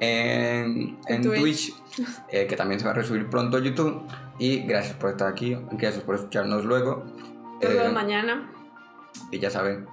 en, 0.00 0.98
en 1.08 1.22
Twitch. 1.22 1.40
Twitch, 1.42 1.74
eh, 2.30 2.46
que 2.46 2.56
también 2.56 2.80
se 2.80 2.86
va 2.86 2.92
a 2.92 2.94
resubir 2.94 3.28
pronto 3.28 3.58
a 3.58 3.60
YouTube. 3.60 4.02
Y 4.38 4.60
gracias 4.60 4.96
por 4.96 5.10
estar 5.10 5.28
aquí, 5.28 5.54
gracias 5.72 6.02
por 6.04 6.14
escucharnos 6.14 6.64
luego. 6.64 7.04
Nos 7.60 7.70
Eh, 7.70 7.74
vemos 7.74 7.92
mañana. 7.92 8.50
y 9.30 9.38
ya 9.38 9.50
saben, 9.50 9.84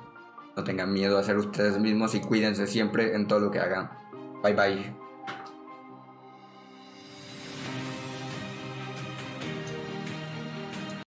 no 0.56 0.64
tengan 0.64 0.94
miedo 0.94 1.18
a 1.20 1.24
ser 1.24 1.36
ustedes 1.38 1.78
mismos 1.78 2.16
y 2.16 2.22
cuídense 2.22 2.68
siempre 2.68 3.14
en 3.16 3.28
todo 3.28 3.42
lo 3.42 3.52
que 3.52 3.60
hagan. 3.60 3.90
Bye 4.42 4.54
bye. 4.54 5.09